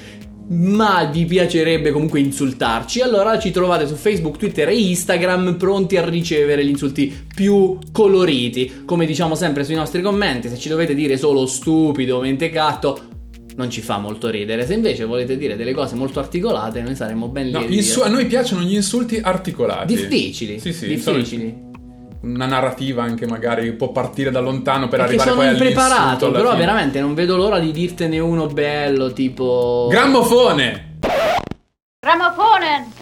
ma 0.49 1.05
vi 1.05 1.25
piacerebbe 1.25 1.89
comunque 1.89 2.19
insultarci, 2.19 3.01
allora 3.01 3.39
ci 3.39 3.49
trovate 3.49 3.87
su 3.87 3.95
Facebook, 3.95 4.37
Twitter 4.37 4.69
e 4.69 4.79
Instagram 4.79 5.55
pronti 5.55 5.97
a 5.97 6.07
ricevere 6.07 6.63
gli 6.63 6.69
insulti 6.69 7.11
più 7.33 7.79
coloriti. 7.91 8.83
Come 8.85 9.07
diciamo 9.07 9.33
sempre 9.33 9.63
sui 9.63 9.73
nostri 9.73 10.03
commenti, 10.03 10.47
se 10.47 10.59
ci 10.59 10.69
dovete 10.69 10.93
dire 10.93 11.17
solo 11.17 11.47
stupido, 11.47 12.19
mentecatto, 12.19 13.13
non 13.57 13.69
ci 13.69 13.81
fa 13.81 13.97
molto 13.97 14.29
ridere. 14.29 14.65
Se 14.65 14.73
invece 14.73 15.05
volete 15.05 15.37
dire 15.37 15.55
delle 15.55 15.73
cose 15.73 15.95
molto 15.95 16.19
articolate, 16.19 16.81
noi 16.81 16.95
saremmo 16.95 17.27
ben 17.29 17.49
No, 17.49 17.59
lieti. 17.59 17.75
insu- 17.75 18.03
a 18.03 18.09
noi 18.09 18.25
piacciono 18.25 18.61
gli 18.61 18.73
insulti 18.75 19.19
articolati. 19.23 19.95
Difficili, 19.95 20.59
Sì, 20.59 20.73
sì, 20.73 20.97
sono- 20.99 21.17
difficili. 21.17 21.63
una 22.21 22.45
narrativa 22.47 23.03
anche 23.03 23.27
magari 23.27 23.71
può 23.73 23.91
partire 23.91 24.31
da 24.31 24.39
lontano 24.39 24.87
per 24.87 24.99
Perché 24.99 25.03
arrivare 25.05 25.29
sono 25.29 25.41
poi 25.41 25.47
all'insulto 25.49 25.79
impreparato, 25.81 26.25
alla 26.25 26.37
però 26.37 26.49
fine. 26.51 26.59
veramente 26.65 26.99
non 26.99 27.13
vedo 27.13 27.35
l'ora 27.37 27.59
di 27.59 27.71
dirtene 27.71 28.19
uno 28.19 28.47
bello, 28.47 29.13
tipo... 29.13 29.87
Grammofone! 29.91 30.97
Gramofonen! 31.99 32.94